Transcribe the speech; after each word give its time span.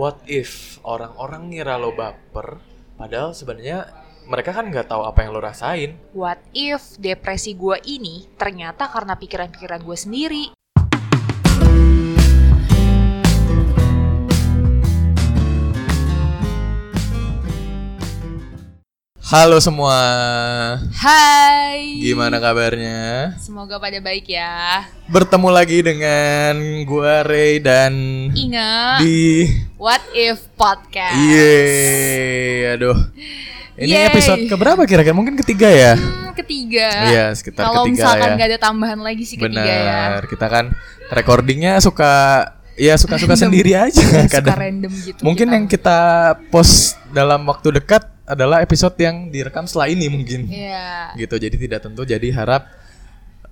what 0.00 0.16
if 0.24 0.80
orang-orang 0.80 1.52
ngira 1.52 1.76
lo 1.76 1.92
baper, 1.92 2.56
padahal 2.96 3.36
sebenarnya 3.36 3.84
mereka 4.24 4.56
kan 4.56 4.72
nggak 4.72 4.88
tahu 4.88 5.04
apa 5.04 5.28
yang 5.28 5.36
lo 5.36 5.44
rasain. 5.44 6.00
What 6.16 6.40
if 6.56 6.96
depresi 6.96 7.52
gue 7.52 7.76
ini 7.84 8.24
ternyata 8.40 8.88
karena 8.88 9.20
pikiran-pikiran 9.20 9.84
gue 9.84 9.96
sendiri? 10.00 10.44
Halo 19.20 19.60
semua, 19.60 20.00
Hai. 20.96 22.00
gimana 22.00 22.40
kabarnya? 22.40 23.36
Semoga 23.36 23.76
pada 23.76 24.00
baik 24.00 24.32
ya. 24.32 24.88
Bertemu 25.06 25.48
lagi 25.52 25.84
dengan 25.84 26.56
gua 26.88 27.20
Ray 27.20 27.60
dan 27.60 27.92
Ingat 28.32 29.04
di 29.04 29.44
What 29.76 30.00
if 30.16 30.40
podcast. 30.56 31.20
Iya, 31.20 32.80
aduh. 32.80 32.96
Ini 33.76 33.92
Yeay. 33.92 34.08
episode 34.08 34.42
keberapa 34.48 34.88
kira-kira? 34.88 35.12
Mungkin 35.12 35.36
ketiga 35.36 35.68
ya? 35.68 35.94
Hmm, 36.00 36.32
ketiga. 36.32 36.88
Iya, 37.12 37.24
sekitar 37.36 37.68
Kalau 37.68 37.84
ketiga 37.84 37.92
misalkan 38.00 38.28
ya. 38.28 38.34
nggak 38.40 38.48
ada 38.56 38.60
tambahan 38.60 39.00
lagi 39.04 39.24
sih 39.28 39.36
ketiga 39.36 39.62
ya. 39.68 39.84
Benar, 40.16 40.22
kita 40.32 40.46
kan 40.48 40.64
recordingnya 41.12 41.76
suka 41.78 42.12
ya 42.80 42.96
suka-suka 42.96 43.36
sendiri 43.36 43.76
aja 43.76 44.00
Suka 44.00 44.40
kadang. 44.40 44.56
random 44.56 44.92
gitu. 45.04 45.20
Mungkin 45.20 45.46
kita. 45.52 45.54
yang 45.54 45.64
kita 45.68 45.98
post 46.48 46.96
dalam 47.12 47.44
waktu 47.44 47.76
dekat 47.76 48.08
adalah 48.24 48.64
episode 48.64 48.96
yang 48.96 49.28
direkam 49.28 49.68
setelah 49.68 49.92
ini 49.92 50.08
mungkin. 50.08 50.48
Iya. 50.48 51.12
Gitu. 51.20 51.36
Jadi 51.36 51.56
tidak 51.60 51.84
tentu 51.84 52.08
jadi 52.08 52.28
harap 52.32 52.64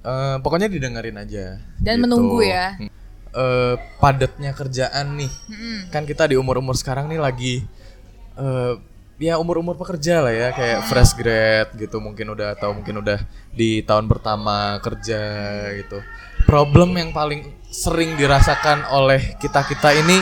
eh, 0.01 0.37
pokoknya 0.41 0.73
didengerin 0.73 1.21
aja. 1.21 1.61
Dan 1.77 2.01
gitu. 2.01 2.05
menunggu 2.09 2.41
ya. 2.41 2.81
Hmm. 2.81 2.89
Eh, 3.29 3.75
padatnya 4.01 4.57
kerjaan 4.57 5.21
nih. 5.21 5.33
Mm-mm. 5.53 5.79
Kan 5.93 6.09
kita 6.09 6.25
di 6.33 6.41
umur-umur 6.41 6.73
sekarang 6.81 7.13
nih 7.13 7.21
lagi 7.21 7.55
eh 8.39 8.75
ya 9.19 9.35
umur-umur 9.35 9.75
pekerja 9.75 10.23
lah 10.23 10.31
ya 10.31 10.49
kayak 10.55 10.87
fresh 10.87 11.19
grad 11.19 11.75
gitu 11.75 11.99
mungkin 11.99 12.31
udah 12.39 12.55
atau 12.55 12.71
mungkin 12.71 13.03
udah 13.03 13.19
di 13.51 13.83
tahun 13.83 14.07
pertama 14.07 14.79
kerja 14.79 15.21
gitu. 15.75 15.99
Problem 16.47 16.95
yang 16.95 17.11
paling 17.11 17.58
sering 17.69 18.17
dirasakan 18.17 18.89
oleh 18.91 19.37
kita-kita 19.37 19.93
ini 19.95 20.19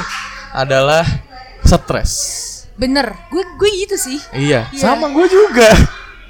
adalah 0.53 1.07
stres. 1.63 2.13
Bener, 2.77 3.17
gue 3.33 3.43
gue 3.57 3.71
gitu 3.87 3.97
sih. 3.97 4.19
Iya, 4.33 4.69
Iya. 4.69 4.79
sama 4.79 5.09
gue 5.09 5.27
juga. 5.27 5.71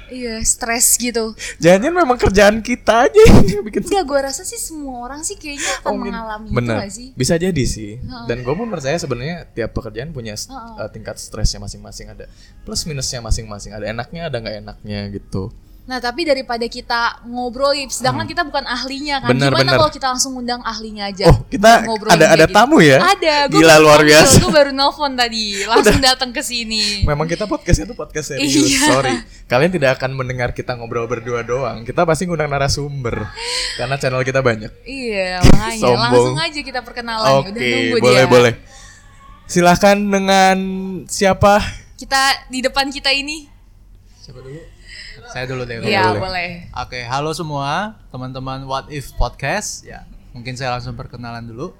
Iya, 0.07 0.39
stres 0.47 0.95
gitu. 0.95 1.35
Jangan 1.59 1.91
memang 1.91 2.15
kerjaan 2.15 2.63
kita 2.63 3.11
aja 3.11 3.23
yang 3.43 3.59
bikin 3.59 3.83
Enggak, 3.83 4.07
gue 4.07 4.19
rasa 4.23 4.47
sih 4.47 4.55
semua 4.55 5.03
orang 5.03 5.19
sih 5.19 5.35
kayaknya 5.35 5.67
akan 5.83 5.91
mungkin. 5.99 6.11
mengalami 6.15 6.47
Bener. 6.55 6.75
itu 6.79 6.83
gak 6.87 6.93
sih? 6.95 7.07
Bisa 7.11 7.35
jadi 7.35 7.63
sih. 7.67 7.99
Dan 8.23 8.39
gue 8.39 8.53
pun 8.55 8.71
percaya 8.71 8.95
sebenarnya 8.95 9.51
tiap 9.51 9.75
pekerjaan 9.75 10.15
punya 10.15 10.39
uh, 10.47 10.87
tingkat 10.87 11.19
stresnya 11.19 11.59
masing-masing 11.59 12.07
ada 12.07 12.23
plus 12.63 12.87
minusnya 12.87 13.19
masing-masing. 13.19 13.75
Ada 13.75 13.91
enaknya, 13.91 14.31
ada 14.31 14.39
nggak 14.39 14.55
enaknya 14.63 14.99
gitu. 15.11 15.51
Nah, 15.87 16.03
tapi 16.03 16.27
daripada 16.27 16.67
kita 16.67 17.23
ngobrol, 17.23 17.71
sedangkan 17.87 18.27
kita 18.27 18.43
bukan 18.43 18.67
ahlinya 18.67 19.23
kan. 19.23 19.31
Hmm. 19.31 19.39
Bener, 19.39 19.49
Gimana 19.55 19.63
bener. 19.63 19.79
kalau 19.79 19.91
kita 19.95 20.07
langsung 20.11 20.35
undang 20.35 20.59
ahlinya 20.59 21.07
aja? 21.07 21.31
Oh, 21.31 21.47
kita 21.47 21.87
Ngobrolin 21.87 22.11
ada 22.11 22.25
ada 22.35 22.43
gitu. 22.43 22.55
tamu 22.59 22.83
ya? 22.83 22.99
Ada, 22.99 23.47
gue 23.47 23.55
Gila 23.63 23.75
luar 23.79 24.03
biasa. 24.03 24.35
Gue 24.43 24.51
baru 24.51 24.75
nelpon 24.75 25.15
tadi, 25.15 25.63
langsung 25.63 26.03
datang 26.03 26.35
ke 26.35 26.43
sini. 26.43 27.07
Memang 27.07 27.23
kita 27.23 27.47
podcastnya 27.47 27.87
tuh 27.87 27.95
podcast 27.95 28.35
serius. 28.35 28.51
Iya. 28.51 28.83
Sorry, 28.83 29.15
kalian 29.47 29.71
tidak 29.71 29.95
akan 29.95 30.11
mendengar 30.11 30.51
kita 30.51 30.75
ngobrol 30.75 31.07
berdua 31.07 31.47
doang. 31.47 31.87
Kita 31.87 32.03
pasti 32.03 32.27
ngundang 32.27 32.51
narasumber 32.51 33.23
karena 33.79 33.95
channel 33.95 34.27
kita 34.27 34.43
banyak. 34.43 34.71
Iya, 34.83 35.39
makanya 35.47 35.87
langsung 36.11 36.35
aja 36.35 36.59
kita 36.59 36.83
perkenalan. 36.83 37.47
Oke, 37.47 37.55
Udah 37.55 37.61
nunggu 37.63 37.97
boleh 38.03 38.23
dia. 38.27 38.27
boleh. 38.27 38.53
Silahkan 39.47 39.95
dengan 39.95 40.57
siapa? 41.07 41.63
Kita 41.95 42.51
di 42.51 42.59
depan 42.59 42.91
kita 42.91 43.15
ini. 43.15 43.47
Siapa 44.19 44.43
dulu? 44.43 44.75
Saya 45.37 45.53
dulu 45.53 45.69
deh. 45.69 45.77
Iya, 45.85 46.17
boleh. 46.17 46.21
boleh. 46.25 46.49
Oke, 46.81 47.05
halo 47.05 47.29
semua 47.29 47.93
teman-teman 48.09 48.65
What 48.65 48.89
If 48.89 49.13
Podcast. 49.21 49.85
Ya, 49.85 50.01
mungkin 50.33 50.57
saya 50.57 50.73
langsung 50.73 50.97
perkenalan 50.97 51.45
dulu. 51.45 51.77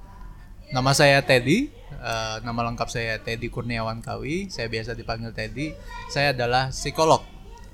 Nama 0.70 0.94
saya 0.94 1.18
Teddy. 1.26 1.74
Eh, 1.90 2.38
nama 2.46 2.70
lengkap 2.70 2.86
saya 2.86 3.18
Teddy 3.18 3.50
Kurniawan 3.50 4.06
Kawi. 4.06 4.54
Saya 4.54 4.70
biasa 4.70 4.94
dipanggil 4.94 5.34
Teddy. 5.34 5.74
Saya 6.06 6.38
adalah 6.38 6.70
psikolog. 6.70 7.26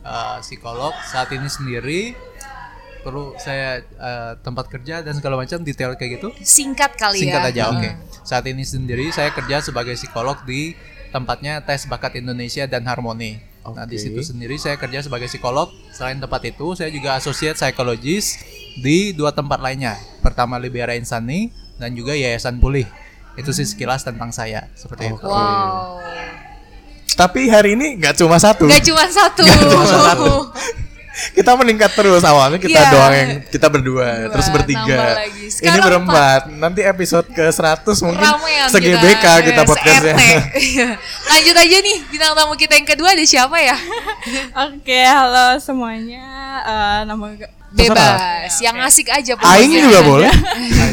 Eh, 0.07 0.39
psikolog 0.39 0.95
saat 1.03 1.27
ini 1.35 1.51
sendiri. 1.51 2.15
Perlu 3.03 3.35
saya 3.35 3.83
eh, 3.83 4.39
tempat 4.39 4.71
kerja 4.71 5.03
dan 5.03 5.19
segala 5.19 5.35
macam 5.35 5.67
detail 5.67 5.99
kayak 5.99 6.11
gitu. 6.15 6.31
Singkat 6.39 6.95
kali 6.95 7.27
Singkat 7.27 7.51
ya. 7.51 7.51
aja, 7.51 7.63
oke. 7.75 7.89
Saat 8.23 8.47
ini 8.47 8.63
sendiri 8.63 9.11
saya 9.11 9.35
kerja 9.35 9.59
sebagai 9.59 9.99
psikolog 9.99 10.39
di 10.47 10.79
tempatnya 11.11 11.59
Tes 11.59 11.83
Bakat 11.91 12.15
Indonesia 12.15 12.63
dan 12.71 12.87
Harmoni. 12.87 13.51
Nah, 13.63 13.87
di 13.87 13.95
situ 13.95 14.19
sendiri 14.19 14.59
saya 14.59 14.75
kerja 14.75 14.99
sebagai 14.99 15.31
psikolog. 15.31 15.71
Selain 15.95 16.19
tempat 16.19 16.43
itu, 16.43 16.75
saya 16.75 16.91
juga 16.91 17.15
associate 17.15 17.55
psychologist 17.55 18.43
di 18.83 19.15
dua 19.15 19.31
tempat 19.31 19.63
lainnya. 19.63 19.95
Pertama 20.19 20.59
Libera 20.59 20.91
Insani 20.99 21.47
dan 21.79 21.95
juga 21.95 22.11
Yayasan 22.11 22.59
Pulih. 22.59 22.83
Itu 23.39 23.55
sih 23.55 23.63
sekilas 23.63 24.03
tentang 24.03 24.35
saya, 24.35 24.67
seperti 24.75 25.09
itu. 25.09 25.23
Wow. 25.23 26.03
Tapi 27.13 27.47
hari 27.47 27.79
ini 27.79 28.03
nggak 28.03 28.19
cuma 28.19 28.35
satu. 28.41 28.67
Gak 28.67 28.83
cuma 28.83 29.05
satu. 29.07 29.41
cuma 29.45 29.85
satu. 29.85 30.31
kita 31.13 31.53
meningkat 31.53 31.93
terus 31.93 32.25
awalnya 32.25 32.57
kita 32.57 32.81
Iya. 32.81 32.89
doang 32.89 33.13
yang 33.13 33.31
kita 33.45 33.67
berdua, 33.69 34.07
Dua, 34.25 34.31
terus 34.33 34.47
bertiga. 34.49 35.21
Ini 35.37 35.77
berempat. 35.77 36.49
Nanti 36.49 36.81
episode 36.81 37.29
ke 37.29 37.45
100 37.45 37.85
mungkin 38.01 38.25
Ramean 38.25 38.67
se-GBK 38.73 39.25
kita, 39.45 39.61
eh, 39.61 39.67
podcastnya. 39.69 40.15
se-RT. 40.17 40.23
Iya. 40.73 40.89
Lanjut 41.29 41.55
aja 41.55 41.77
nih 41.77 41.97
bintang 42.09 42.33
tamu 42.33 42.53
kita 42.57 42.73
yang 42.73 42.87
kedua 42.89 43.13
ada 43.13 43.21
siapa 43.21 43.57
ya? 43.61 43.77
Oke, 44.69 44.99
halo 45.05 45.61
semuanya. 45.61 46.25
Eh, 46.65 46.99
nama 47.05 47.25
Bebas, 47.73 48.53
yang 48.61 48.77
asik 48.81 49.09
aja 49.09 49.33
pokoknya. 49.33 49.53
Aing 49.57 49.73
juga 49.73 49.99
boleh. 50.01 50.29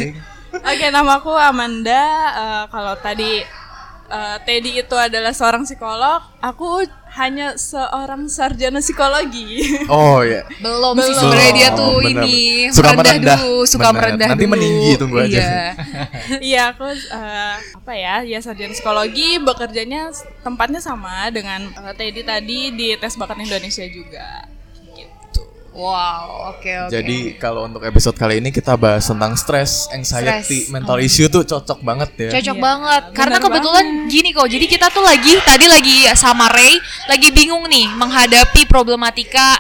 Oke, 0.71 0.87
namaku 0.89 1.33
Amanda. 1.33 2.03
Eh, 2.33 2.65
kalau 2.69 2.95
tadi 2.97 3.41
eh, 4.11 4.37
Teddy 4.45 4.81
itu 4.81 4.97
adalah 4.97 5.33
seorang 5.33 5.65
psikolog, 5.65 6.21
aku 6.41 6.85
hanya 7.19 7.59
seorang 7.59 8.31
sarjana 8.31 8.79
psikologi. 8.79 9.67
Oh 9.91 10.23
ya. 10.23 10.47
Belum, 10.63 10.95
sih 10.95 11.11
Belum. 11.11 11.19
sebenarnya 11.19 11.53
dia 11.53 11.69
tuh 11.75 11.99
Bener. 11.99 12.23
ini 12.23 12.39
Suka 12.71 12.95
merendah, 12.95 13.03
merendah. 13.03 13.39
dulu, 13.43 13.59
suka 13.67 13.89
Bener. 13.91 13.97
merendah 13.99 14.29
Nanti 14.31 14.45
dulu. 14.47 14.53
meninggi, 14.55 14.91
tunggu 14.95 15.17
aja. 15.19 15.39
Iya. 15.41 15.59
Iya, 16.51 16.63
aku 16.71 16.87
eh, 16.95 17.55
apa 17.75 17.93
ya? 17.93 18.15
Ya 18.23 18.39
sarjana 18.39 18.71
psikologi, 18.71 19.43
bekerjanya 19.43 20.15
tempatnya 20.41 20.79
sama 20.79 21.27
dengan 21.35 21.67
eh, 21.67 21.95
Teddy 21.95 22.23
tadi 22.23 22.61
di 22.73 22.89
Tes 22.95 23.19
Bakat 23.19 23.43
Indonesia 23.43 23.83
juga. 23.91 24.47
Wow, 25.81 26.53
oke 26.53 26.69
oke. 26.87 26.93
Jadi 26.93 27.41
kalau 27.41 27.65
untuk 27.65 27.81
episode 27.81 28.13
kali 28.13 28.37
ini 28.37 28.53
kita 28.53 28.77
bahas 28.77 29.09
tentang 29.09 29.33
stres, 29.33 29.89
anxiety, 29.89 30.69
Stres. 30.69 30.69
mental 30.69 31.01
issue 31.01 31.33
tuh 31.33 31.41
cocok 31.41 31.81
banget 31.81 32.11
ya. 32.21 32.31
Cocok 32.37 32.57
Iya. 32.57 32.63
banget 32.63 33.03
karena 33.17 33.37
kebetulan 33.41 33.87
gini 34.13 34.37
kok. 34.37 34.45
Jadi 34.45 34.67
kita 34.69 34.93
tuh 34.93 35.01
lagi 35.01 35.41
tadi 35.41 35.65
lagi 35.65 36.05
sama 36.13 36.53
Ray 36.53 36.77
lagi 37.09 37.33
bingung 37.33 37.65
nih 37.65 37.89
menghadapi 37.97 38.69
problematika 38.69 39.57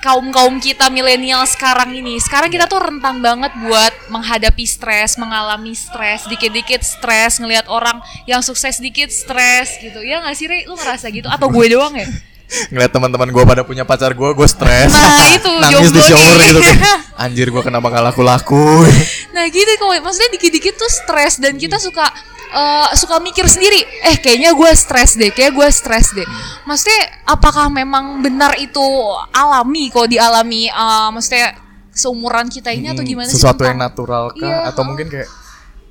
kaum-kaum 0.00 0.56
kita 0.64 0.88
milenial 0.88 1.44
sekarang 1.44 1.92
ini. 1.92 2.16
Sekarang 2.16 2.48
kita 2.48 2.64
tuh 2.64 2.80
rentan 2.80 3.20
banget 3.20 3.52
buat 3.60 3.92
menghadapi 4.08 4.64
stres, 4.64 5.20
mengalami 5.20 5.76
stres, 5.76 6.24
dikit-dikit 6.24 6.80
stres, 6.80 7.36
ngelihat 7.36 7.68
orang 7.68 8.00
yang 8.24 8.40
sukses 8.40 8.80
dikit 8.80 9.12
stres 9.12 9.76
gitu. 9.76 10.00
Ya 10.00 10.24
nggak 10.24 10.32
sih 10.32 10.48
Ray? 10.48 10.64
Lu 10.64 10.72
ngerasa 10.72 11.12
gitu 11.12 11.28
atau 11.28 11.52
gue 11.52 11.68
doang 11.68 11.92
ya? 11.92 12.08
Ngeliat 12.68 12.90
teman-teman 12.90 13.28
gue 13.28 13.44
pada 13.44 13.62
punya 13.62 13.82
pacar 13.82 14.10
gue, 14.10 14.30
gue 14.30 14.48
stres. 14.48 14.90
Nah, 14.90 15.30
itu, 15.30 15.50
Nangis 15.62 15.90
di 15.90 16.00
shower 16.00 16.34
nih. 16.34 16.46
gitu 16.48 16.60
kan. 16.60 16.78
Anjir 17.22 17.46
gue 17.48 17.62
kenapa 17.62 17.86
gak 17.88 18.04
laku-laku. 18.06 18.84
Nah 19.30 19.46
gitu 19.46 19.70
kok, 19.72 19.94
maksudnya 19.96 20.30
dikit-dikit 20.32 20.74
tuh 20.74 20.90
stres 20.90 21.38
dan 21.38 21.54
kita 21.54 21.78
suka 21.78 22.02
eh, 22.50 22.88
suka 22.92 23.18
mikir 23.18 23.46
sendiri. 23.46 23.78
Eh 24.04 24.18
kayaknya 24.18 24.50
gue 24.50 24.70
stres 24.74 25.14
deh, 25.14 25.30
kayak 25.30 25.54
gue 25.54 25.68
stres 25.70 26.10
deh. 26.12 26.26
Maksudnya 26.64 27.00
apakah 27.24 27.66
memang 27.66 28.18
benar 28.20 28.58
itu 28.58 28.82
alami 29.30 29.86
kok 29.88 30.06
dialami? 30.06 30.66
eh, 30.66 31.08
maksudnya 31.08 31.54
seumuran 31.90 32.46
kita 32.46 32.70
ini 32.70 32.88
atau 32.88 33.00
Hmm, 33.00 33.08
gimana 33.08 33.26
sih? 33.26 33.38
Sesuatu 33.38 33.62
yang 33.62 33.78
tentang- 33.78 33.94
natural 33.94 34.24
kah? 34.30 34.42
Iya, 34.42 34.56
Atau 34.66 34.82
mungkin 34.82 35.06
kayak 35.06 35.30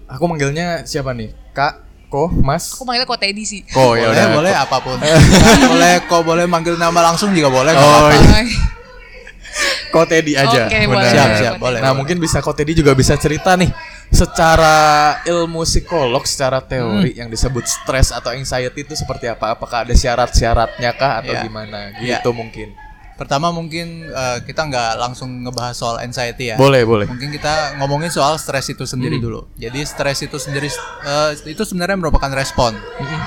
aku 0.05 0.23
manggilnya 0.25 0.67
siapa 0.83 1.11
nih? 1.11 1.31
Kak, 1.49 1.73
Ko, 2.09 2.25
Mas? 2.27 2.73
Aku 2.73 2.83
manggilnya 2.83 3.05
kok 3.05 3.21
Teddy 3.21 3.43
sih. 3.45 3.61
Ko 3.69 3.93
ya 3.93 4.09
boleh, 4.09 4.17
udah. 4.17 4.27
boleh 4.33 4.53
apa 4.57 4.77
pun. 4.81 4.97
boleh 5.71 5.93
kok 6.03 6.21
boleh 6.25 6.45
manggil 6.45 6.73
nama 6.73 7.05
langsung 7.05 7.29
juga 7.31 7.53
boleh. 7.53 7.69
Oh, 7.71 8.09
iya. 8.09 8.49
Ko 9.89 10.05
Teddy 10.05 10.33
aja. 10.33 10.65
Oke, 10.65 10.73
benar. 10.75 10.89
boleh, 10.89 11.09
Siap, 11.09 11.29
siap, 11.37 11.53
boleh. 11.57 11.79
Nah, 11.79 11.93
mungkin 11.93 12.17
bisa 12.17 12.41
Ko 12.41 12.49
Teddy 12.51 12.73
juga 12.73 12.93
bisa 12.93 13.13
cerita 13.13 13.53
nih 13.53 13.69
secara 14.09 14.75
ilmu 15.23 15.61
psikolog, 15.61 16.25
secara 16.25 16.57
teori 16.59 17.13
Hmm. 17.13 17.19
yang 17.19 17.29
disebut 17.29 17.61
stres 17.63 18.09
atau 18.09 18.33
anxiety 18.33 18.81
itu 18.81 18.97
seperti 18.97 19.29
apa? 19.29 19.53
Apakah 19.53 19.85
ada 19.85 19.93
syarat-syaratnya 19.93 20.89
kah 20.93 21.21
atau 21.21 21.29
Iya. 21.31 21.45
gimana? 21.45 21.93
Iya. 21.95 22.17
Gitu 22.17 22.29
mungkin. 22.31 22.73
Pertama 23.19 23.51
mungkin 23.51 24.07
eh, 24.07 24.39
kita 24.47 24.71
nggak 24.71 24.91
langsung 24.95 25.43
ngebahas 25.43 25.75
soal 25.75 25.99
anxiety 25.99 26.49
ya. 26.49 26.55
Boleh, 26.55 26.87
boleh. 26.87 27.03
Mungkin 27.03 27.35
kita 27.35 27.75
ngomongin 27.75 28.07
soal 28.07 28.39
stres 28.39 28.71
itu 28.71 28.87
sendiri 28.87 29.19
dulu. 29.19 29.43
Jadi 29.59 29.83
stres 29.83 30.23
itu 30.23 30.39
sendiri 30.39 30.71
eh, 31.03 31.31
itu 31.51 31.59
sebenarnya 31.67 31.99
merupakan 31.99 32.31
respon, 32.31 32.79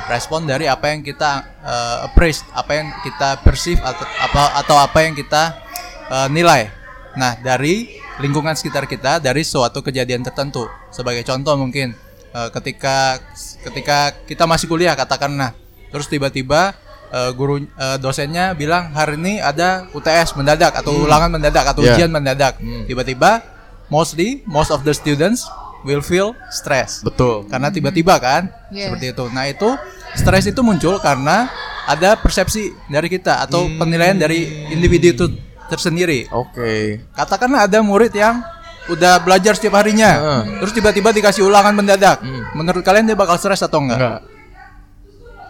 respon 0.09 0.49
dari 0.49 0.65
apa 0.65 0.89
yang 0.89 1.05
kita 1.05 1.45
eh, 1.61 2.09
appraise, 2.09 2.41
apa 2.57 2.73
yang 2.73 2.89
kita 3.05 3.45
perceive 3.45 3.85
atau 3.85 4.09
apa 4.17 4.43
atau 4.65 4.77
apa 4.81 4.99
yang 5.05 5.13
kita 5.13 5.61
eh, 6.09 6.29
nilai. 6.33 6.73
Nah 7.21 7.37
dari 7.45 8.01
lingkungan 8.25 8.57
sekitar 8.57 8.89
kita, 8.89 9.21
dari 9.21 9.45
suatu 9.45 9.85
kejadian 9.85 10.25
tertentu. 10.25 10.73
Sebagai 10.89 11.21
contoh 11.29 11.53
mungkin 11.61 11.93
eh, 12.33 12.49
ketika 12.49 13.21
ketika 13.69 14.17
kita 14.25 14.49
masih 14.49 14.73
kuliah 14.73 14.97
katakanlah, 14.97 15.53
terus 15.93 16.09
tiba-tiba 16.09 16.73
eh, 17.13 17.31
guru 17.33 17.61
eh, 17.61 17.97
dosennya 18.01 18.53
bilang 18.53 18.91
hari 18.91 19.21
ini 19.21 19.39
ada 19.39 19.85
UTS 19.93 20.35
mendadak 20.35 20.73
atau 20.75 21.05
ulangan 21.05 21.29
mendadak 21.31 21.65
atau 21.69 21.85
Yeah. 21.85 21.95
ujian 21.95 22.11
mendadak. 22.11 22.57
Tiba-tiba 22.89 23.45
mostly 23.87 24.41
most 24.49 24.73
of 24.73 24.83
the 24.83 24.91
students 24.91 25.45
will 25.85 26.01
feel 26.01 26.33
stress. 26.49 27.05
Betul. 27.05 27.45
Karena 27.47 27.69
tiba-tiba 27.69 28.17
kan 28.17 28.49
Yeah. 28.73 28.89
seperti 28.91 29.13
itu. 29.13 29.25
Nah, 29.29 29.45
itu 29.47 29.69
stres 30.17 30.49
itu 30.49 30.61
muncul 30.61 30.97
karena 30.99 31.53
ada 31.83 32.15
persepsi 32.15 32.71
dari 32.87 33.11
kita 33.11 33.43
atau 33.43 33.67
penilaian 33.67 34.15
dari 34.15 34.71
individu 34.71 35.07
itu 35.11 35.25
tersendiri. 35.67 36.31
Oke. 36.31 37.03
Katakanlah 37.13 37.67
ada 37.67 37.83
murid 37.83 38.15
yang 38.15 38.39
udah 38.87 39.23
belajar 39.23 39.55
setiap 39.55 39.79
harinya, 39.79 40.11
Heeh. 40.11 40.43
terus 40.59 40.75
tiba-tiba 40.75 41.11
dikasih 41.11 41.47
ulangan 41.47 41.71
mendadak. 41.71 42.19
Menurut 42.55 42.83
kalian 42.83 43.07
dia 43.07 43.15
bakal 43.15 43.39
stres 43.39 43.63
atau 43.63 43.79
enggak? 43.83 43.99
Enggak. 43.99 44.21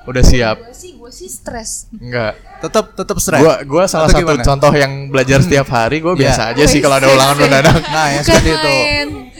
Udah 0.02 0.24
siap. 0.24 0.56
Gue 0.58 0.74
sih, 0.74 0.92
gue 0.98 1.01
sih 1.12 1.28
stres. 1.28 1.86
Enggak. 1.92 2.34
Tetap 2.58 2.96
tetap 2.96 3.16
stres. 3.16 3.38
Gua 3.38 3.60
gua 3.62 3.84
salah 3.84 4.08
Atau 4.08 4.18
satu 4.18 4.24
gimana? 4.26 4.42
contoh 4.42 4.72
yang 4.72 4.92
belajar 5.06 5.38
setiap 5.38 5.68
hari, 5.68 6.00
gua 6.00 6.12
Iya. 6.12 6.20
biasa 6.26 6.42
aja 6.50 6.64
sih 6.64 6.80
kalau 6.80 6.96
ada 6.96 7.06
ulangan 7.06 7.36
mendadak. 7.38 7.78
Nah, 7.94 8.06
yang 8.10 8.24
Bukan 8.24 8.34
seperti 8.34 8.50
itu. 8.50 8.74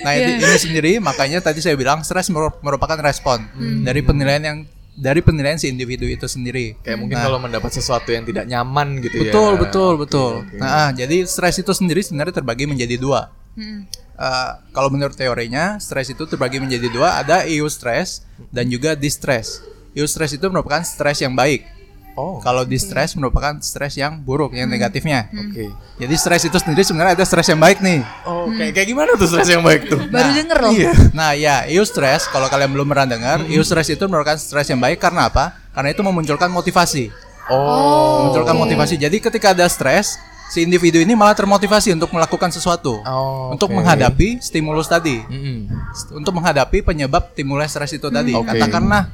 Nah, 0.02 0.12
ini, 0.12 0.32
ini 0.36 0.56
sendiri 0.56 0.92
makanya 0.98 1.38
tadi 1.40 1.58
saya 1.58 1.74
bilang 1.74 2.02
stres 2.02 2.28
meru- 2.28 2.58
merupakan 2.60 2.98
respon 2.98 3.42
dari 3.80 4.00
penilaian 4.00 4.42
yang 4.42 4.58
dari 4.92 5.24
penilaian 5.24 5.56
si 5.56 5.66
individu 5.66 6.04
itu 6.04 6.28
sendiri. 6.28 6.76
Kayak 6.78 6.98
mungkin 7.00 7.16
kalau 7.16 7.40
mendapat 7.40 7.72
sesuatu 7.72 8.12
yang 8.12 8.22
tidak 8.22 8.44
nyaman 8.44 9.00
gitu 9.00 9.25
ya. 9.25 9.32
Betul, 9.32 9.52
betul, 9.56 9.92
betul. 9.96 10.32
oke. 10.44 10.60
Nah, 10.60 10.68
ah, 10.68 10.90
jadi 10.92 11.25
stres 11.25 11.56
itu 11.56 11.72
sendiri 11.72 12.04
sebenarnya 12.04 12.36
terbagi 12.36 12.68
menjadi 12.68 13.00
dua. 13.00 13.32
Hmm. 13.56 13.88
Eh, 14.12 14.50
kalau 14.70 14.86
menurut 14.86 15.16
teorinya, 15.16 15.80
stres 15.80 16.06
itu 16.06 16.28
terbagi 16.28 16.60
menjadi 16.60 16.92
dua, 16.92 17.18
ada 17.18 17.42
eustress 17.42 18.20
dan 18.52 18.68
juga 18.68 18.92
distress. 18.92 19.64
Eustress 19.92 20.32
itu 20.32 20.46
merupakan 20.48 20.80
stres 20.80 21.20
yang 21.20 21.36
baik. 21.36 21.68
Oh. 22.12 22.44
Kalau 22.44 22.68
distress 22.68 23.16
merupakan 23.16 23.56
stres 23.64 23.96
yang 23.96 24.20
buruk, 24.20 24.52
yang 24.52 24.68
negatifnya. 24.68 25.32
Oke. 25.32 25.72
Jadi 25.96 26.14
stres 26.20 26.44
itu 26.44 26.56
sendiri 26.60 26.84
sebenarnya 26.84 27.16
ada 27.16 27.24
stres 27.24 27.48
yang 27.48 27.56
baik 27.56 27.80
nih. 27.80 28.04
Oh, 28.28 28.52
kayak 28.52 28.76
kayak 28.76 28.88
gimana 28.92 29.10
tuh 29.16 29.28
stres 29.32 29.48
yang 29.48 29.64
baik 29.64 29.88
tuh? 29.88 29.96
Baru 30.12 30.28
denger 30.36 30.58
loh. 30.60 30.72
Nah, 31.16 31.32
ya, 31.32 31.64
eustress 31.72 32.28
kalau 32.28 32.52
kalian 32.52 32.68
belum 32.68 32.84
pernah 32.92 33.08
dengar, 33.08 33.38
eustress 33.48 33.88
itu 33.88 34.04
merupakan 34.04 34.36
stres 34.36 34.68
yang 34.68 34.80
baik 34.80 35.00
karena 35.00 35.32
apa? 35.32 35.56
Karena 35.72 35.88
itu 35.96 36.04
memunculkan 36.04 36.52
motivasi. 36.52 37.08
Oh. 37.50 38.22
memunculkan 38.22 38.54
motivasi. 38.54 38.94
Jadi 39.00 39.18
ketika 39.18 39.50
ada 39.50 39.66
stres, 39.66 40.14
si 40.52 40.62
individu 40.62 41.00
ini 41.00 41.16
malah 41.16 41.32
termotivasi 41.34 41.96
untuk 41.96 42.12
melakukan 42.12 42.52
sesuatu, 42.52 43.00
Oh, 43.02 43.50
untuk 43.50 43.72
menghadapi 43.72 44.36
stimulus 44.38 44.86
tadi, 44.86 45.16
Mm-mm. 45.26 45.66
untuk 46.12 46.36
menghadapi 46.36 46.84
penyebab 46.84 47.32
timbulnya 47.32 47.66
stres 47.66 47.96
itu 47.96 48.12
tadi. 48.12 48.36
Oke. 48.36 48.46
Katakanlah 48.52 49.08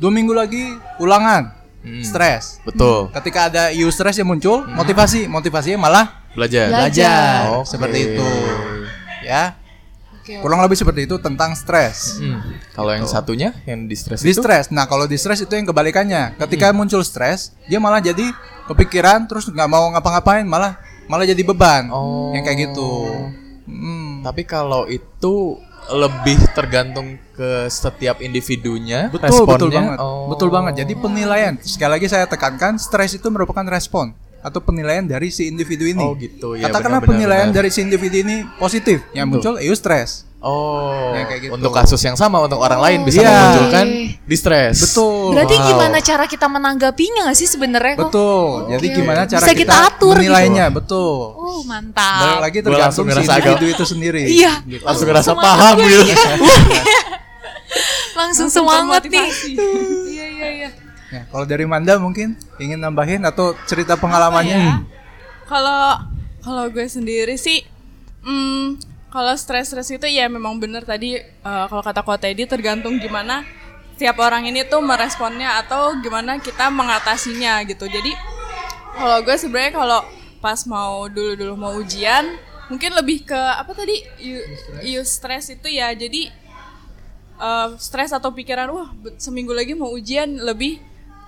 dua 0.00 0.08
minggu 0.08 0.32
lagi 0.32 0.64
ulangan, 0.96 1.52
Mm. 1.80 2.00
stres. 2.00 2.60
Betul. 2.60 3.08
Ketika 3.12 3.48
ada 3.48 3.68
eustress 3.70 4.16
yang 4.16 4.28
muncul, 4.28 4.64
motivasi, 4.66 5.24
motivasinya 5.26 5.78
malah 5.78 6.06
Belajar. 6.32 6.68
belajar, 6.68 7.32
Oke. 7.56 7.68
seperti 7.68 7.98
itu. 8.10 8.28
Ya, 9.20 9.56
Oke, 10.14 10.36
kurang 10.40 10.60
lebih 10.60 10.76
seperti 10.76 11.04
itu 11.04 11.16
tentang 11.16 11.52
stres. 11.52 12.20
Hmm. 12.20 12.40
Kalau 12.72 12.92
yang 12.92 13.08
satunya 13.08 13.56
yang 13.64 13.84
di 13.84 13.96
stres 13.96 14.20
Di 14.20 14.32
itu 14.32 14.40
stres. 14.40 14.68
Nah, 14.68 14.84
kalau 14.84 15.08
di 15.08 15.16
stres 15.16 15.40
itu 15.40 15.52
yang 15.52 15.64
kebalikannya. 15.64 16.36
Ketika 16.36 16.72
muncul 16.72 17.00
stres, 17.00 17.56
dia 17.64 17.80
malah 17.80 18.00
jadi 18.00 18.28
kepikiran 18.68 19.24
terus 19.24 19.48
nggak 19.48 19.64
mau 19.66 19.88
ngapa-ngapain, 19.92 20.44
malah 20.44 20.76
malah 21.08 21.24
jadi 21.24 21.40
beban. 21.40 21.88
Oh. 21.88 22.32
Yang 22.36 22.44
kayak 22.44 22.58
gitu. 22.68 22.92
Hmm. 23.64 24.20
Tapi 24.20 24.44
kalau 24.44 24.84
itu 24.84 25.56
lebih 25.90 26.38
tergantung 26.54 27.18
ke 27.34 27.66
setiap 27.66 28.22
individunya 28.22 29.10
Betul, 29.10 29.44
betul 29.44 29.68
responnya. 29.70 29.78
banget. 29.78 29.98
Oh. 29.98 30.30
Betul 30.30 30.48
banget. 30.54 30.72
Jadi 30.86 30.92
penilaian, 30.94 31.54
sekali 31.60 31.98
lagi 31.98 32.06
saya 32.06 32.26
tekankan, 32.30 32.78
stres 32.78 33.18
itu 33.18 33.26
merupakan 33.28 33.66
respon 33.66 34.14
atau 34.40 34.58
penilaian 34.58 35.04
dari 35.04 35.28
si 35.28 35.46
individu 35.46 35.84
ini. 35.84 36.00
Oh, 36.00 36.16
gitu. 36.16 36.56
Ya, 36.56 36.66
Katakanlah 36.66 37.00
benar, 37.00 37.10
penilaian 37.12 37.48
benar. 37.48 37.58
dari 37.60 37.68
si 37.68 37.80
individu 37.80 38.16
ini 38.18 38.42
positif, 38.56 39.04
yang 39.12 39.28
muncul 39.28 39.56
eustress. 39.56 40.24
Oh, 40.40 41.12
Ya, 41.12 41.28
kayak 41.28 41.40
gitu. 41.44 41.52
untuk 41.52 41.68
kasus 41.68 42.00
yang 42.00 42.16
sama 42.16 42.40
untuk 42.40 42.56
orang 42.56 42.80
lain 42.80 42.98
bisa 43.04 43.20
Iya. 43.20 43.28
memunculkan 43.28 43.86
distress. 44.24 44.80
Betul. 44.80 45.36
Berarti 45.36 45.52
Wow. 45.52 45.68
gimana 45.68 45.96
cara 46.00 46.24
kita 46.24 46.46
menanggapinya 46.48 47.28
gak 47.28 47.36
sih 47.36 47.44
sebenarnya? 47.44 48.00
kok? 48.00 48.08
Betul. 48.08 48.72
Jadi 48.72 48.86
gimana 48.88 49.20
cara 49.28 49.44
Bisa 49.44 49.52
kita 49.52 49.60
kita, 49.68 49.76
atur 49.92 50.16
gitu. 50.16 50.20
menilainya? 50.24 50.72
Betul. 50.72 51.20
Oh, 51.36 51.60
Balik 51.60 51.68
mantap. 51.92 52.40
lagi 52.40 52.58
Gua 52.64 52.72
langsung 52.72 53.04
tergantung 53.04 53.28
si 53.28 53.36
individu 53.36 53.66
itu 53.68 53.84
sendiri. 53.84 54.22
Iya. 54.32 54.52
Langsung 54.80 55.06
ngerasa 55.12 55.28
semangat 55.28 55.44
paham 55.44 55.74
gitu. 55.76 56.02
iya. 56.08 56.16
Langsung 58.16 58.48
semangat 58.48 59.02
nih. 59.04 59.28
Iya, 60.08 60.26
iya, 60.26 60.48
iya. 60.56 60.68
Ya, 61.10 61.26
kalau 61.26 61.42
dari 61.42 61.66
Manda 61.66 61.98
mungkin 61.98 62.38
ingin 62.62 62.78
nambahin 62.78 63.26
atau 63.26 63.58
cerita 63.66 63.98
pengalamannya? 63.98 64.58
ya? 64.62 64.74
Kalau 65.50 66.06
kalau 66.38 66.64
gue 66.70 66.86
sendiri 66.86 67.34
sih, 67.34 67.66
hmm, 68.22 68.78
kalau 69.10 69.34
stres-stres 69.34 69.90
itu 69.90 70.06
ya 70.06 70.30
memang 70.30 70.62
bener 70.62 70.86
tadi 70.86 71.18
eh, 71.18 71.64
kalau 71.66 71.82
kata 71.82 72.06
Ko 72.06 72.14
Teddy 72.14 72.46
tergantung 72.46 73.02
gimana 73.02 73.42
tiap 73.98 74.16
orang 74.22 74.46
ini 74.46 74.62
tuh 74.64 74.80
meresponnya 74.80 75.60
atau 75.60 75.98
gimana 75.98 76.38
kita 76.38 76.70
mengatasinya 76.70 77.58
gitu. 77.66 77.90
Jadi 77.90 78.14
kalau 78.94 79.18
gue 79.26 79.34
sebenarnya 79.34 79.74
kalau 79.74 80.00
pas 80.38 80.62
mau 80.64 81.10
dulu-dulu 81.10 81.54
mau 81.58 81.74
ujian 81.76 82.38
mungkin 82.70 82.94
lebih 82.94 83.26
ke 83.28 83.36
apa 83.36 83.74
tadi 83.74 83.98
you, 84.22 84.40
you 84.80 85.02
stress 85.02 85.50
itu 85.50 85.68
ya 85.68 85.90
jadi 85.92 86.30
eh, 87.42 87.68
stres 87.82 88.14
atau 88.14 88.30
pikiran 88.30 88.70
wah 88.70 88.88
seminggu 89.18 89.50
lagi 89.50 89.74
mau 89.74 89.90
ujian 89.90 90.38
lebih 90.38 90.78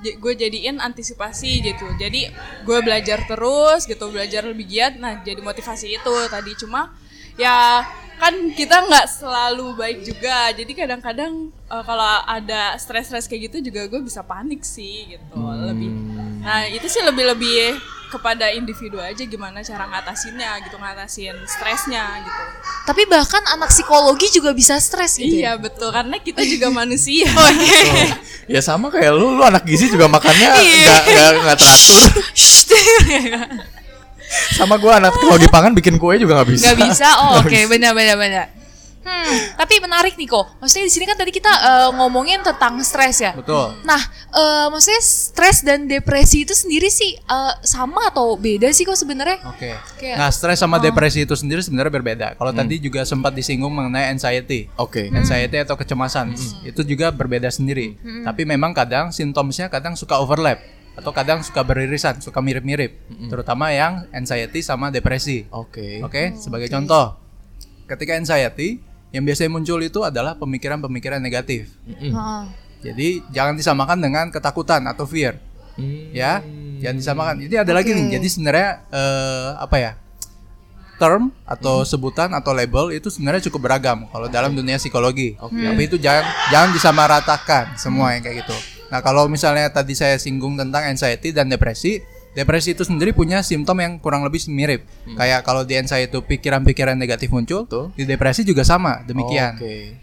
gue 0.03 0.33
jadiin 0.35 0.83
antisipasi 0.83 1.63
gitu. 1.63 1.87
Jadi 1.97 2.27
gue 2.67 2.79
belajar 2.83 3.23
terus 3.25 3.87
gitu 3.87 4.11
belajar 4.11 4.43
lebih 4.45 4.67
giat. 4.67 4.99
Nah 4.99 5.23
jadi 5.23 5.39
motivasi 5.39 5.99
itu 5.99 6.15
tadi. 6.29 6.53
Cuma 6.59 6.91
ya 7.39 7.87
kan 8.19 8.35
kita 8.55 8.87
nggak 8.87 9.07
selalu 9.07 9.79
baik 9.79 9.99
juga. 10.03 10.51
Jadi 10.55 10.73
kadang-kadang 10.75 11.51
eh, 11.51 11.83
kalau 11.87 12.11
ada 12.27 12.75
stres-stres 12.79 13.31
kayak 13.31 13.51
gitu 13.51 13.73
juga 13.73 13.87
gue 13.87 14.01
bisa 14.03 14.27
panik 14.27 14.67
sih 14.67 15.15
gitu. 15.15 15.39
Lebih 15.41 15.91
nah 16.43 16.67
itu 16.67 16.91
sih 16.91 16.99
lebih-lebih 17.07 17.79
kepada 18.13 18.53
individu 18.53 19.01
aja 19.01 19.25
gimana 19.25 19.65
cara 19.65 19.89
ngatasinnya 19.89 20.61
gitu 20.63 20.77
ngatasin 20.77 21.33
stresnya 21.49 22.21
gitu 22.21 22.43
Tapi 22.85 23.09
bahkan 23.09 23.41
anak 23.49 23.73
psikologi 23.73 24.29
juga 24.29 24.53
bisa 24.53 24.77
stres 24.77 25.17
gitu. 25.17 25.33
iya 25.33 25.57
ya? 25.57 25.61
betul 25.61 25.89
karena 25.89 26.21
kita 26.21 26.45
juga 26.45 26.69
manusia 26.85 27.25
Ya 28.45 28.61
sama 28.61 28.93
kayak 28.93 29.17
lu, 29.17 29.33
lu 29.33 29.43
anak 29.43 29.65
gizi 29.65 29.89
juga 29.89 30.07
makannya 30.07 30.49
Iya. 30.61 30.85
nggak 30.85 31.03
nggak 31.09 31.31
nggak 31.41 31.57
teratur. 31.57 32.03
Sama 34.53 34.81
gua 34.81 34.97
anak 34.97 35.13
teknologi 35.13 35.49
pangan 35.49 35.73
bikin 35.73 35.97
kue 36.01 36.17
juga 36.17 36.41
nggak 36.41 36.49
bisa. 36.53 36.65
Gak 36.73 36.79
bisa. 36.89 37.09
Oh, 37.23 37.41
oke, 37.41 37.59
benar 37.69 37.93
benar 37.93 38.17
benar. 38.17 38.47
Hmm, 39.03 39.35
tapi 39.57 39.79
menarik 39.79 40.15
nih 40.15 40.27
kok. 40.27 40.47
Maksudnya 40.57 40.87
di 40.87 40.93
sini 40.93 41.05
kan 41.05 41.15
tadi 41.15 41.31
kita 41.31 41.51
eh, 41.51 41.91
ngomongin 41.93 42.39
tentang 42.41 42.79
stres 42.81 43.19
ya. 43.19 43.33
Betul. 43.33 43.75
Nah, 43.83 43.99
eh, 44.31 44.67
maksudnya 44.69 45.01
stres 45.01 45.61
dan 45.61 45.85
depresi 45.85 46.43
itu 46.43 46.53
sendiri 46.53 46.87
sih 46.87 47.15
eh, 47.15 47.53
sama 47.61 48.09
atau 48.09 48.35
beda 48.35 48.71
sih 48.71 48.83
kok 48.83 48.95
sebenarnya? 48.95 49.43
Oke. 49.45 49.75
Kayak- 49.97 50.19
Nah, 50.19 50.31
stres 50.31 50.57
sama 50.57 50.79
depresi 50.79 51.19
itu 51.21 51.35
sendiri 51.35 51.61
sebenarnya 51.61 51.93
berbeda. 51.93 52.27
Kalau 52.33 52.53
tadi 52.53 52.79
juga 52.79 53.03
sempat 53.03 53.33
disinggung 53.33 53.71
mengenai 53.71 54.09
anxiety. 54.09 54.71
Oke. 54.77 55.11
Anxiety 55.11 55.59
atau 55.59 55.75
kecemasan 55.75 56.35
itu 56.63 56.81
juga 56.85 57.11
berbeda 57.11 57.49
sendiri. 57.49 57.95
Tapi 58.23 58.43
memang 58.45 58.71
kadang 58.73 59.11
simptomnya 59.11 59.67
kadang 59.67 59.93
suka 59.93 60.17
overlap 60.17 60.63
atau 60.93 61.11
kadang 61.11 61.41
suka 61.41 61.61
beririsan, 61.61 62.21
suka 62.21 62.39
mirip-mirip. 62.39 62.95
Terutama 63.27 63.69
yang 63.69 64.07
anxiety 64.11 64.61
sama 64.61 64.89
depresi. 64.89 65.49
Oke. 65.49 65.99
Oke, 66.01 66.37
sebagai 66.37 66.69
contoh, 66.69 67.17
ketika 67.85 68.15
anxiety 68.15 68.79
yang 69.13 69.23
biasanya 69.23 69.51
muncul 69.53 69.79
itu 69.79 70.01
adalah 70.03 70.35
pemikiran-pemikiran 70.35 71.21
negatif. 71.21 71.69
Heeh. 71.87 72.43
Jadi 72.83 73.23
jangan 73.31 73.55
disamakan 73.55 73.99
dengan 74.03 74.27
ketakutan 74.29 74.83
atau 74.89 75.07
fear, 75.07 75.39
Hmm. 75.79 76.11
ya. 76.11 76.43
Jangan 76.83 76.97
disamakan. 76.99 77.35
Jadi 77.47 77.55
ada 77.55 77.73
lagi 77.73 77.95
nih. 77.95 78.19
Jadi 78.19 78.27
sebenarnya 78.27 78.71
eh, 78.91 79.49
apa 79.55 79.77
ya? 79.79 79.93
Term 80.99 81.31
atau 81.43 81.83
sebutan 81.83 82.31
atau 82.31 82.55
label 82.55 82.95
itu 82.95 83.11
sebenarnya 83.11 83.51
cukup 83.51 83.67
beragam 83.67 84.07
kalau 84.11 84.27
dalam 84.27 84.55
dunia 84.55 84.79
psikologi. 84.79 85.35
Tapi 85.39 85.83
itu 85.83 85.97
jangan 85.99 86.23
jangan 86.51 86.71
disamaratakan 86.75 87.65
semua 87.75 88.15
yang 88.15 88.23
kayak 88.23 88.47
gitu. 88.47 88.55
Nah, 88.87 89.01
kalau 89.01 89.25
misalnya 89.27 89.67
tadi 89.67 89.97
saya 89.97 90.21
singgung 90.21 90.55
tentang 90.55 90.85
anxiety 90.85 91.33
dan 91.33 91.49
depresi, 91.49 92.05
depresi 92.33 92.73
itu 92.73 92.85
sendiri 92.85 93.13
punya 93.13 93.45
simptom 93.45 93.77
yang 93.81 94.01
kurang 94.01 94.25
lebih 94.25 94.41
mirip. 94.49 94.89
Kayak 95.17 95.45
kalau 95.45 95.63
di 95.69 95.77
anxiety 95.77 96.09
itu 96.09 96.25
pikiran-pikiran 96.25 96.97
negatif 96.97 97.29
muncul, 97.29 97.69
Betul. 97.69 97.93
di 97.93 98.05
depresi 98.09 98.43
juga 98.43 98.65
sama, 98.65 99.05
demikian. 99.05 99.61
Oke. 99.61 99.97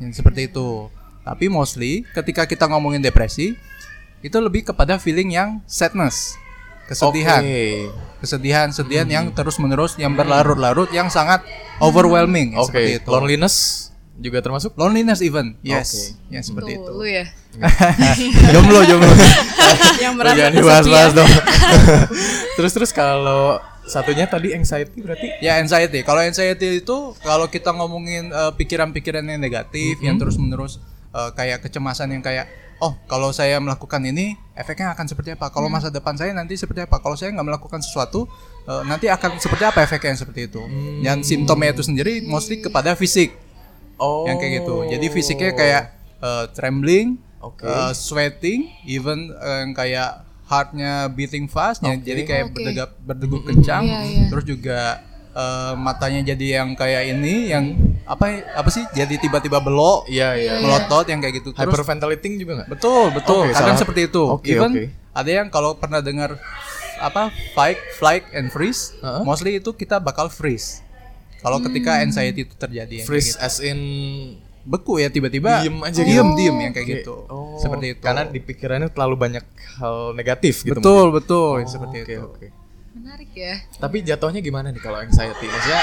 Yang 0.00 0.12
seperti 0.24 0.48
itu. 0.48 0.88
Tapi 1.20 1.52
mostly 1.52 2.08
ketika 2.16 2.48
kita 2.48 2.64
ngomongin 2.64 3.04
depresi, 3.04 3.52
itu 4.24 4.36
lebih 4.40 4.72
kepada 4.72 4.96
feeling 4.96 5.32
yang 5.32 5.60
sadness, 5.68 6.36
kesedihan, 6.88 7.44
Oke. 7.44 7.92
kesedihan, 8.24 8.68
kesedihan 8.72 9.08
yang 9.08 9.24
terus-menerus, 9.32 10.00
yang 10.00 10.16
berlarut-larut, 10.16 10.88
yang 10.96 11.12
sangat 11.12 11.44
overwhelming, 11.80 12.56
Oke. 12.56 12.72
seperti 12.72 12.90
itu. 13.04 13.08
Loneliness 13.12 13.88
juga 14.20 14.38
termasuk? 14.44 14.76
Loneliness 14.76 15.24
even, 15.24 15.56
yes, 15.64 16.14
Oke. 16.14 16.36
ya 16.36 16.40
seperti 16.44 16.70
Tuh, 16.76 16.84
itu. 16.84 16.92
lu 16.92 17.06
ya. 17.08 17.26
jomblo, 18.52 18.80
jomblo. 18.84 19.10
yang 20.04 20.14
merasa 20.14 20.36
jangan 20.36 20.52
dibahas-bahas 20.54 21.12
dong. 21.16 21.30
terus 22.60 22.72
terus 22.76 22.90
kalau 22.92 23.58
satunya 23.88 24.30
tadi 24.30 24.54
anxiety 24.54 25.02
berarti 25.02 25.28
Ya 25.42 25.58
anxiety. 25.58 26.06
Kalau 26.06 26.22
anxiety 26.22 26.84
itu 26.84 26.96
kalau 27.24 27.50
kita 27.50 27.74
ngomongin 27.74 28.30
eh, 28.30 28.52
pikiran-pikiran 28.54 29.24
yang 29.26 29.40
negatif 29.40 29.98
yang 29.98 30.20
terus-menerus 30.20 30.78
eh, 31.10 31.30
kayak 31.34 31.64
kecemasan 31.66 32.14
yang 32.14 32.22
kayak 32.22 32.46
oh 32.80 32.96
kalau 33.04 33.28
saya 33.28 33.60
melakukan 33.60 34.00
ini 34.06 34.38
efeknya 34.54 34.94
akan 34.94 35.10
seperti 35.10 35.34
apa? 35.34 35.50
Kalau 35.50 35.66
masa 35.66 35.90
depan 35.90 36.14
saya 36.14 36.30
nanti 36.32 36.54
seperti 36.54 36.86
apa? 36.86 37.02
Kalau 37.02 37.18
saya 37.18 37.34
nggak 37.34 37.46
melakukan 37.50 37.80
sesuatu 37.82 38.30
eh, 38.68 38.82
nanti 38.86 39.10
akan 39.10 39.42
seperti 39.42 39.64
apa 39.66 39.82
efeknya 39.82 40.14
yang 40.14 40.20
seperti 40.20 40.40
itu? 40.46 40.62
Dan 41.02 41.26
simptomnya 41.26 41.74
itu 41.74 41.82
sendiri 41.82 42.22
mostly 42.24 42.62
kepada 42.62 42.94
fisik 42.94 43.49
oh 44.00 44.24
yang 44.24 44.36
kayak 44.36 44.64
gitu. 44.64 44.88
Jadi 44.88 45.06
fisiknya 45.06 45.52
kayak 45.52 45.82
eh, 46.18 46.44
trembling, 46.52 47.20
Oke. 47.38 47.64
eh, 47.64 47.92
sweating, 47.92 48.66
even 48.84 49.30
eh, 49.30 49.58
yang 49.62 49.72
kayak 49.72 50.10
heartnya 50.44 51.06
beating 51.06 51.46
fast, 51.46 51.78
yang 51.80 52.02
jadi 52.02 52.22
kayak 52.24 52.44
Oke. 52.50 52.54
berdegup 52.58 52.90
berdegup 53.00 53.42
kencang, 53.46 53.86
Iya, 53.86 54.00
iya. 54.02 54.24
terus 54.26 54.44
juga 54.44 54.80
eh, 55.30 55.72
matanya 55.78 56.26
jadi 56.26 56.58
yang 56.58 56.74
kayak 56.74 57.02
ini, 57.14 57.34
yang 57.48 57.64
apa 58.02 58.26
apa 58.50 58.66
sih? 58.66 58.82
Jadi 58.90 59.20
tiba-tiba 59.20 59.62
belok, 59.62 60.10
Iya 60.10 60.34
iya. 60.34 60.52
melotot 60.58 61.06
yang 61.06 61.22
kayak 61.22 61.38
gitu. 61.38 61.54
Terus 61.54 61.70
Hyperventilating 61.70 62.34
juga 62.36 62.52
nggak? 62.58 62.68
betul 62.68 63.14
betul, 63.14 63.46
Oke, 63.46 63.54
kadang 63.54 63.76
salah. 63.76 63.82
seperti 63.86 64.00
itu. 64.10 64.22
Oke, 64.26 64.50
even 64.50 64.70
oke. 64.74 64.84
ada 65.14 65.30
yang 65.30 65.46
kalau 65.46 65.78
pernah 65.78 66.02
dengar 66.02 66.34
apa 66.98 67.30
fight, 67.54 67.78
flight, 67.96 68.26
and 68.34 68.50
freeze, 68.50 68.92
Heeh. 68.98 69.22
mostly 69.22 69.56
itu 69.56 69.70
kita 69.72 69.96
bakal 69.96 70.26
freeze. 70.28 70.82
Kalau 71.40 71.58
ketika 71.60 71.98
anxiety 71.98 72.40
itu 72.42 72.54
terjadi, 72.54 72.92
yang 72.94 73.00
kayak 73.00 73.08
Freeze 73.08 73.32
gitu 73.32 73.40
as 73.40 73.56
in 73.60 73.80
beku 74.60 74.96
ya 74.96 75.08
tiba-tiba 75.08 75.64
Diem 75.64 75.80
aja 75.80 76.00
diem 76.00 76.20
gitu. 76.26 76.36
diem 76.36 76.56
yang 76.60 76.72
kayak 76.72 76.86
Oke. 76.86 76.96
gitu 76.98 77.16
Oh, 77.26 77.56
seperti 77.56 77.96
itu 77.96 78.02
Karena 78.02 78.22
di 78.24 78.38
pikirannya 78.38 78.88
terlalu 78.88 79.16
banyak 79.16 79.44
hal 79.78 80.12
negatif 80.12 80.62
gitu. 80.62 80.76
betul 80.76 81.08
mungkin. 81.08 81.16
betul 81.16 81.56
Oh, 81.56 81.66
seperti 81.66 81.96
oke, 81.98 82.06
itu 82.06 82.20
oke. 82.22 82.46
Menarik 82.92 83.30
ya. 83.32 83.54
Tapi 83.74 83.96
jatuhnya 84.02 84.40
gimana 84.40 84.68
nih 84.68 84.78
kalau 84.78 84.98
anxiety? 84.98 85.46
Maksudnya 85.46 85.82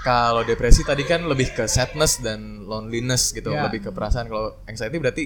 kalau 0.00 0.42
depresi 0.42 0.82
tadi 0.82 1.02
kan 1.02 1.24
lebih 1.24 1.50
ke 1.50 1.64
sadness 1.64 2.20
dan 2.20 2.62
loneliness 2.62 3.32
gitu, 3.32 3.48
Ya. 3.48 3.64
lebih 3.64 3.80
ke 3.80 3.90
perasaan. 3.90 4.28
Kalau 4.28 4.52
anxiety 4.64 4.96
berarti 4.96 5.24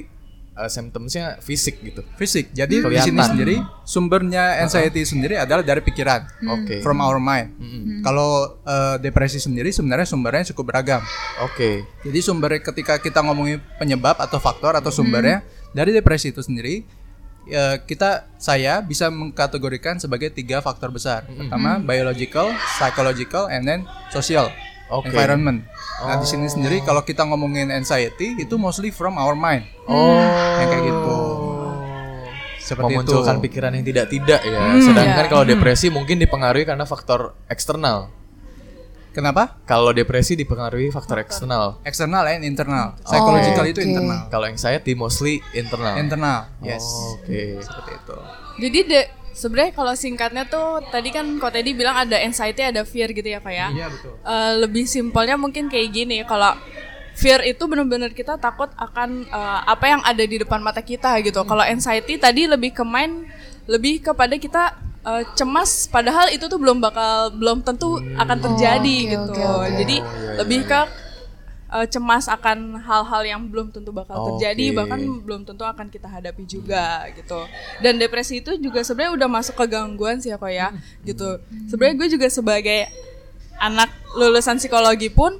uh, 0.58 0.66
symptomsnya 0.66 1.38
fisik 1.38 1.78
gitu. 1.80 2.02
fisik. 2.18 2.50
Jadi 2.50 2.82
di 2.82 2.84
Kelihatan. 2.84 3.06
sini 3.06 3.20
sendiri 3.22 3.56
sumbernya 3.86 4.58
anxiety 4.58 5.06
sendiri 5.06 5.38
adalah 5.38 5.62
dari 5.62 5.78
pikiran. 5.80 6.26
Oke. 6.50 6.82
from 6.82 6.98
our 6.98 7.22
mind. 7.22 7.54
Mm-mm. 7.58 8.02
kalau 8.02 8.58
eh, 8.66 8.96
depresi 8.98 9.38
sendiri 9.38 9.70
sebenarnya 9.70 10.06
sumbernya 10.08 10.50
cukup 10.50 10.74
beragam. 10.74 11.02
Oke. 11.46 11.86
jadi 12.02 12.18
sumbernya 12.18 12.60
ketika 12.60 12.98
kita 12.98 13.22
ngomongin 13.22 13.62
penyebab 13.78 14.18
atau 14.18 14.42
faktor 14.42 14.74
atau 14.74 14.90
sumbernya 14.90 15.46
dari 15.70 15.94
depresi 15.94 16.34
itu 16.34 16.42
sendiri 16.42 16.82
eh, 17.48 17.76
kita 17.84 18.26
saya 18.40 18.82
bisa 18.82 19.12
mengkategorikan 19.12 20.00
sebagai 20.02 20.32
tiga 20.34 20.58
faktor 20.58 20.90
besar. 20.90 21.28
Pertama 21.28 21.78
biological 21.78 22.50
psychological 22.78 23.46
and 23.52 23.62
then 23.68 23.80
social 24.10 24.50
Oke. 24.90 25.08
environment 25.08 25.64
nah 25.98 26.14
di 26.14 26.24
sini 26.24 26.46
sendiri 26.46 26.80
kalau 26.80 27.00
kita 27.00 27.22
ngomongin 27.22 27.68
anxiety 27.68 28.36
itu 28.36 28.54
mostly 28.54 28.88
from 28.88 29.14
our 29.14 29.32
mind 29.32 29.66
Oh. 29.84 30.16
yang 30.56 30.68
kayak 30.68 30.84
gitu 30.84 31.16
seperti 32.60 32.92
memunculkan 32.92 33.34
itu 33.34 33.42
pikiran 33.42 33.72
yang 33.72 33.80
tidak-tidak 33.82 34.40
ya. 34.42 34.60
Sedangkan 34.78 35.24
kalau 35.26 35.40
depresi 35.42 35.88
mungkin 35.88 36.20
dipengaruhi 36.20 36.64
karena 36.64 36.84
faktor 36.84 37.32
eksternal. 37.46 38.12
kenapa 39.10 39.56
Kalau 39.64 39.90
depresi 39.90 40.36
dipengaruhi 40.36 40.92
faktor 40.92 41.18
eksternal. 41.18 41.80
eksternal 41.82 42.28
and 42.28 42.44
internal 42.44 42.92
psychological 43.00 43.64
itu 43.64 43.80
oke. 43.80 43.88
internal 43.88 44.20
Kalau 44.28 44.46
anxiety 44.46 44.92
mostly 44.92 45.40
internal. 45.50 45.96
internal 45.96 46.44
yes 46.60 46.84
Oke. 47.16 47.56
seperti 47.58 47.90
itu 47.96 48.16
Jadi 48.58 48.78
de, 48.84 49.00
sebenarnya 49.38 49.72
kalau 49.78 49.94
singkatnya 49.94 50.44
tuh 50.50 50.82
tadi 50.90 51.14
kan 51.14 51.24
kok 51.38 51.54
tadi 51.54 51.70
bilang 51.70 51.94
ada 51.94 52.18
anxiety, 52.18 52.66
ada 52.66 52.82
fear 52.82 53.14
gitu 53.14 53.30
ya, 53.30 53.38
Pak 53.38 53.52
ya. 53.54 53.68
iya 53.70 53.86
betul 53.86 54.18
Eh, 54.18 54.52
lebih 54.66 54.84
simpelnya 54.90 55.38
mungkin 55.38 55.70
kayak 55.70 55.88
gini, 55.94 56.26
kalau 56.26 56.58
fear 57.14 57.42
itu 57.46 57.62
benar-benar 57.70 58.10
kita 58.10 58.34
takut 58.36 58.70
akan 58.74 59.30
eh, 59.30 59.60
apa 59.70 59.84
yang 59.86 60.02
ada 60.02 60.24
di 60.26 60.36
depan 60.42 60.58
mata 60.58 60.82
kita 60.82 61.22
gitu. 61.22 61.46
Kalau 61.46 61.62
anxiety 61.62 62.18
tadi 62.18 62.50
lebih 62.50 62.74
ke 62.74 62.82
main 62.82 63.30
lebih 63.70 64.02
kepada 64.02 64.34
kita 64.34 64.74
eh, 65.06 65.22
cemas 65.38 65.86
padahal 65.86 66.34
itu 66.34 66.50
tuh 66.50 66.58
belum 66.58 66.82
bakal 66.82 67.30
belum 67.38 67.62
tentu 67.62 68.02
akan 68.18 68.38
terjadi 68.42 68.96
oke, 69.06 69.10
gitu. 69.14 69.30
oke, 69.30 69.42
oke. 69.46 69.70
Jadi 69.86 69.96
lebih 70.42 70.60
ke 70.66 70.80
eh, 71.68 71.86
cemas 71.88 72.26
akan 72.28 72.80
hal-hal 72.80 73.22
yang 73.24 73.40
belum 73.48 73.68
tentu 73.74 73.92
bakal 73.92 74.34
terjadi 74.34 74.72
bahkan 74.72 75.00
belum 75.24 75.44
tentu 75.44 75.64
akan 75.64 75.92
kita 75.92 76.08
hadapi 76.08 76.44
juga 76.48 77.04
gitu. 77.12 77.44
Dan 77.84 78.00
depresi 78.00 78.40
itu 78.40 78.56
juga 78.56 78.80
sebenarnya 78.84 79.14
udah 79.18 79.28
masuk 79.28 79.54
ke 79.58 79.64
gangguan 79.68 80.20
sih 80.22 80.32
ya 80.32 80.40
kok 80.40 80.52
ya 80.52 80.72
gitu. 81.04 81.40
Sebenarnya 81.68 81.94
gue 82.00 82.08
juga 82.16 82.26
sebagai 82.32 82.88
anak 83.58 83.90
lulusan 84.14 84.62
psikologi 84.62 85.10
pun 85.10 85.36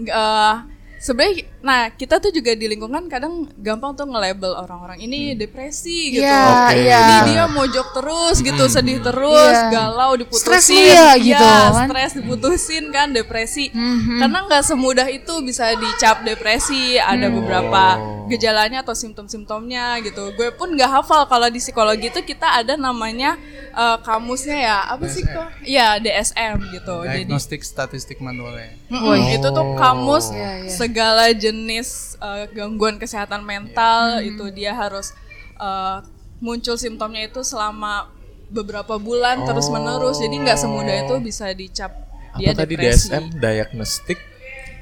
eh 0.00 0.56
sebenarnya 1.02 1.49
nah 1.60 1.88
kita 1.88 2.16
tuh 2.16 2.30
juga 2.30 2.52
di 2.52 2.64
lingkungan 2.66 3.04
kadang 3.06 3.44
gampang 3.54 3.92
tuh 3.92 4.04
nge-label 4.04 4.56
orang-orang 4.56 4.96
ini 4.98 5.32
depresi 5.34 6.08
gitu 6.10 6.24
Iya, 6.24 6.40
Oke. 6.66 6.76
iya. 6.78 6.98
jadi 6.98 7.20
dia 7.26 7.44
mojok 7.46 7.86
terus 7.92 8.36
gitu 8.38 8.64
sedih 8.66 8.98
terus 8.98 9.52
Iya. 9.52 9.68
galau 9.68 10.16
diputusin 10.16 10.40
Stres 10.40 10.66
ya, 10.68 11.14
gitu, 11.14 11.36
Iya, 11.36 11.68
kan? 11.70 11.86
stres 11.86 12.12
diputusin 12.14 12.84
kan 12.88 13.08
depresi 13.10 13.68
Mhm. 13.68 14.18
karena 14.18 14.38
nggak 14.42 14.62
semudah 14.64 15.06
itu 15.06 15.34
bisa 15.40 15.68
dicap 15.74 16.22
depresi 16.22 16.96
ada 16.96 17.28
beberapa 17.28 18.00
gejalanya 18.26 18.80
atau 18.80 18.94
simptom-simptomnya 18.94 20.00
gitu 20.00 20.32
gue 20.32 20.48
pun 20.52 20.70
nggak 20.70 20.88
hafal 20.88 21.26
kalau 21.26 21.46
di 21.46 21.58
psikologi 21.58 22.08
itu 22.08 22.22
kita 22.22 22.56
ada 22.56 22.72
namanya 22.74 23.36
eh, 23.70 23.98
kamusnya 24.00 24.56
ya 24.56 24.76
apa 24.88 25.04
sih 25.06 25.22
kok 25.22 25.44
ya 25.62 25.98
DSM 25.98 26.56
gitu 26.72 26.94
jadi 27.02 27.20
diagnostic 27.20 27.60
statistik 27.60 28.18
manualnya 28.18 28.70
Mm-mm, 28.86 29.28
itu 29.30 29.46
tuh 29.46 29.66
kamus 29.74 30.30
Iya, 30.30 30.50
iya. 30.62 30.70
segala 30.70 31.24
jenis 31.30 31.49
eh, 31.52 32.44
gangguan 32.50 32.96
kesehatan 32.96 33.42
mental 33.42 34.22
itu 34.22 34.48
dia 34.50 34.72
harus 34.74 35.12
eh, 35.58 35.98
muncul 36.40 36.74
simptomnya 36.80 37.28
itu 37.28 37.44
selama 37.44 38.08
beberapa 38.50 38.98
bulan 38.98 39.46
terus 39.46 39.70
menerus. 39.70 40.18
Jadi 40.18 40.36
nggak 40.42 40.58
semudah 40.58 40.96
itu 41.06 41.14
bisa 41.22 41.46
dicap 41.52 41.92
dia 42.38 42.54
Apa 42.54 42.64
tadi 42.64 42.74
depresi. 42.74 43.10
DSM 43.10 43.24
diagnostic? 43.38 44.18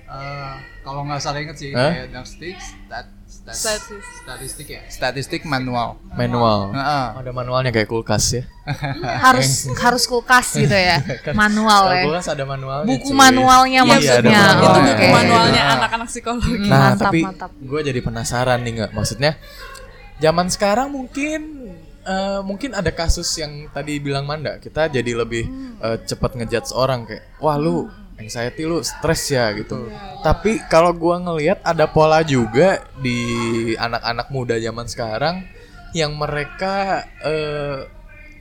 Eh, 0.08 0.54
kalau 0.80 1.04
nggak 1.04 1.20
salah 1.20 1.40
inget 1.44 1.56
sih 1.60 1.72
stat, 1.76 2.56
stat- 2.56 3.17
Statis. 3.52 4.04
statistik 4.18 4.66
ya 4.68 4.80
statistik 4.86 5.42
manual 5.42 5.96
Manual. 6.10 6.72
Heeh. 6.72 7.06
Ada 7.16 7.30
manualnya 7.30 7.70
kayak 7.70 7.86
kulkas 7.86 8.24
ya. 8.32 8.42
harus 9.18 9.48
harus 9.84 10.04
kulkas 10.04 10.50
gitu 10.52 10.74
ya. 10.74 10.98
Manual 11.30 11.82
Kalau 11.84 11.94
ya. 11.94 12.04
kulkas 12.04 12.26
ada 12.28 12.44
manualnya. 12.44 12.86
Buku 12.86 13.08
cuy. 13.08 13.16
manualnya 13.16 13.80
Iya, 13.80 13.88
maksudnya. 13.88 14.18
ada 14.18 14.50
itu 14.50 14.58
manualnya. 14.58 14.82
buku 14.90 15.06
manualnya 15.08 15.62
Nah. 15.62 15.74
anak-anak 15.78 16.08
psikologi 16.08 16.52
Nah, 16.60 16.66
Mantap, 16.90 17.04
tapi 17.04 17.18
mantap. 17.22 17.50
gue 17.54 17.80
jadi 17.82 18.00
penasaran 18.00 18.58
nih 18.60 18.72
nggak, 18.74 18.90
maksudnya 18.92 19.32
zaman 20.18 20.46
sekarang 20.48 20.88
mungkin 20.90 21.40
eh, 22.02 22.40
mungkin 22.40 22.72
ada 22.72 22.90
kasus 22.90 23.28
yang 23.36 23.68
tadi 23.68 23.96
bilang 23.98 24.24
Manda, 24.24 24.56
kita 24.56 24.88
jadi 24.88 25.12
lebih 25.14 25.44
eh, 25.78 25.98
cepat 26.02 26.34
ngejudge 26.34 26.72
orang 26.72 27.04
kayak, 27.04 27.22
wah 27.38 27.54
lu 27.54 27.86
anxiety 28.18 28.66
lu 28.66 28.82
stres 28.82 29.30
ya 29.30 29.48
gitu. 29.54 29.88
Tapi 30.26 30.58
kalau 30.66 30.90
gua 30.90 31.22
ngelihat 31.22 31.62
ada 31.62 31.86
pola 31.86 32.20
juga 32.26 32.82
di 32.98 33.18
anak-anak 33.78 34.28
muda 34.34 34.58
zaman 34.58 34.86
sekarang 34.90 35.46
yang 35.96 36.12
mereka 36.18 37.06
eh 37.22 37.86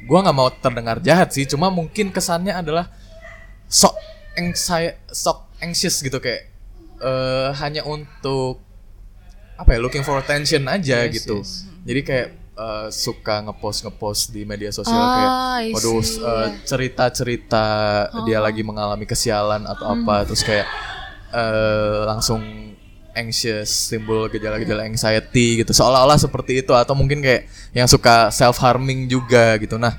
gua 0.10 0.26
nggak 0.26 0.38
mau 0.38 0.50
terdengar 0.50 0.98
jahat 1.00 1.30
sih, 1.32 1.46
cuma 1.46 1.70
mungkin 1.70 2.10
kesannya 2.10 2.54
adalah 2.58 2.90
sok 3.70 3.96
anxi- 4.36 4.98
sok 5.14 5.46
anxious 5.62 6.02
gitu 6.02 6.18
kayak 6.18 6.50
eh 6.98 7.50
hanya 7.62 7.86
untuk 7.86 8.62
apa 9.58 9.74
ya 9.74 9.80
looking 9.82 10.06
for 10.06 10.18
attention 10.18 10.66
aja 10.70 11.06
gitu. 11.10 11.42
Jadi 11.86 12.02
kayak 12.06 12.30
eh, 12.58 12.90
suka 12.90 13.46
ngepost 13.46 13.86
ngepost 13.86 14.24
di 14.30 14.42
media 14.44 14.70
sosial 14.70 14.98
Ah, 14.98 15.14
kayak 15.14 15.32
waduh 15.72 16.02
see. 16.02 16.18
eh, 16.20 16.48
cerita-cerita 16.66 17.66
dia 18.26 18.42
lagi 18.42 18.62
mengalami 18.62 19.06
kesialan 19.06 19.64
atau 19.64 19.86
apa. 19.88 20.26
Terus 20.26 20.42
kayak 20.42 20.68
eh 21.30 22.00
langsung 22.04 22.42
anxious 23.14 23.90
timbul 23.90 24.26
gejala-gejala 24.28 24.86
anxiety 24.86 25.62
gitu. 25.62 25.74
Seolah-olah 25.74 26.18
seperti 26.18 26.62
itu. 26.62 26.74
Atau 26.74 26.94
mungkin 26.94 27.22
kayak 27.22 27.46
yang 27.72 27.86
suka 27.86 28.30
self 28.30 28.58
harming 28.58 29.06
juga 29.06 29.58
gitu. 29.58 29.78
Nah 29.78 29.94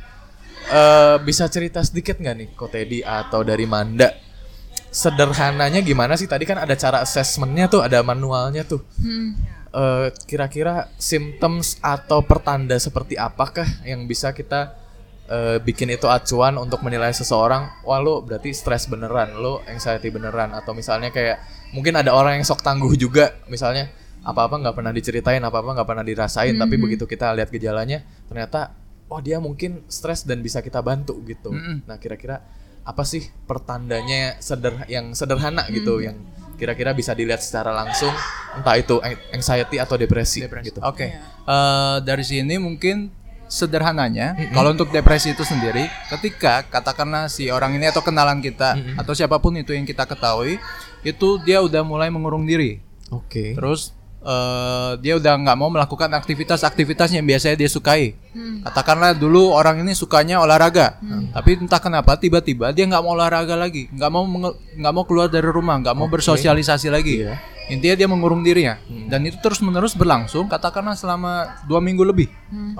eh, 0.69 1.17
bisa 1.23 1.47
cerita 1.47 1.79
sedikit 1.81 2.19
nggak 2.19 2.35
nih 2.35 2.49
Ko 2.55 2.67
Teddy 2.67 3.01
atau 3.01 3.41
dari 3.43 3.65
Manda? 3.65 4.13
Sederhananya 4.89 5.85
gimana 5.85 6.17
sih? 6.17 6.25
Tadi 6.25 6.49
kan 6.49 6.57
ada 6.57 6.73
cara 6.73 7.05
assessmentnya 7.05 7.69
tuh 7.69 7.85
ada 7.85 8.01
manualnya 8.01 8.65
tuh 8.65 8.81
Eh, 9.69 10.09
kira-kira 10.25 10.89
symptoms 10.97 11.77
atau 11.85 12.25
pertanda 12.25 12.73
seperti 12.81 13.21
apakah 13.21 13.69
yang 13.85 14.09
bisa 14.09 14.33
kita 14.33 14.73
eh, 15.29 15.61
bikin 15.61 15.93
itu 15.93 16.09
acuan 16.09 16.57
untuk 16.57 16.81
menilai 16.81 17.13
seseorang? 17.13 17.85
Wah 17.85 18.01
lu 18.01 18.25
berarti 18.25 18.49
stres 18.57 18.89
beneran 18.89 19.37
lu 19.37 19.61
anxiety 19.69 20.09
beneran. 20.09 20.57
Atau 20.57 20.73
misalnya 20.73 21.13
kayak 21.13 21.45
mungkin 21.77 22.01
ada 22.01 22.17
orang 22.17 22.41
yang 22.41 22.49
sok 22.49 22.65
tangguh 22.65 22.97
juga. 22.97 23.37
Misalnya 23.53 23.93
apa-apa 24.25 24.57
nggak 24.57 24.75
pernah 24.77 24.93
diceritain 24.93 25.45
apa-apa 25.45 25.77
nggak 25.77 25.89
pernah 25.89 26.05
dirasain. 26.05 26.57
Tapi 26.57 26.75
begitu 26.81 27.05
kita 27.05 27.37
lihat 27.37 27.53
gejalanya 27.53 28.01
ternyata 28.25 28.73
oh 29.13 29.21
dia 29.21 29.37
mungkin 29.37 29.85
stres 29.85 30.25
dan 30.25 30.41
bisa 30.41 30.65
kita 30.65 30.81
bantu 30.81 31.21
gitu. 31.29 31.53
Nah 31.85 32.01
kira-kira 32.01 32.41
apa 32.89 33.05
sih 33.05 33.21
pertandanya 33.45 34.41
seder 34.41 34.89
yang 34.89 35.13
sederhana 35.13 35.69
gitu 35.69 36.01
yang 36.01 36.17
kira-kira 36.59 36.91
bisa 36.93 37.15
dilihat 37.15 37.39
secara 37.39 37.71
langsung 37.71 38.11
entah 38.59 38.75
itu 38.75 38.99
anxiety 39.31 39.79
atau 39.79 39.95
depresi, 39.95 40.43
gitu. 40.43 40.83
Oke. 40.83 41.15
Eh, 41.15 41.97
dari 42.03 42.25
sini 42.27 42.59
mungkin 42.59 43.15
sederhananya 43.49 44.37
kalau 44.53 44.77
untuk 44.77 44.93
depresi 44.93 45.33
itu 45.33 45.41
sendiri 45.41 45.89
ketika 46.13 46.69
katakanlah 46.69 47.33
si 47.33 47.49
orang 47.49 47.81
ini 47.81 47.89
atau 47.89 48.05
kenalan 48.05 48.45
kita 48.45 48.77
atau 49.01 49.17
siapa 49.17 49.41
pun 49.41 49.57
itu 49.57 49.73
yang 49.73 49.89
kita 49.89 50.05
ketahui 50.05 50.61
itu 51.01 51.29
dia 51.49 51.65
udah 51.65 51.81
mulai 51.81 52.13
mengurung 52.13 52.45
diri. 52.45 52.85
Oke. 53.09 53.57
Terus 53.57 53.97
eh, 54.23 54.93
dia 54.99 55.15
udah 55.19 55.33
nggak 55.39 55.57
mau 55.59 55.71
melakukan 55.71 56.11
aktivitas-aktivitas 56.15 57.15
yang 57.15 57.25
biasanya 57.27 57.57
dia 57.59 57.71
sukai. 57.71 58.15
Katakanlah 58.65 59.15
dulu 59.15 59.55
orang 59.55 59.83
ini 59.83 59.95
sukanya 59.95 60.43
olahraga. 60.43 60.99
Tapi 61.35 61.63
entah 61.63 61.79
kenapa 61.83 62.19
tiba-tiba 62.19 62.71
dia 62.75 62.87
nggak 62.87 63.03
mau 63.03 63.15
olahraga 63.15 63.55
lagi. 63.55 63.91
Nggak 63.91 64.11
mau 64.11 64.25
nggak 64.79 64.93
mau 64.95 65.05
keluar 65.07 65.29
dari 65.31 65.47
rumah 65.47 65.79
nggak 65.83 65.95
mau 65.97 66.07
bersosialisasi 66.11 66.89
lagi. 66.91 67.27
Iya. 67.27 67.37
intinya 67.69 68.01
dia 68.01 68.09
mengurung 68.09 68.41
dirinya. 68.41 68.81
Dan 68.89 69.29
itu 69.29 69.37
terus 69.45 69.61
menerus 69.61 69.93
berlangsung 69.93 70.49
katakanlah 70.49 70.97
selama 70.97 71.61
dua 71.69 71.85
minggu 71.85 72.01
lebih. 72.01 72.33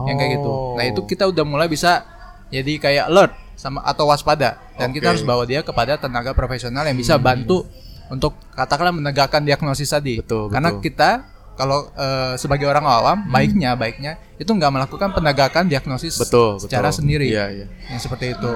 Yang 0.09 0.17
kayak 0.17 0.31
gitu. 0.41 0.53
Nah 0.81 0.85
itu 0.89 1.01
kita 1.05 1.29
udah 1.29 1.45
mulai 1.45 1.69
bisa 1.69 2.09
jadi 2.49 2.81
kayak 2.81 3.05
alert 3.13 3.33
sama 3.53 3.85
atau 3.85 4.09
waspada. 4.09 4.57
Dan 4.81 4.95
kita 4.97 5.11
Oke. 5.11 5.21
harus 5.21 5.25
bawa 5.29 5.45
dia 5.45 5.61
kepada 5.61 6.01
tenaga 6.01 6.33
profesional 6.33 6.87
yang 6.89 6.97
bisa 6.97 7.21
bantu 7.21 7.69
untuk 8.09 8.37
katakanlah 8.51 8.93
menegakkan 8.93 9.41
diagnosis 9.41 9.89
tadi 9.89 10.19
Betul, 10.19 10.49
karena 10.49 10.71
betul. 10.71 10.83
kita 10.83 11.11
kalau 11.55 11.91
eh, 11.91 12.35
sebagai 12.35 12.65
orang 12.65 12.83
awam 12.83 13.19
baiknya 13.27 13.75
baiknya 13.75 14.13
itu 14.37 14.47
nggak 14.47 14.71
melakukan 14.71 15.11
penegakan 15.11 15.67
diagnosis 15.67 16.15
betul 16.17 16.57
secara 16.57 16.89
betul. 16.89 16.99
sendiri 16.99 17.27
iya 17.27 17.45
iya 17.49 17.67
yang 17.87 17.99
seperti 17.99 18.33
itu 18.33 18.55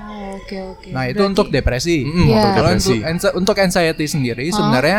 Oh, 0.00 0.36
Oke 0.36 0.56
oke. 0.56 0.88
nah 0.88 1.04
itu 1.04 1.20
untuk 1.20 1.48
depresi 1.48 2.00
Mm, 2.00 2.14
Iya. 2.22 2.34
untuk 2.34 2.50
kalau 2.54 2.70
depresi. 2.70 2.88
untuk, 2.88 3.04
anxi- 3.04 3.34
untuk 3.34 3.56
anxiety 3.58 4.06
sendiri 4.06 4.46
sebenarnya 4.48 4.98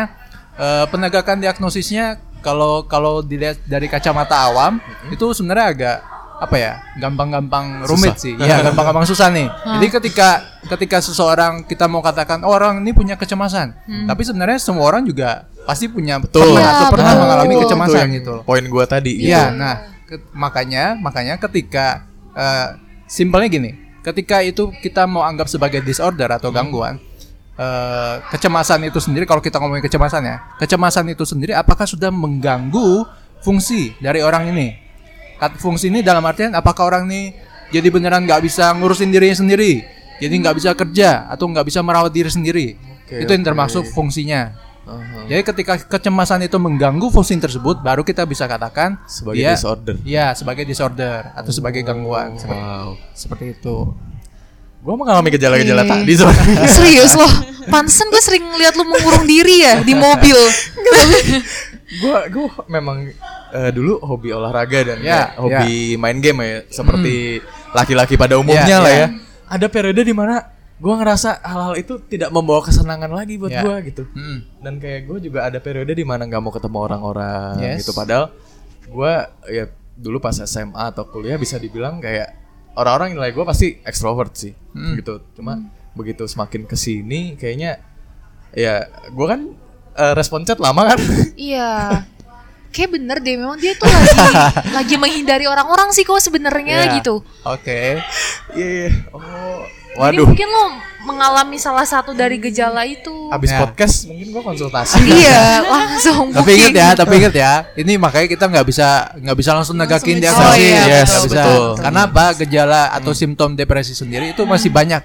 eh, 0.54 0.84
penegakan 0.86 1.40
diagnosisnya 1.40 2.04
kalau 2.38 2.84
kalau 2.84 3.20
dilihat 3.20 3.58
dari 3.64 3.86
kacamata 3.86 4.36
awam 4.44 4.78
itu 5.08 5.24
sebenarnya 5.30 5.66
agak 5.66 5.96
apa 6.40 6.56
ya 6.56 6.72
gampang-gampang 6.96 7.84
rumit 7.84 8.16
sih. 8.16 8.32
Ya 8.40 8.60
gampang-gampang 8.66 9.04
susah 9.04 9.28
nih. 9.28 9.44
Jadi 9.76 9.86
ketika 9.92 10.28
ketika 10.66 11.04
seseorang 11.04 11.68
kita 11.68 11.84
mau 11.84 12.00
katakan 12.00 12.40
oh, 12.42 12.50
orang 12.50 12.80
ini 12.80 12.96
punya 12.96 13.20
kecemasan. 13.20 13.76
Tapi 14.08 14.22
sebenarnya 14.24 14.56
semua 14.56 14.88
orang 14.88 15.04
juga 15.04 15.44
pasti 15.68 15.86
punya 15.86 16.16
Betul. 16.16 16.56
pernah 16.56 16.64
Iya, 16.64 16.70
atau 16.72 16.86
pernah 16.88 17.12
betul. 17.12 17.22
mengalami 17.22 17.54
kecemasan 17.60 17.92
itu 17.92 18.00
yang 18.00 18.10
gitu. 18.16 18.34
poin 18.42 18.64
gua 18.66 18.84
tadi 18.88 19.12
gitu. 19.20 19.28
Iya, 19.28 19.52
nah 19.52 19.74
ke- 20.08 20.24
makanya 20.32 20.96
makanya 20.96 21.36
ketika 21.36 22.08
eh, 22.32 22.68
simpelnya 23.04 23.48
gini, 23.52 23.70
ketika 24.00 24.40
itu 24.40 24.72
kita 24.80 25.04
mau 25.04 25.20
anggap 25.20 25.46
sebagai 25.46 25.84
disorder 25.84 26.32
atau 26.32 26.48
gangguan, 26.48 26.96
eh, 27.54 28.14
kecemasan 28.32 28.88
itu 28.88 28.96
sendiri 28.96 29.28
kalau 29.28 29.44
kita 29.44 29.60
ngomongin 29.60 29.84
kecemasan 29.84 30.24
ya, 30.24 30.36
kecemasan 30.56 31.04
itu 31.12 31.28
sendiri 31.28 31.52
apakah 31.52 31.84
sudah 31.84 32.08
mengganggu 32.08 33.04
fungsi 33.44 33.92
dari 34.00 34.24
orang 34.24 34.48
ini? 34.50 34.89
Kat- 35.40 35.56
Fungsi 35.56 35.88
ini 35.88 36.04
dalam 36.04 36.20
artian 36.22 36.52
apakah 36.52 36.84
orang 36.86 37.08
ini 37.08 37.32
jadi 37.72 37.88
beneran 37.88 38.22
nggak 38.22 38.44
bisa 38.44 38.70
ngurusin 38.76 39.08
dirinya 39.08 39.32
sendiri, 39.32 39.80
jadi 40.18 40.34
nggak 40.36 40.54
bisa 40.54 40.70
kerja 40.74 41.24
atau 41.26 41.48
nggak 41.48 41.64
bisa 41.64 41.80
merawat 41.80 42.12
diri 42.12 42.28
sendiri? 42.28 42.66
Oke, 42.76 43.24
itu 43.24 43.30
yang 43.30 43.42
termasuk 43.42 43.88
fungsinya. 43.88 44.52
Aha. 44.84 45.22
Jadi 45.30 45.42
ketika 45.46 45.74
kecemasan 45.78 46.42
itu 46.42 46.58
mengganggu 46.58 47.08
fungsi 47.08 47.38
tersebut, 47.38 47.78
baru 47.78 48.02
kita 48.02 48.26
bisa 48.26 48.44
katakan 48.44 48.98
sebagai 49.06 49.38
dia, 49.38 49.54
disorder 49.54 49.94
Iya, 50.02 50.34
sebagai 50.34 50.66
disorder 50.66 51.30
atau 51.30 51.52
sebagai 51.54 51.80
gangguan 51.80 52.34
seperti, 52.34 52.58
wow 52.58 52.88
seperti 53.14 53.44
itu. 53.54 53.76
gua 54.80 54.94
mengalami 54.96 55.28
gejala-gejala 55.30 55.84
Oke. 55.84 55.90
tadi 55.94 56.12
Serius 56.66 57.12
loh. 57.14 57.30
Pantesan 57.68 58.08
gue 58.08 58.18
sering 58.18 58.42
lihat 58.56 58.74
lu 58.74 58.82
mengurung 58.82 59.28
diri 59.28 59.62
ya 59.62 59.78
di 59.78 59.92
mobil. 59.94 60.34
Gua 61.96 62.16
gua 62.26 62.48
memang 62.66 63.10
eh, 63.50 63.70
dulu 63.70 63.98
hobi 63.98 64.30
olahraga 64.30 64.80
dan 64.84 64.98
Ya, 65.00 65.26
kayak 65.26 65.30
hobi 65.36 65.70
main 65.96 66.18
game 66.18 66.38
ya 66.40 66.58
seperti 66.68 67.42
laki-laki 67.70 68.14
pada 68.14 68.36
umumnya 68.36 68.62
Ya, 68.64 68.78
lah 68.78 68.88
ya. 68.88 68.98
ya 69.00 69.08
ada 69.46 69.66
periode 69.66 69.98
di 69.98 70.12
mana 70.12 70.46
gua 70.76 70.94
ngerasa 70.96 71.42
hal-hal 71.42 71.74
itu 71.76 71.98
tidak 72.02 72.30
membawa 72.30 72.62
kesenangan 72.62 73.10
lagi 73.10 73.34
buat 73.36 73.50
Ya. 73.50 73.60
gua 73.60 73.80
gitu 73.80 74.06
Hmm. 74.08 74.46
dan 74.58 74.78
kayak 74.78 75.00
gue 75.04 75.18
juga 75.20 75.44
ada 75.44 75.58
periode 75.58 75.90
di 75.90 76.02
mana 76.02 76.24
nggak 76.24 76.38
mau 76.38 76.50
ketemu 76.50 76.78
orang-orang 76.80 77.54
Yes. 77.58 77.82
gitu 77.82 77.92
padahal 77.92 78.30
gue 78.82 79.12
ya 79.48 79.64
dulu 79.94 80.18
pas 80.18 80.32
SMA 80.34 80.80
atau 80.88 81.04
kuliah 81.04 81.36
bisa 81.36 81.54
dibilang 81.56 81.98
kayak 81.98 82.32
orang-orang 82.72 83.12
nilai 83.12 83.30
gue 83.30 83.44
pasti 83.44 83.82
ekstrovert 83.82 84.32
sih 84.32 84.54
Hmm. 84.72 84.94
gitu 84.94 85.20
cuma 85.32 85.58
begitu 85.92 86.22
semakin 86.24 86.64
ke 86.64 86.74
sini 86.74 87.34
kayaknya 87.34 87.82
ya 88.50 88.86
gue 89.06 89.26
kan 89.26 89.40
eh, 89.92 90.12
respon 90.12 90.42
chat 90.42 90.56
lama 90.56 90.86
kan 90.86 90.98
Iya. 91.50 92.04
Kayak 92.70 92.90
bener 92.94 93.18
deh 93.18 93.34
memang 93.34 93.58
dia 93.58 93.74
tuh 93.74 93.86
lagi 93.86 94.14
lagi 94.78 94.94
menghindari 94.94 95.44
orang-orang 95.44 95.90
sih 95.90 96.02
kok 96.02 96.18
sebenarnya 96.18 96.86
Ya. 96.86 96.94
gitu. 96.96 97.18
Oke. 97.42 97.98
iya 98.54 98.68
iya. 98.86 98.90
oh 99.10 99.66
Jadi 99.90 99.98
waduh 99.98 100.22
mungkin 100.24 100.48
lo 100.48 100.64
mengalami 101.00 101.56
salah 101.56 101.82
satu 101.82 102.12
dari 102.12 102.36
gejala 102.36 102.84
itu. 102.84 103.10
abis 103.28 103.50
Ya. 103.50 103.58
podcast 103.58 103.96
mungkin 104.04 104.26
gue 104.28 104.42
konsultasi 104.44 105.00
iya, 105.02 105.62
langsung 105.62 106.28
Tapi 106.36 106.50
ingat 106.52 106.70
booking. 106.70 106.76
ya, 106.76 106.88
tapi 106.92 107.12
ingat 107.16 107.34
ya, 107.34 107.52
ini 107.74 107.92
makanya 107.96 108.28
kita 108.28 108.44
nggak 108.44 108.66
bisa 108.66 108.88
nggak 109.16 109.32
bisa 109.34 109.50
langsung 109.52 109.74
negakin 109.74 110.18
diagnosis, 110.18 110.44
Oh, 110.44 110.56
iya, 110.56 110.82
Nggak 110.82 111.00
betul, 111.00 111.22
bisa. 111.24 111.34
betul. 111.40 111.64
Karena 111.80 112.00
apa? 112.04 112.24
Gejala 112.36 112.82
atau 112.92 113.12
simptom 113.12 113.50
depresi 113.52 113.92
sendiri 113.92 114.30
itu 114.30 114.42
masih 114.44 114.68
banyak. 114.68 115.02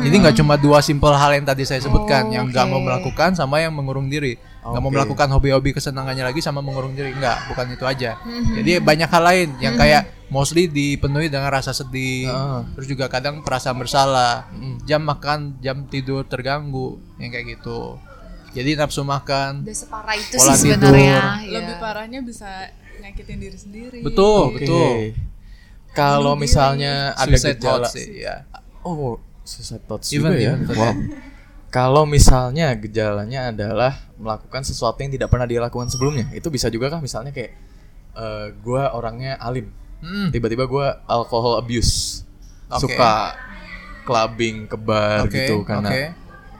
Jadi 0.00 0.14
nggak 0.18 0.36
cuma 0.36 0.54
dua 0.56 0.80
simpel 0.80 1.12
hal 1.12 1.30
yang 1.32 1.44
tadi 1.44 1.62
saya 1.62 1.78
sebutkan, 1.78 2.26
Oh, 2.26 2.34
yang 2.34 2.44
nggak 2.48 2.64
mau 2.64 2.78
oke. 2.78 2.84
melakukan 2.84 3.30
sama 3.32 3.58
yang 3.58 3.70
mengurung 3.70 4.06
diri, 4.06 4.34
nggak 4.60 4.78
mau 4.78 4.88
Oke. 4.88 4.96
melakukan 4.96 5.28
hobi-hobi 5.30 5.70
kesenangannya 5.72 6.24
lagi 6.24 6.38
sama 6.38 6.58
mengurung 6.58 6.92
diri, 6.92 7.12
nggak, 7.12 7.48
bukan 7.48 7.66
itu 7.70 7.84
aja. 7.84 8.18
Jadi 8.52 8.78
banyak 8.78 9.06
hal 9.06 9.22
lain 9.22 9.48
yang 9.58 9.74
kayak 9.74 10.02
mostly 10.28 10.66
dipenuhi 10.66 11.26
dengan 11.26 11.48
rasa 11.48 11.70
sedih, 11.70 12.26
Ah. 12.26 12.66
terus 12.72 12.84
juga 12.84 13.06
kadang 13.06 13.40
perasaan 13.40 13.76
bersalah, 13.76 14.50
jam 14.82 15.00
makan, 15.00 15.56
jam 15.58 15.84
tidur 15.84 16.22
terganggu, 16.22 17.00
yang 17.16 17.30
kayak 17.30 17.56
gitu. 17.56 17.96
Jadi 18.50 18.74
nafsu 18.74 19.02
makan, 19.02 19.62
Udah 19.62 19.72
separah 19.74 20.14
itu 20.14 20.34
Pola 20.34 20.52
sih 20.52 20.68
tidur. 20.68 20.90
sebenarnya. 20.90 21.20
Lebih 21.44 21.68
Iya. 21.70 21.80
parahnya 21.80 22.20
bisa 22.20 22.50
nyakitin 22.98 23.38
diri 23.38 23.56
sendiri. 23.56 23.98
betul, 24.00 24.42
Oke. 24.50 24.56
betul. 24.58 24.94
kalau 25.90 26.34
misalnya 26.34 27.10
ada 27.12 27.26
Suicide 27.28 27.56
gejala 27.56 27.82
thoughts 27.82 27.92
sih, 27.92 28.22
ya. 28.22 28.44
Oh, 28.80 29.18
suicide 29.42 29.82
thoughts 29.82 30.12
Even, 30.12 30.30
juga 30.30 30.36
ya. 30.36 30.52
even, 30.54 30.66
Wow. 30.70 30.92
Kalau 31.68 32.08
misalnya 32.08 32.72
gejalanya 32.72 33.52
adalah 33.52 33.92
melakukan 34.16 34.64
sesuatu 34.64 34.96
yang 35.04 35.12
tidak 35.12 35.28
pernah 35.28 35.44
dia 35.44 35.60
lakukan 35.60 35.92
sebelumnya, 35.92 36.24
itu 36.32 36.48
bisa 36.48 36.72
juga 36.72 36.88
kan 36.88 37.04
misalnya 37.04 37.28
kayak 37.28 37.52
eh, 38.18 38.46
gua 38.64 38.96
orangnya 38.96 39.36
alim, 39.38 39.68
Hmm. 39.98 40.30
tiba-tiba 40.30 40.64
gua 40.64 41.02
alcohol 41.04 41.58
abuse, 41.58 42.24
Oke. 42.70 42.88
suka 42.88 43.34
clubbing 44.02 44.64
ke 44.64 44.76
bar 44.78 45.26
Oke, 45.28 45.36
gitu 45.44 45.60
karena 45.66 45.90
oke. 45.90 46.04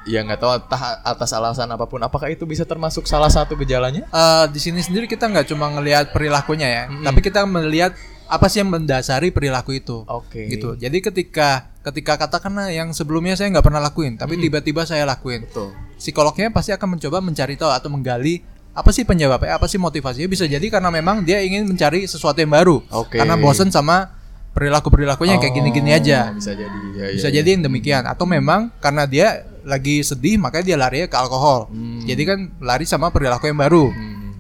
ya 0.05 0.21
nggak 0.23 0.39
tahu 0.39 0.51
entah 0.61 0.83
atas 1.01 1.31
alasan 1.33 1.73
apa 1.73 1.89
pun. 1.89 1.99
Apakah 1.99 2.29
itu 2.29 2.45
bisa 2.45 2.69
termasuk 2.69 3.09
salah 3.09 3.33
satu 3.33 3.57
gejalanya? 3.57 4.05
Eh, 4.05 4.45
di 4.53 4.61
sini 4.61 4.85
sendiri 4.85 5.09
kita 5.09 5.25
nggak 5.25 5.49
cuma 5.49 5.73
ngelihat 5.73 6.13
perilakunya 6.13 6.69
ya, 6.69 6.85
tapi 7.01 7.25
kita 7.25 7.49
melihat 7.49 7.97
apa 8.29 8.47
sih 8.53 8.61
yang 8.61 8.71
mendasari 8.71 9.33
perilaku 9.33 9.81
itu. 9.81 10.05
Oke. 10.05 10.47
Gitu. 10.53 10.77
Jadi 10.77 11.01
ketika 11.01 11.73
ketika 11.81 12.21
katakanlah 12.21 12.69
yang 12.69 12.93
sebelumnya 12.93 13.35
saya 13.35 13.49
nggak 13.49 13.65
pernah 13.65 13.81
lakuin, 13.81 14.21
tapi 14.21 14.37
tiba-tiba 14.37 14.85
saya 14.85 15.09
lakuin. 15.09 15.49
Betul. 15.49 15.73
Psikolognya 15.97 16.53
pasti 16.53 16.77
akan 16.77 17.01
mencoba 17.01 17.25
mencari 17.25 17.57
tahu 17.57 17.73
atau 17.73 17.89
menggali 17.89 18.45
apa 18.77 18.95
sih 18.95 19.03
penyebabnya, 19.03 19.57
apa 19.57 19.67
sih 19.67 19.81
motivasinya. 19.81 20.29
Bisa 20.29 20.45
jadi 20.45 20.63
karena 20.69 20.93
memang 20.93 21.25
dia 21.25 21.41
ingin 21.43 21.67
mencari 21.67 22.05
sesuatu 22.05 22.39
yang 22.39 22.53
baru. 22.53 22.85
Oke. 22.93 23.19
Karena 23.19 23.35
bosen 23.41 23.73
sama 23.73 24.15
perilaku-perilakunya 24.53 25.39
yang 25.39 25.43
kayak 25.43 25.57
gini-gini 25.57 25.91
aja. 25.97 26.31
Bisa 26.37 26.53
jadi. 26.53 26.79
Ya, 26.95 27.05
ya, 27.11 27.15
Bisa 27.17 27.29
ya. 27.33 27.41
jadi 27.41 27.49
yang 27.59 27.63
demikian 27.67 28.05
atau 28.05 28.29
memang 28.29 28.71
karena 28.79 29.09
dia 29.09 29.49
lagi 29.69 30.01
sedih 30.01 30.41
makanya 30.41 30.65
dia 30.65 30.77
lari 30.81 30.99
ke 31.09 31.17
alkohol. 31.17 31.69
Jadi 32.05 32.23
kan 32.25 32.39
lari 32.63 32.85
sama 32.89 33.09
perilaku 33.11 33.49
yang 33.49 33.59
baru. 33.59 33.91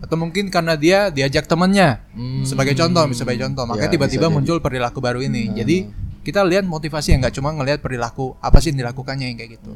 Atau 0.08 0.16
mungkin 0.16 0.48
karena 0.48 0.72
dia 0.72 1.12
diajak 1.12 1.44
temennya. 1.44 2.00
Hmm. 2.16 2.40
Sebagai 2.48 2.72
contoh, 2.72 3.04
sebagai 3.12 3.44
contoh, 3.44 3.68
makanya 3.68 3.92
Ya, 3.92 3.94
tiba-tiba 3.94 4.26
muncul 4.32 4.56
perilaku 4.64 5.04
baru 5.04 5.20
ini. 5.20 5.52
Jadi 5.52 5.76
kita 6.24 6.44
lihat 6.44 6.68
motivasi 6.68 7.16
yang 7.16 7.24
nggak 7.24 7.40
cuma 7.40 7.56
ngelihat 7.56 7.80
perilaku 7.80 8.36
apa 8.44 8.60
sih 8.60 8.68
yang 8.68 8.84
dilakukannya 8.84 9.32
yang 9.32 9.38
kayak 9.40 9.56
gitu 9.56 9.72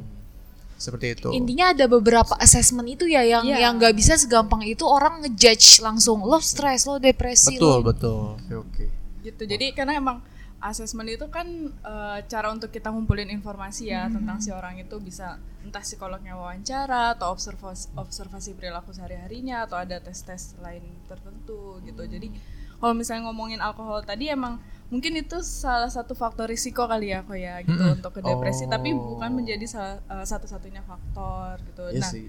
seperti 0.77 1.15
itu 1.17 1.29
Intinya 1.33 1.73
ada 1.73 1.87
beberapa 1.89 2.35
assessment 2.37 2.91
itu 2.91 3.09
ya 3.09 3.23
yang 3.25 3.47
Iya. 3.47 3.71
yang 3.71 3.81
nggak 3.81 3.95
bisa 3.97 4.19
segampang 4.19 4.61
itu 4.67 4.83
orang 4.85 5.23
ngejudge 5.25 5.81
langsung 5.81 6.21
lo 6.27 6.43
stres, 6.43 6.85
lo 6.85 6.99
depresi, 6.99 7.57
betul 7.57 7.71
lo 7.71 7.81
betul 7.87 8.21
Oke, 8.37 8.55
oke. 8.59 8.85
gitu 9.23 9.43
jadi 9.49 9.73
karena 9.73 9.97
emang 9.97 10.19
asesmen 10.63 11.05
itu 11.07 11.27
kan 11.27 11.45
eh, 11.69 12.19
cara 12.25 12.49
untuk 12.49 12.71
kita 12.71 12.89
ngumpulin 12.89 13.29
informasi 13.29 13.91
ya 13.91 14.07
tentang 14.07 14.39
si 14.39 14.49
orang 14.49 14.79
itu. 14.79 14.97
Bisa 14.99 15.37
entah 15.61 15.83
psikolognya 15.83 16.35
wawancara 16.35 17.15
atau 17.15 17.31
observasi 17.31 17.91
observasi 17.95 18.55
perilaku 18.55 18.91
sehari-harinya 18.91 19.67
atau 19.67 19.77
ada 19.77 19.99
tes-tes 19.99 20.55
lain 20.59 20.81
tertentu 21.05 21.83
gitu. 21.83 22.03
Jadi 22.03 22.31
kalau 22.79 22.95
misalnya 22.95 23.27
ngomongin 23.27 23.59
alkohol 23.59 24.03
tadi 24.03 24.27
emang 24.27 24.59
mungkin 24.89 25.15
itu 25.17 25.41
salah 25.41 25.89
satu 25.89 26.13
faktor 26.13 26.47
risiko 26.47 26.85
kali 26.85 27.11
ya 27.11 27.23
kok 27.23 27.35
ya 27.35 27.59
gitu 27.61 27.83
untuk 27.93 28.13
ke 28.13 28.21
depresi. 28.23 28.67
Tapi 28.67 28.91
Oh. 28.93 29.17
bukan 29.17 29.31
menjadi 29.35 29.67
salah- 29.67 30.03
eh, 30.05 30.23
satu-satunya 30.23 30.83
faktor 30.83 31.59
gitu. 31.65 31.85
Iya 31.91 32.01
nah 32.01 32.11
sih. 32.11 32.25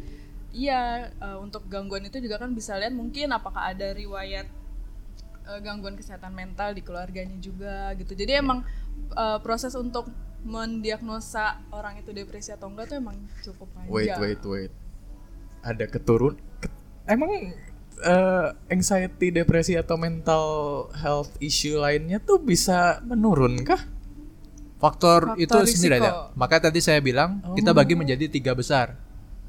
Iya, 0.54 0.82
eh, 1.10 1.38
untuk 1.42 1.66
gangguan 1.66 2.06
itu 2.06 2.18
juga 2.18 2.38
kan 2.38 2.54
bisa 2.54 2.78
lihat 2.78 2.94
mungkin 2.94 3.30
apakah 3.30 3.74
ada 3.74 3.90
riwayat 3.90 4.46
eh, 5.46 5.60
gangguan 5.60 5.94
kesehatan 5.94 6.32
mental 6.32 6.72
di 6.72 6.82
keluarganya 6.82 7.38
juga 7.38 7.92
gitu. 7.94 8.14
Jadi 8.14 8.32
emang 8.36 8.64
eh, 9.12 9.40
proses 9.40 9.74
untuk 9.74 10.08
mendiagnosa 10.44 11.64
orang 11.70 11.98
itu 11.98 12.12
depresi 12.12 12.50
atau 12.50 12.68
enggak 12.68 12.90
tuh 12.90 12.98
emang 12.98 13.16
cukup 13.42 13.68
panjang. 13.72 13.90
Wait, 13.90 14.12
wait, 14.18 14.42
wait. 14.44 14.72
Ada 15.62 15.86
keturun 15.86 16.36
ke- 16.58 16.72
emang 17.06 17.56
eh, 17.96 18.48
anxiety, 18.68 19.32
depresi 19.32 19.74
atau 19.74 19.96
mental 19.96 20.44
health 20.94 21.32
issue 21.40 21.76
lainnya 21.76 22.20
tuh 22.20 22.38
bisa 22.38 23.00
menurun 23.02 23.64
kah? 23.64 23.80
faktor, 24.76 25.32
Faktor 25.32 25.40
itu 25.40 25.58
sendiri 25.72 25.96
risiko. 25.96 26.12
ada 26.12 26.36
maka 26.36 26.60
tadi 26.60 26.84
saya 26.84 27.00
bilang 27.00 27.40
kita 27.56 27.72
bagi 27.72 27.96
menjadi 27.96 28.28
tiga 28.28 28.52
besar 28.52 29.00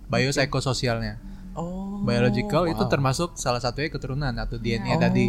biopsikososialnya 0.07 1.19
Oh. 1.55 2.03
biological 2.03 2.67
itu 2.67 2.79
wow. 2.79 2.87
termasuk 2.87 3.35
salah 3.35 3.59
satunya 3.59 3.87
keturunan 3.89 4.31
atau 4.31 4.55
DNA 4.57 4.91
Oh. 4.91 4.99
tadi. 5.01 5.27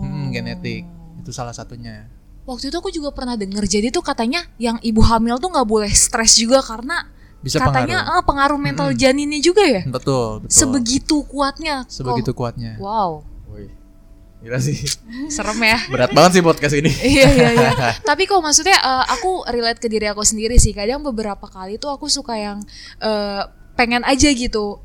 Hmm, 0.00 0.32
genetik 0.32 0.84
itu 1.20 1.30
salah 1.30 1.52
satunya 1.52 2.08
Waktu 2.48 2.72
itu 2.72 2.76
aku 2.80 2.90
juga 2.90 3.12
pernah 3.12 3.36
denger 3.36 3.68
jadi 3.68 3.92
tuh 3.92 4.02
katanya 4.02 4.42
yang 4.56 4.80
ibu 4.80 5.04
hamil 5.04 5.36
tuh 5.36 5.52
nggak 5.52 5.68
boleh 5.68 5.92
stres 5.92 6.34
juga 6.34 6.64
karena 6.64 7.04
bisa 7.40 7.60
katanya 7.60 8.04
pengaruh 8.04 8.16
eh, 8.16 8.24
pengaruh 8.26 8.58
mental 8.60 8.88
janinnya 8.96 9.40
juga 9.40 9.64
ya. 9.64 9.82
betul 9.86 10.44
betul 10.44 10.50
Sebegitu 10.50 11.16
kuatnya. 11.24 11.84
sebegitu 11.86 12.32
kuatnya 12.32 12.80
Wow. 12.80 13.28
Gila 14.40 14.56
sih. 14.56 14.72
serem 15.28 15.60
ya. 15.60 15.76
Berat 15.92 16.16
banget 16.16 16.40
sih 16.40 16.42
podcast 16.44 16.72
ini. 16.72 16.88
iya 17.12 17.28
iya 17.28 17.50
iya. 17.52 17.70
Tapi 18.08 18.24
kok 18.24 18.40
maksudnya 18.40 18.72
eh, 18.72 19.04
aku 19.12 19.44
relate 19.52 19.76
ke 19.76 19.88
diri 19.92 20.08
aku 20.08 20.24
sendiri 20.24 20.56
sih. 20.56 20.72
Kadang 20.72 21.04
beberapa 21.04 21.44
kali 21.44 21.76
tuh 21.76 21.92
aku 21.92 22.08
suka 22.08 22.40
yang 22.40 22.64
eh, 23.04 23.42
pengen 23.76 24.00
aja 24.00 24.32
gitu 24.32 24.80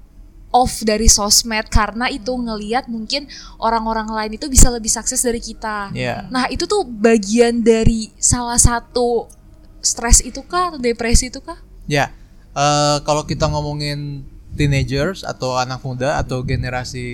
off 0.56 0.88
dari 0.88 1.12
sosmed 1.12 1.68
karena 1.68 2.08
itu 2.08 2.32
ngeliat 2.32 2.88
mungkin 2.88 3.28
orang-orang 3.60 4.08
lain 4.08 4.32
itu 4.40 4.48
bisa 4.48 4.72
lebih 4.72 4.88
sukses 4.88 5.20
dari 5.20 5.44
kita. 5.44 5.92
Iya. 5.92 6.32
Nah 6.32 6.48
itu 6.48 6.64
tuh 6.64 6.88
bagian 6.88 7.60
dari 7.60 8.16
salah 8.16 8.56
satu 8.56 9.28
stres 9.84 10.24
itu 10.24 10.40
kah 10.48 10.72
atau 10.72 10.80
depresi 10.80 11.28
itu 11.28 11.44
kah? 11.44 11.60
Ya, 11.92 12.16
eh, 12.56 12.98
kalau 13.04 13.28
kita 13.28 13.52
ngomongin 13.52 14.24
teenagers 14.56 15.28
atau 15.28 15.60
anak 15.60 15.84
muda 15.84 16.16
atau 16.16 16.40
generasi 16.42 17.06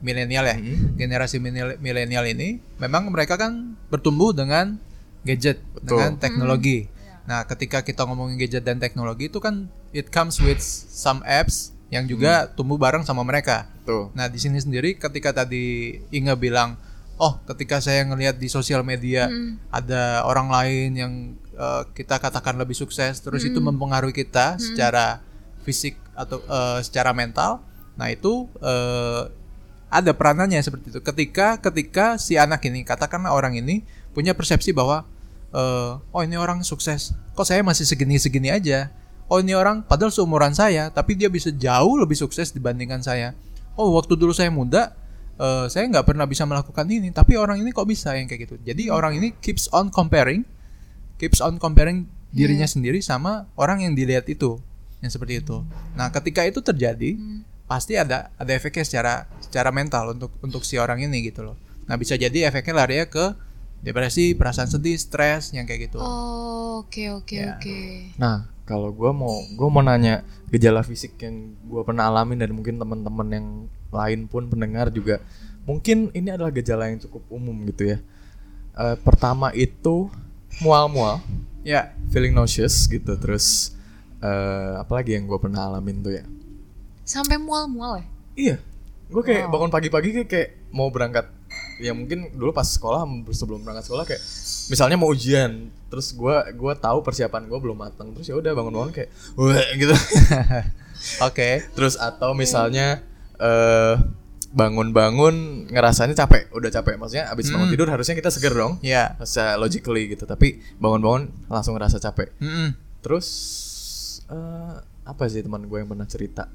milenial 0.00 0.48
ya, 0.48 0.56
generasi 0.96 1.36
milenial- 1.38 2.26
ini, 2.32 2.64
memang 2.80 3.12
mereka 3.12 3.36
kan 3.36 3.76
bertumbuh 3.92 4.32
dengan 4.32 4.80
gadget, 5.22 5.60
Betul. 5.76 6.00
dengan 6.00 6.16
teknologi. 6.16 6.88
Nah, 7.28 7.44
ketika 7.44 7.84
kita 7.84 8.08
ngomongin 8.08 8.40
gadget 8.40 8.64
dan 8.64 8.80
teknologi 8.80 9.28
itu 9.28 9.36
kan 9.36 9.68
it 9.92 10.08
comes 10.08 10.40
with 10.40 10.64
some 10.64 11.20
apps 11.28 11.76
yang 11.88 12.04
juga 12.04 12.48
tumbuh 12.52 12.76
bareng 12.76 13.04
sama 13.04 13.24
mereka. 13.24 13.68
Tuh. 13.88 14.12
Nah, 14.12 14.28
di 14.28 14.36
sini 14.36 14.60
sendiri 14.60 14.96
ketika 15.00 15.32
tadi 15.32 15.96
Inga 16.12 16.36
bilang, 16.36 16.76
"Oh, 17.16 17.40
ketika 17.48 17.80
saya 17.80 18.04
ngelihat 18.04 18.36
di 18.36 18.48
sosial 18.52 18.84
media 18.84 19.32
ada 19.72 20.24
orang 20.28 20.52
lain 20.52 20.88
yang 20.96 21.12
eh, 21.56 21.82
kita 21.96 22.20
katakan 22.20 22.60
lebih 22.60 22.76
sukses, 22.76 23.18
terus 23.24 23.42
itu 23.42 23.58
mempengaruhi 23.58 24.12
kita 24.12 24.60
secara 24.60 25.24
fisik 25.64 25.96
atau 26.12 26.44
eh, 26.44 26.80
secara 26.84 27.16
mental." 27.16 27.64
Nah, 27.96 28.12
itu 28.12 28.46
eh, 28.60 29.22
ada 29.88 30.12
peranannya 30.12 30.60
seperti 30.60 30.92
itu. 30.92 31.00
Ketika 31.00 31.56
ketika 31.56 32.20
si 32.20 32.36
anak 32.36 32.60
ini, 32.68 32.84
katakanlah 32.84 33.32
orang 33.32 33.56
ini 33.56 33.80
punya 34.12 34.36
persepsi 34.36 34.76
bahwa 34.76 35.08
eh, 35.56 35.92
oh 35.96 36.20
ini 36.20 36.36
orang 36.36 36.60
sukses, 36.60 37.16
kok 37.32 37.48
saya 37.48 37.64
masih 37.64 37.88
segini-segini 37.88 38.52
aja. 38.52 38.92
Oh 39.28 39.38
ini 39.38 39.52
orang 39.52 39.84
padahal 39.84 40.08
seumuran 40.08 40.56
saya, 40.56 40.88
tapi 40.88 41.12
dia 41.12 41.28
bisa 41.28 41.52
jauh 41.52 42.00
lebih 42.00 42.16
sukses 42.16 42.48
dibandingkan 42.48 43.04
saya. 43.04 43.36
Oh 43.76 43.92
waktu 43.92 44.16
dulu 44.16 44.32
saya 44.32 44.48
muda, 44.48 44.96
eh, 45.36 45.66
saya 45.68 45.84
nggak 45.86 46.08
pernah 46.08 46.24
bisa 46.24 46.48
melakukan 46.48 46.88
ini, 46.88 47.12
tapi 47.12 47.36
orang 47.36 47.60
ini 47.60 47.70
kok 47.70 47.84
bisa 47.84 48.16
yang 48.16 48.24
kayak 48.24 48.48
gitu. 48.48 48.56
Jadi 48.64 48.88
orang 48.88 49.20
ini 49.20 49.36
keeps 49.38 49.68
on 49.70 49.92
comparing, 49.92 50.48
keeps 51.20 51.44
on 51.44 51.60
comparing 51.60 52.08
dirinya 52.28 52.64
sendiri 52.64 53.00
sama 53.00 53.48
orang 53.56 53.84
yang 53.84 53.92
dilihat 53.92 54.24
itu, 54.28 54.56
yang 55.00 55.12
seperti 55.12 55.44
itu. 55.44 55.60
Nah 55.92 56.08
ketika 56.08 56.44
itu 56.48 56.64
terjadi, 56.64 57.16
pasti 57.68 58.00
ada 58.00 58.32
ada 58.34 58.50
efeknya 58.56 58.84
secara 58.84 59.12
secara 59.44 59.68
mental 59.68 60.16
untuk 60.16 60.32
untuk 60.40 60.64
si 60.64 60.80
orang 60.80 61.04
ini 61.04 61.20
gitu 61.28 61.44
loh. 61.44 61.56
Nah 61.84 62.00
bisa 62.00 62.16
jadi 62.16 62.48
efeknya 62.48 62.84
lari 62.84 63.04
ke 63.04 63.36
depresi, 63.78 64.34
perasaan 64.34 64.66
sedih, 64.66 64.98
stres, 64.98 65.54
yang 65.54 65.62
kayak 65.62 65.92
gitu. 65.92 66.02
Oh, 66.02 66.82
oke 66.82 67.04
oke 67.14 67.36
Ya. 67.38 67.54
oke. 67.54 67.78
Nah, 68.18 68.50
kalau 68.68 68.92
gua 68.92 69.16
mau 69.16 69.40
gua 69.56 69.68
mau 69.72 69.80
nanya 69.80 70.20
gejala 70.52 70.84
fisik 70.84 71.16
yang 71.24 71.56
gua 71.64 71.88
pernah 71.88 72.12
alamin 72.12 72.36
dan 72.44 72.52
mungkin 72.52 72.76
teman-teman 72.76 73.28
yang 73.32 73.46
lain 73.88 74.28
pun 74.28 74.52
pendengar 74.52 74.92
juga 74.92 75.24
mungkin 75.64 76.12
ini 76.12 76.28
adalah 76.28 76.52
gejala 76.52 76.92
yang 76.92 77.00
cukup 77.00 77.24
umum 77.32 77.56
gitu 77.68 77.96
ya. 77.96 77.98
Eh, 78.78 78.96
pertama 79.00 79.52
itu 79.56 80.12
mual-mual, 80.60 81.24
Ya, 81.66 81.92
feeling 82.08 82.32
nauseous 82.32 82.88
gitu. 82.88 83.16
Terus 83.16 83.76
eh 84.18 84.72
apalagi 84.80 85.16
yang 85.16 85.24
gua 85.24 85.40
pernah 85.40 85.68
alamin 85.68 86.04
tuh 86.04 86.12
ya? 86.16 86.24
Sampai 87.08 87.40
mual-mual 87.40 88.04
ya? 88.04 88.06
Iya. 88.36 88.56
Gue 89.08 89.24
kayak 89.24 89.48
bangun 89.48 89.72
pagi-pagi 89.72 90.12
kayak, 90.12 90.28
kayak 90.28 90.48
mau 90.68 90.92
berangkat. 90.92 91.32
Ya 91.78 91.94
mungkin 91.94 92.34
dulu 92.34 92.50
pas 92.50 92.66
sekolah 92.66 93.06
sebelum 93.30 93.62
berangkat 93.62 93.86
sekolah 93.86 94.04
kayak 94.04 94.22
misalnya 94.68 94.96
mau 94.98 95.08
ujian, 95.08 95.70
terus 95.86 96.10
gua 96.10 96.42
gua 96.52 96.74
tahu 96.74 97.00
persiapan 97.00 97.46
gua 97.46 97.58
belum 97.58 97.78
matang, 97.78 98.10
terus 98.12 98.26
ya 98.26 98.34
udah 98.34 98.52
bangun-bangun 98.52 98.90
kayak 98.90 99.10
wah 99.34 99.54
gitu. 99.72 99.94
oke. 101.26 101.48
terus 101.72 101.94
atau 101.94 102.34
misalnya 102.34 103.00
eh 103.36 103.94
bangun-bangun 104.48 105.68
ngerasanya 105.68 106.16
capek, 106.16 106.48
udah 106.50 106.70
capek. 106.72 106.96
Maksudnya 106.96 107.28
abis 107.28 107.48
bangun 107.48 107.68
Hmm. 107.68 107.74
tidur 107.76 107.88
harusnya 107.88 108.16
kita 108.16 108.28
seger 108.28 108.52
dong. 108.52 108.80
Ya. 108.80 109.12
Secara 109.20 109.54
logically 109.54 110.08
gitu, 110.08 110.24
tapi 110.24 110.58
bangun-bangun 110.76 111.28
langsung 111.46 111.76
ngerasa 111.76 112.00
capek. 112.00 112.32
Mm-mm. 112.40 112.72
Terus 112.98 113.28
eh 114.26 114.74
apa 115.04 115.24
sih 115.24 115.40
teman 115.40 115.62
gue 115.62 115.78
yang 115.78 115.86
pernah 115.86 116.04
cerita? 116.04 116.48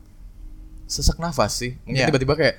Sesak 0.84 1.18
nafas 1.18 1.54
sih. 1.56 1.78
Mungkin 1.86 1.96
Iya. 1.96 2.10
tiba-tiba 2.10 2.34
kayak 2.34 2.56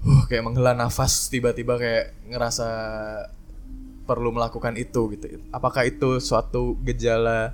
uh 0.00 0.22
kayak 0.24 0.42
menghela 0.42 0.72
nafas 0.72 1.26
tiba-tiba 1.26 1.74
kayak 1.74 2.14
ngerasa 2.26 2.68
perlu 4.04 4.30
melakukan 4.30 4.74
itu 4.74 5.12
gitu. 5.12 5.26
Apakah 5.48 5.84
itu 5.84 6.16
suatu 6.18 6.78
gejala 6.80 7.52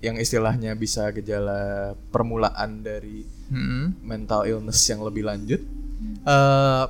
yang 0.00 0.16
istilahnya 0.16 0.72
bisa 0.74 1.08
gejala 1.10 1.92
permulaan 2.08 2.80
dari 2.80 3.24
Mm-mm. 3.48 4.00
mental 4.00 4.44
illness 4.44 4.80
yang 4.86 5.00
lebih 5.00 5.24
lanjut? 5.24 5.60
eh 6.20 6.84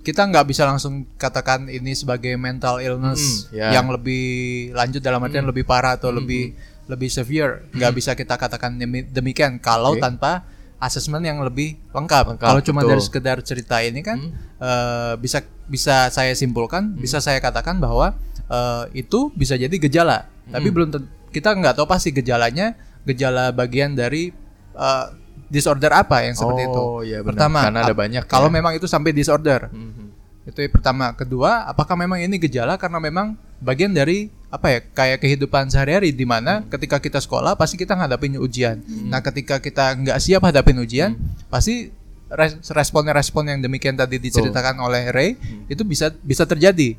kita 0.00 0.20
nggak 0.22 0.46
bisa 0.46 0.64
langsung 0.64 1.08
katakan 1.16 1.68
ini 1.68 1.96
sebagai 1.96 2.36
mental 2.36 2.76
illness 2.76 3.48
Mm, 3.48 3.56
ya. 3.56 3.68
yang 3.72 3.88
lebih 3.88 4.24
lanjut 4.72 5.00
dalam 5.00 5.20
artian 5.20 5.44
lebih 5.44 5.64
parah 5.64 5.96
atau 5.96 6.12
lebih 6.12 6.52
lebih 6.84 7.08
severe 7.08 7.68
nggak 7.72 7.92
bisa 7.92 8.12
kita 8.12 8.36
katakan 8.36 8.76
demi- 8.76 9.08
demikian 9.08 9.56
kalau 9.56 9.96
Oke. 9.96 10.04
tanpa 10.04 10.44
asesmen 10.84 11.24
yang 11.24 11.40
lebih 11.40 11.80
lengkap, 11.96 12.36
Lengkap, 12.36 12.44
kalau 12.44 12.60
cuma 12.60 12.84
betul. 12.84 12.90
dari 12.92 13.02
sekedar 13.02 13.36
cerita 13.40 13.80
ini 13.80 14.04
kan 14.04 14.20
eh, 14.60 15.14
bisa 15.16 15.40
bisa 15.64 16.12
saya 16.12 16.36
simpulkan 16.36 16.92
bisa 17.00 17.24
saya 17.24 17.40
katakan 17.40 17.80
bahwa 17.80 18.12
eh, 18.46 18.84
itu 18.92 19.32
bisa 19.32 19.56
jadi 19.56 19.72
gejala. 19.72 20.28
Tapi 20.44 20.68
belum 20.68 20.92
kita 21.32 21.56
nggak 21.56 21.80
tahu 21.80 21.88
pasti 21.88 22.12
gejalanya 22.12 22.76
gejala 23.08 23.48
bagian 23.50 23.96
dari 23.96 24.28
eh, 24.76 25.06
disorder 25.48 25.92
apa 25.92 26.24
yang 26.24 26.34
seperti 26.36 26.62
itu. 26.68 26.80
Oh, 26.82 27.00
iya 27.00 27.20
benar. 27.24 27.28
pertama 27.32 27.60
Karena 27.64 27.80
ada 27.84 27.94
banyak 27.94 28.22
kalau 28.28 28.48
ya. 28.50 28.54
memang 28.60 28.72
itu 28.76 28.86
sampai 28.90 29.10
disorder. 29.16 29.72
Mhm. 29.72 30.02
itu 30.44 30.60
yang 30.60 30.76
pertama. 30.76 31.16
Kedua 31.16 31.64
apakah 31.64 31.96
memang 31.96 32.20
ini 32.20 32.36
gejala? 32.36 32.76
Karena 32.76 33.00
memang 33.00 33.32
bagian 33.64 33.96
dari 33.96 34.28
apa 34.54 34.66
ya 34.70 34.78
kayak 34.86 35.18
kehidupan 35.18 35.66
sehari-hari 35.66 36.14
di 36.14 36.22
mana 36.22 36.62
ketika 36.70 37.02
kita 37.02 37.18
sekolah 37.18 37.58
pasti 37.58 37.74
kita 37.74 37.98
ngadapin 37.98 38.38
ujian. 38.38 38.78
Nah 39.10 39.18
ketika 39.18 39.58
kita 39.58 39.98
nggak 39.98 40.18
siap 40.22 40.46
hadapin 40.46 40.78
ujian 40.78 41.18
pasti 41.50 41.90
res- 42.30 42.62
respon-respon 42.62 43.50
yang 43.50 43.58
demikian 43.58 43.98
tadi 43.98 44.22
diceritakan 44.22 44.78
oleh 44.78 45.10
Ray 45.10 45.34
itu 45.66 45.82
bisa 45.82 46.14
bisa 46.22 46.46
terjadi. 46.46 46.94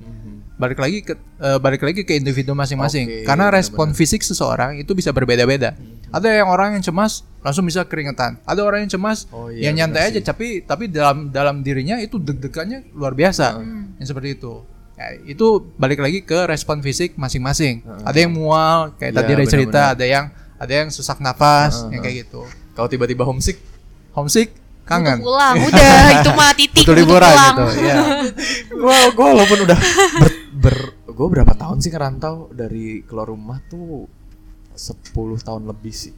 Balik 0.56 0.80
lagi 0.80 1.00
ke 1.00 1.16
eh, 1.16 1.60
balik 1.60 1.84
lagi 1.84 2.04
ke 2.04 2.16
individu 2.16 2.52
masing-masing. 2.52 3.08
Oke, 3.08 3.24
karena 3.24 3.48
respon 3.48 3.92
fisik 3.92 4.20
seseorang 4.20 4.76
itu 4.76 4.92
bisa 4.92 5.16
berbeda-beda. 5.16 5.76
Ada 6.12 6.44
yang 6.44 6.48
orang 6.48 6.76
yang 6.76 6.84
cemas 6.84 7.24
langsung 7.40 7.64
bisa 7.64 7.84
keringetan. 7.84 8.40
Ada 8.44 8.64
orang 8.64 8.84
yang 8.84 8.92
cemas 8.92 9.28
Oh, 9.32 9.48
iya, 9.48 9.72
yang 9.72 9.80
nyantai 9.80 10.12
benar 10.12 10.16
aja 10.16 10.20
tapi 10.28 10.48
tapi 10.60 10.88
dalam 10.88 11.32
dalam 11.32 11.60
dirinya 11.60 12.00
itu 12.00 12.20
deg-degannya 12.20 12.92
luar 12.96 13.16
biasa. 13.16 13.60
Yang 13.96 14.08
seperti 14.12 14.30
itu 14.36 14.75
Ya, 14.96 15.08
itu 15.22 15.48
balik 15.76 16.00
lagi 16.00 16.22
ke 16.22 16.46
respon 16.46 16.80
fisik 16.80 17.14
masing-masing. 17.14 17.84
Ada 18.02 18.16
yang 18.18 18.32
mual 18.32 18.96
kayak 18.96 19.12
Iya, 19.12 19.18
tadi 19.18 19.32
Ray 19.34 19.44
cerita 19.46 19.72
benar-benar. 19.92 19.94
ada 19.94 20.06
yang 20.08 20.26
ada 20.56 20.74
yang 20.74 20.88
sesak 20.88 21.20
nafas 21.20 21.84
yang 21.90 22.00
kayak 22.00 22.16
gitu. 22.24 22.48
Kalau 22.72 22.88
tiba-tiba 22.88 23.24
homesick, 23.24 23.60
homesick 24.12 24.56
kangen. 24.84 25.20
Butuh 25.20 25.28
pulang 25.28 25.56
udah 25.68 25.92
itu 26.14 26.32
mah 26.32 26.52
titik 26.54 26.80
butuh 26.80 26.86
butuh 26.86 26.96
liburan 26.96 27.28
pulang. 27.28 27.56
gitu 27.56 27.66
ya 27.90 27.96
gua 28.72 28.98
gua 29.12 29.28
walaupun 29.34 29.60
udah 29.64 29.80
ber, 30.16 30.32
ber 30.54 30.76
gua 31.10 31.28
berapa 31.30 31.54
tahun 31.54 31.78
sih 31.80 31.90
ngerantau 31.90 32.36
dari 32.50 33.02
keluar 33.02 33.28
rumah 33.28 33.60
tuh 33.66 34.08
10 34.72 35.12
tahun 35.42 35.64
lebih 35.66 35.92
sih. 35.92 36.14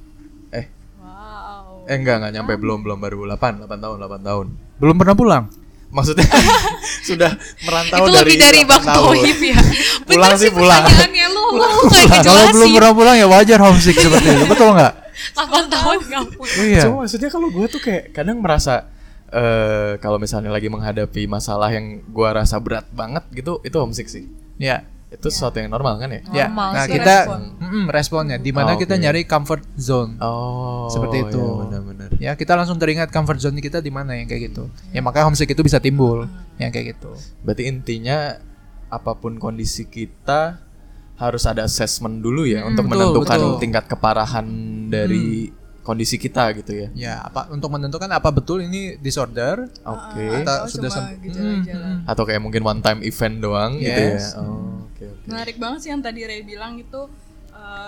Eh, 0.49 0.65
Wow. 0.97 1.85
eh 1.85 1.95
enggak 1.95 2.19
enggak 2.19 2.31
nyampe 2.35 2.53
belum 2.55 2.83
belum 2.83 2.99
baru 2.99 3.25
8 3.27 3.63
8 3.63 3.73
tahun 3.75 3.97
8 3.99 4.21
tahun. 4.21 4.45
belum 4.77 4.95
pernah 4.95 5.15
pulang 5.15 5.43
Maksudnya 5.87 6.27
sudah 7.09 7.31
merantau 7.63 8.03
itu 8.03 8.11
dari 8.11 8.27
lebih 8.29 8.37
dari 8.37 8.59
8 8.61 8.67
Bang 8.67 8.83
tahun. 8.83 9.05
Tohib 9.13 9.39
ya. 9.41 9.57
Pulang 10.07 10.31
Bener 10.31 10.39
sih, 10.39 10.49
pulang. 10.51 10.83
pertanyaannya 10.83 11.25
lu 11.27 11.43
lu 11.53 11.67
kayak 11.87 12.21
kalau 12.21 12.43
belum 12.49 12.69
pernah 12.73 12.91
pulang 12.93 13.15
ya 13.15 13.27
wajar 13.27 13.59
homesick 13.59 13.95
seperti 13.95 14.27
itu. 14.29 14.45
Betul 14.45 14.69
nggak? 14.73 14.93
8 15.33 15.67
tahun 15.67 15.97
ngampun 16.05 16.47
iya. 16.67 16.81
Cuma 16.83 16.95
maksudnya 17.01 17.29
kalau 17.29 17.47
gue 17.49 17.65
tuh 17.67 17.79
kayak 17.79 18.03
kadang 18.11 18.37
merasa 18.37 18.87
eh 19.27 19.97
kalau 19.97 20.15
misalnya 20.15 20.47
lagi 20.47 20.67
menghadapi 20.67 21.25
masalah 21.25 21.67
yang 21.67 21.99
gua 22.07 22.31
rasa 22.33 22.59
berat 22.59 22.87
banget 22.89 23.27
gitu, 23.33 23.59
itu 23.61 23.75
homesick 23.75 24.07
sih. 24.07 24.23
ya 24.55 24.87
Itu 25.07 25.27
sesuatu 25.27 25.55
yang 25.57 25.67
normal 25.67 25.99
kan 25.99 26.07
ya? 26.09 26.21
ya 26.33 26.45
Normal 26.47 26.69
nah 26.69 26.83
sih. 26.83 26.93
kita 26.93 27.15
Respon. 27.21 27.41
Mm-mm, 27.59 27.83
responnya. 27.87 28.37
Di 28.37 28.51
mana 28.51 28.71
Oh, 28.71 28.77
kita 28.77 28.95
nyari 28.95 29.23
comfort 29.23 29.63
zone. 29.75 30.15
Oh, 30.19 30.87
seperti 30.87 31.23
itu. 31.23 31.43
iya, 31.43 31.79
benar-benar. 32.09 32.23
ya 32.23 32.31
kita 32.33 32.53
langsung 32.53 32.75
teringat 32.75 33.09
comfort 33.09 33.37
zone 33.37 33.59
kita 33.59 33.77
di 33.77 33.89
mana 33.89 34.13
yang 34.13 34.25
kayak 34.25 34.49
gitu 34.49 34.67
ya 34.89 34.99
makanya 34.99 35.27
homesick 35.27 35.47
itu 35.47 35.59
bisa 35.59 35.77
timbul 35.77 36.25
yang 36.55 36.71
kayak 36.71 36.95
gitu 36.95 37.11
Berarti 37.41 37.63
intinya 37.65 38.39
apa 38.87 39.13
pun 39.13 39.35
kondisi 39.35 39.83
kita 39.83 40.63
harus 41.15 41.43
ada 41.43 41.63
assessment 41.63 42.19
dulu 42.19 42.45
ya 42.45 42.63
untuk 42.63 42.85
betul, 42.85 42.93
menentukan 42.95 43.39
betul. 43.39 43.59
tingkat 43.59 43.85
keparahan 43.85 44.47
dari 44.87 45.49
kondisi 45.81 46.15
kita 46.15 46.51
gitu 46.53 46.71
ya. 46.75 46.87
ya 46.93 47.13
apa 47.21 47.47
untuk 47.47 47.71
menentukan 47.71 48.11
apa 48.11 48.27
betul 48.27 48.59
ini 48.59 48.95
disorder 48.97 49.71
Oke. 49.81 50.43
atau 50.43 50.55
Oh, 50.63 50.67
sudah 50.67 50.91
cuma 50.91 51.07
sem- 51.09 51.23
gejala-gejala. 51.23 51.79
Mm, 51.79 51.95
mm, 51.95 52.11
Atau 52.11 52.23
kayak 52.23 52.41
mungkin 52.43 52.61
one 52.61 52.81
time 52.81 52.99
event 53.01 53.39
doang 53.39 53.79
gitu 53.79 53.95
ya. 53.95 54.19
Yes. 54.19 54.35
Oh, 54.35 54.83
oke 54.83 55.03
oke. 55.05 55.25
Menarik 55.25 55.55
banget 55.55 55.79
sih 55.79 55.89
yang 55.89 56.03
tadi 56.03 56.21
Ray 56.21 56.43
bilang 56.43 56.75
itu 56.75 57.07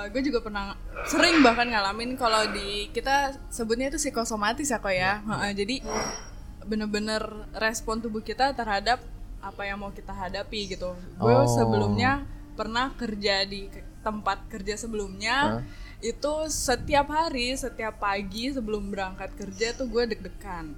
gue 0.09 0.21
juga 0.25 0.41
pernah 0.41 0.73
sering 1.05 1.45
bahkan 1.45 1.69
ngalamin 1.69 2.17
kalau 2.17 2.41
di 2.49 2.89
kita 2.89 3.37
sebutnya 3.53 3.93
itu 3.93 4.01
psikosomatis 4.01 4.67
ya 4.67 4.77
kok 4.81 4.89
ya. 4.89 5.21
Heeh, 5.21 5.51
jadi 5.53 5.75
bener-bener 6.65 7.21
respon 7.57 8.01
tubuh 8.01 8.21
kita 8.21 8.53
terhadap 8.53 9.01
apa 9.39 9.61
yang 9.63 9.79
mau 9.79 9.93
kita 9.93 10.11
hadapi 10.11 10.75
gitu. 10.75 10.93
Gue 11.15 11.31
Oh. 11.33 11.47
sebelumnya 11.47 12.25
pernah 12.57 12.91
kerja 12.97 13.47
di 13.47 13.71
tempat 14.03 14.47
kerja 14.51 14.75
sebelumnya 14.75 15.63
itu 15.99 16.33
setiap 16.47 17.11
hari, 17.11 17.55
setiap 17.55 17.99
pagi 17.99 18.51
sebelum 18.51 18.87
berangkat 18.91 19.35
kerja 19.35 19.75
tuh 19.75 19.87
gue 19.87 20.07
deg-degan. 20.15 20.71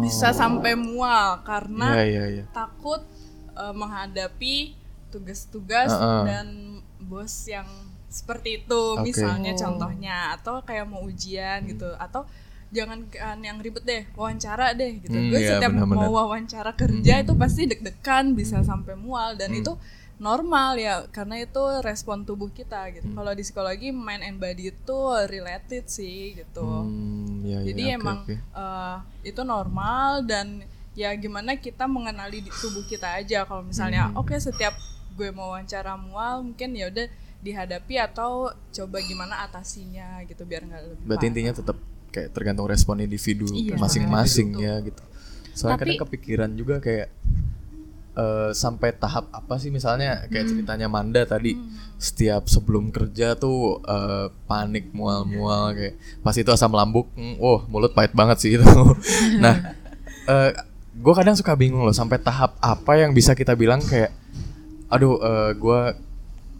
Bisa 0.00 0.32
sampai 0.32 0.72
mual 0.76 1.44
karena 1.44 1.88
Oh. 1.92 1.96
Iya 2.00 2.04
iya 2.08 2.24
iya. 2.40 2.44
takut 2.50 3.04
eh, 3.54 3.74
menghadapi 3.76 4.74
tugas-tugas 5.12 5.94
Heeh. 5.94 6.22
dan 6.26 6.46
bos 7.04 7.46
yang 7.46 7.68
seperti 8.08 8.62
itu 8.62 8.82
Oke. 8.94 9.04
misalnya 9.04 9.52
Oh. 9.52 9.60
contohnya. 9.60 10.16
Atau 10.32 10.62
kayak 10.62 10.86
mau 10.86 11.02
ujian 11.02 11.62
gitu. 11.64 11.86
Atau 11.96 12.24
jangan 12.70 13.06
kan 13.06 13.38
yang 13.38 13.58
ribet 13.58 13.82
deh 13.82 14.02
wawancara 14.12 14.72
deh 14.72 14.98
gitu. 14.98 15.12
Hmm, 15.12 15.30
gue 15.30 15.38
iya, 15.38 15.50
setiap 15.54 15.70
benar-benar. 15.72 15.98
mau 16.00 16.10
wawancara 16.16 16.72
kerja 16.72 17.14
itu 17.20 17.32
pasti 17.34 17.62
deg-degan 17.64 18.32
bisa 18.32 18.60
sampai 18.60 18.94
mual. 18.94 19.34
Dan 19.34 19.52
itu 19.52 19.74
normal 20.14 20.78
ya 20.78 21.02
karena 21.08 21.38
itu 21.38 21.58
respon 21.80 22.22
tubuh 22.22 22.46
kita 22.48 22.86
gitu. 22.92 23.10
Kalau 23.10 23.30
di 23.30 23.42
psikologi 23.42 23.90
mind 23.90 24.22
and 24.22 24.38
body 24.38 24.70
itu 24.70 24.98
related 25.26 25.86
sih 25.86 26.34
gitu. 26.34 26.62
Hmm, 26.62 27.42
iya, 27.42 27.58
iya, 27.60 27.66
jadi 27.66 27.82
oke, 27.84 27.94
emang 27.96 28.18
oke. 28.22 28.34
eh, 28.34 28.96
itu 29.24 29.40
normal 29.44 30.22
dan 30.22 30.62
ya 30.94 31.10
gimana 31.14 31.58
kita 31.58 31.86
mengenali 31.86 32.38
di 32.38 32.50
tubuh 32.52 32.82
kita 32.84 33.18
aja. 33.18 33.42
Kalau 33.42 33.62
misalnya 33.62 34.06
Hmm. 34.08 34.16
oke 34.16 34.34
setiap 34.36 34.74
gue 35.14 35.28
mau 35.30 35.50
wawancara 35.50 35.94
mual 35.94 36.42
mungkin 36.42 36.74
ya 36.74 36.86
udah 36.86 37.06
dihadapi 37.40 37.94
atau 37.98 38.30
coba 38.70 38.98
gimana 39.00 39.42
atasinya 39.42 40.22
gitu 40.24 40.42
biar 40.42 40.64
nggak 40.64 40.82
lebih 40.82 41.04
Berarti 41.04 41.18
parah. 41.20 41.30
intinya 41.30 41.52
tetap 41.52 41.76
kayak 42.08 42.28
tergantung 42.30 42.64
respon 42.64 42.98
individu 42.98 43.44
Iya, 43.48 43.74
masing-masing 43.76 44.48
ya 44.56 44.80
gitu. 44.80 45.02
Soalnya 45.52 45.76
Tapi- 45.76 45.82
kadang 45.90 46.02
kepikiran 46.04 46.50
juga 46.52 46.78
kayak 46.78 47.08
eh, 48.14 48.50
sampai 48.54 48.94
tahap 48.94 49.26
apa 49.28 49.58
sih 49.58 49.68
misalnya 49.68 50.22
Hmm. 50.22 50.30
kayak 50.30 50.46
ceritanya 50.46 50.86
Manda 50.86 51.22
tadi 51.24 51.58
setiap 51.96 52.46
sebelum 52.46 52.88
kerja 52.88 53.34
tuh 53.34 53.82
eh, 53.82 54.30
panik 54.46 54.90
mual-mual 54.90 55.74
kayak 55.74 55.94
pas 56.22 56.32
itu 56.32 56.46
asam 56.48 56.70
lambung, 56.70 57.10
mm, 57.12 57.36
wah 57.36 57.66
mulut 57.66 57.90
pahit 57.90 58.14
banget 58.14 58.38
sih 58.38 58.50
itu. 58.54 58.62
nah, 59.42 59.74
gue 60.94 61.12
kadang 61.12 61.34
suka 61.34 61.52
bingung 61.52 61.82
loh 61.82 61.92
sampai 61.92 62.16
tahap 62.16 62.54
apa 62.56 62.92
yang 62.94 63.10
bisa 63.10 63.34
kita 63.34 63.52
bilang 63.52 63.82
kayak, 63.82 64.14
aduh 64.94 65.18
gue 65.52 65.80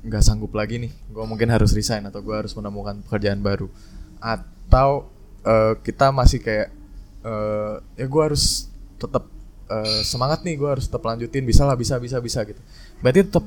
nggak 0.04 0.20
sanggup 0.20 0.52
lagi 0.52 0.76
nih, 0.76 0.92
gue 1.08 1.24
mungkin 1.24 1.48
harus 1.48 1.72
resign 1.72 2.04
atau 2.04 2.20
gue 2.20 2.34
harus 2.34 2.52
menemukan 2.52 3.00
pekerjaan 3.06 3.40
baru, 3.40 3.72
atau 4.20 5.08
eh, 5.40 5.74
kita 5.80 6.12
masih 6.12 6.44
kayak 6.44 6.68
eh, 7.24 7.74
ya 7.96 8.04
gue 8.04 8.22
harus 8.22 8.68
tetap 9.00 9.24
eh, 9.64 10.02
semangat 10.04 10.44
nih, 10.44 10.60
gue 10.60 10.68
harus 10.68 10.84
tetap 10.84 11.00
lanjutin, 11.00 11.40
bisa 11.40 11.64
lah, 11.64 11.72
bisa, 11.72 11.96
bisa, 11.96 12.20
bisa 12.20 12.44
gitu. 12.44 12.60
Berarti 13.00 13.24
tetap 13.24 13.44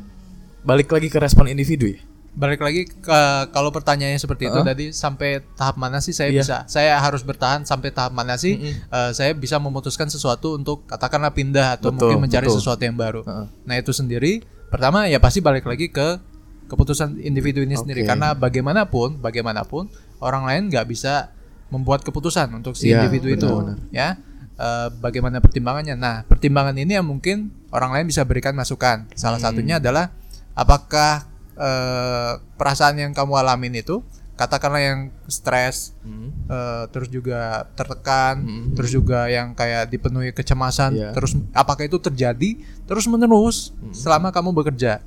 balik 0.64 0.90
lagi 0.90 1.08
ke 1.08 1.22
respon 1.22 1.46
individu 1.46 1.88
ya. 1.88 2.02
balik 2.34 2.62
lagi 2.62 2.86
ke 2.86 3.20
kalau 3.50 3.74
pertanyaannya 3.74 4.22
seperti 4.22 4.46
itu 4.46 4.62
Heeh. 4.62 4.70
tadi 4.70 4.86
sampai 4.94 5.42
tahap 5.58 5.74
mana 5.74 5.98
sih 5.98 6.14
saya 6.14 6.30
Iya. 6.30 6.46
bisa 6.46 6.58
saya 6.70 6.94
harus 7.02 7.26
bertahan 7.26 7.66
sampai 7.66 7.90
tahap 7.90 8.14
mana 8.14 8.38
sih 8.38 8.62
Mm-mm. 8.62 8.94
eh, 8.94 9.12
saya 9.14 9.34
bisa 9.34 9.58
memutuskan 9.58 10.06
sesuatu 10.06 10.54
untuk 10.54 10.86
katakanlah 10.86 11.34
pindah 11.34 11.82
atau 11.82 11.90
Betul, 11.90 12.14
mungkin 12.14 12.30
mencari 12.30 12.46
betul. 12.46 12.62
sesuatu 12.62 12.82
yang 12.86 12.94
baru 12.94 13.26
Heeh. 13.26 13.46
nah 13.66 13.74
itu 13.74 13.90
sendiri 13.90 14.46
pertama 14.68 15.08
ya 15.08 15.18
pasti 15.18 15.40
balik 15.40 15.64
lagi 15.64 15.88
ke 15.88 16.20
keputusan 16.68 17.20
individu 17.20 17.64
ini 17.64 17.74
sendiri 17.74 18.04
Oke. 18.04 18.10
karena 18.12 18.36
bagaimanapun 18.36 19.18
bagaimanapun 19.18 19.88
orang 20.20 20.44
lain 20.44 20.62
nggak 20.68 20.86
bisa 20.86 21.32
membuat 21.68 22.04
keputusan 22.04 22.52
untuk 22.54 22.76
si 22.76 22.92
Iya, 22.92 23.04
individu 23.04 23.28
itu 23.32 23.48
benar-benar. 23.48 23.80
ya 23.92 24.10
Eh, 24.58 24.90
bagaimana 24.98 25.38
pertimbangannya 25.38 25.94
nah 25.94 26.26
pertimbangan 26.26 26.74
ini 26.74 26.98
yang 26.98 27.06
mungkin 27.06 27.54
orang 27.70 27.94
lain 27.94 28.10
bisa 28.10 28.26
berikan 28.26 28.58
masukan 28.58 29.06
salah 29.14 29.38
Hmm. 29.38 29.54
satunya 29.54 29.78
adalah 29.78 30.10
apakah 30.58 31.30
eh, 31.54 32.42
perasaan 32.58 32.98
yang 32.98 33.14
kamu 33.14 33.38
alamin 33.38 33.86
itu 33.86 34.02
katakanlah 34.38 34.80
yang 34.80 35.00
stres 35.26 35.98
Hmm. 36.06 36.30
eh, 36.46 36.84
terus 36.90 37.10
juga 37.10 37.66
tertekan 37.74 38.40
Hmm. 38.40 38.66
terus 38.72 38.94
juga 38.94 39.26
yang 39.28 39.52
kayak 39.52 39.90
dipenuhi 39.90 40.30
kecemasan 40.32 40.94
Iya. 40.94 41.10
terus 41.12 41.34
apakah 41.52 41.84
itu 41.84 41.98
terjadi 41.98 42.56
terus 42.86 43.04
menerus 43.06 43.74
Hmm. 43.76 43.92
selama 43.92 44.30
kamu 44.30 44.54
bekerja 44.54 45.02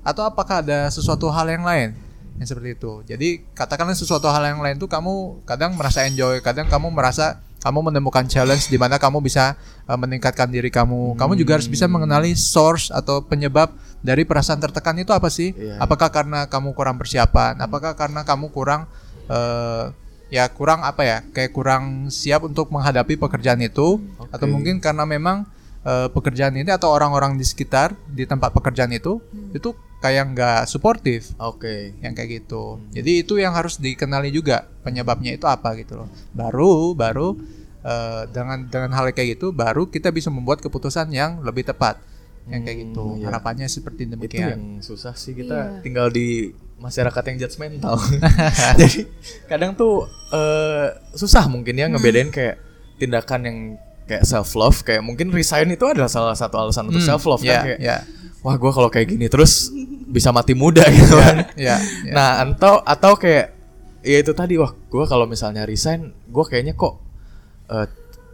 atau 0.00 0.24
apakah 0.24 0.64
ada 0.64 0.88
sesuatu 0.88 1.28
hal 1.28 1.46
yang 1.46 1.62
lain 1.62 1.92
yang 2.40 2.48
seperti 2.48 2.72
itu 2.72 2.92
jadi 3.04 3.28
katakanlah 3.52 3.92
sesuatu 3.92 4.24
hal 4.26 4.42
yang 4.42 4.58
lain 4.58 4.80
tuh 4.80 4.88
kamu 4.88 5.44
kadang 5.44 5.76
merasa 5.76 6.08
enjoy 6.08 6.40
kadang 6.40 6.64
kamu 6.66 6.88
merasa 6.88 7.36
kamu 7.60 7.92
menemukan 7.92 8.24
challenge 8.24 8.66
di 8.66 8.80
mana 8.80 8.96
kamu 8.96 9.20
bisa 9.20 9.52
eh, 9.84 9.92
meningkatkan 9.94 10.48
diri 10.48 10.72
kamu 10.72 11.20
kamu 11.20 11.36
juga 11.36 11.60
harus 11.60 11.68
bisa 11.68 11.84
mengenali 11.84 12.32
source 12.32 12.88
atau 12.88 13.20
penyebab 13.20 13.68
dari 14.00 14.24
perasaan 14.24 14.60
tertekan 14.60 14.96
itu 15.00 15.12
apa 15.12 15.28
sih? 15.28 15.52
Iya. 15.52 15.80
apakah 15.80 16.08
karena 16.08 16.48
kamu 16.48 16.72
kurang 16.72 16.96
persiapan? 16.96 17.60
Apakah 17.60 17.92
karena 17.96 18.24
kamu 18.24 18.48
kurang 18.52 18.88
eh, 19.28 19.92
ya 20.30 20.46
kurang 20.48 20.86
apa 20.86 21.02
ya 21.02 21.18
kayak 21.34 21.52
kurang 21.52 22.08
siap 22.08 22.48
untuk 22.48 22.72
menghadapi 22.72 23.20
pekerjaan 23.20 23.60
itu? 23.60 24.00
Atau 24.32 24.48
Oke. 24.48 24.52
mungkin 24.56 24.80
karena 24.80 25.04
memang 25.04 25.44
eh, 25.84 26.08
pekerjaan 26.08 26.56
ini 26.56 26.72
atau 26.72 26.88
orang-orang 26.92 27.36
di 27.36 27.44
sekitar 27.44 27.92
di 28.08 28.24
tempat 28.24 28.56
pekerjaan 28.56 28.90
itu 28.96 29.20
itu 29.52 29.76
kayak 30.00 30.32
nggak 30.32 30.60
suportif? 30.64 31.36
Oke. 31.36 31.92
yang 32.00 32.16
kayak 32.16 32.44
gitu. 32.44 32.80
Jadi 32.96 33.20
itu 33.20 33.36
yang 33.36 33.52
harus 33.52 33.76
dikenali 33.76 34.32
juga 34.32 34.64
penyebabnya 34.80 35.36
itu 35.36 35.44
apa 35.44 35.76
gitu 35.76 36.00
loh. 36.00 36.08
Baru 36.32 36.96
baru 36.96 37.36
eh, 37.84 38.22
dengan 38.32 38.64
dengan 38.64 38.96
hal 38.96 39.12
kayak 39.12 39.36
gitu 39.36 39.52
baru 39.52 39.88
kita 39.92 40.08
bisa 40.08 40.32
membuat 40.32 40.64
keputusan 40.64 41.12
yang 41.12 41.44
lebih 41.44 41.68
tepat 41.68 42.00
yang 42.50 42.62
kayak 42.62 42.78
gitu 42.84 43.04
Hmm, 43.04 43.16
iya. 43.16 43.24
harapannya 43.26 43.66
seperti 43.66 44.02
Itu 44.02 44.12
demikian 44.12 44.48
yang 44.48 44.64
susah 44.80 45.14
sih 45.14 45.32
kita 45.32 45.54
Iya. 45.56 45.80
tinggal 45.80 46.08
di 46.08 46.50
masyarakat 46.76 47.22
yang 47.24 47.36
judgmental. 47.40 47.94
Jadi 48.80 49.06
kadang 49.46 49.72
tuh 49.72 50.04
eh, 50.28 50.86
susah 51.12 51.46
mungkin 51.46 51.74
ya 51.74 51.86
ngebedain 51.86 52.28
kayak 52.28 52.56
tindakan 52.96 53.40
yang 53.42 53.58
kayak 54.04 54.24
self 54.24 54.52
love 54.52 54.82
kayak 54.82 55.00
mungkin 55.00 55.30
resign 55.30 55.70
itu 55.70 55.84
adalah 55.84 56.06
salah 56.06 56.34
satu 56.34 56.58
alasan 56.58 56.86
untuk 56.86 56.98
Hmm, 56.98 57.08
self 57.08 57.22
love 57.24 57.40
ya, 57.40 57.54
kan 57.54 57.64
kayak 57.64 57.78
ya. 57.78 57.96
wah 58.40 58.54
gue 58.54 58.70
kalau 58.70 58.88
kayak 58.88 59.06
gini 59.08 59.26
terus 59.26 59.70
bisa 60.04 60.28
mati 60.30 60.52
muda 60.52 60.82
gitu 60.90 61.14
kan 61.14 61.46
ya, 61.54 61.78
ya. 62.02 62.10
nah 62.10 62.28
atau 62.42 62.82
atau 62.82 63.14
kayak 63.14 63.54
ya 64.00 64.18
itu 64.18 64.32
tadi 64.32 64.56
wah 64.56 64.72
gue 64.72 65.04
kalau 65.06 65.24
misalnya 65.24 65.62
resign 65.62 66.10
gue 66.10 66.44
kayaknya 66.44 66.74
kok 66.74 66.98
eh, 67.68 67.86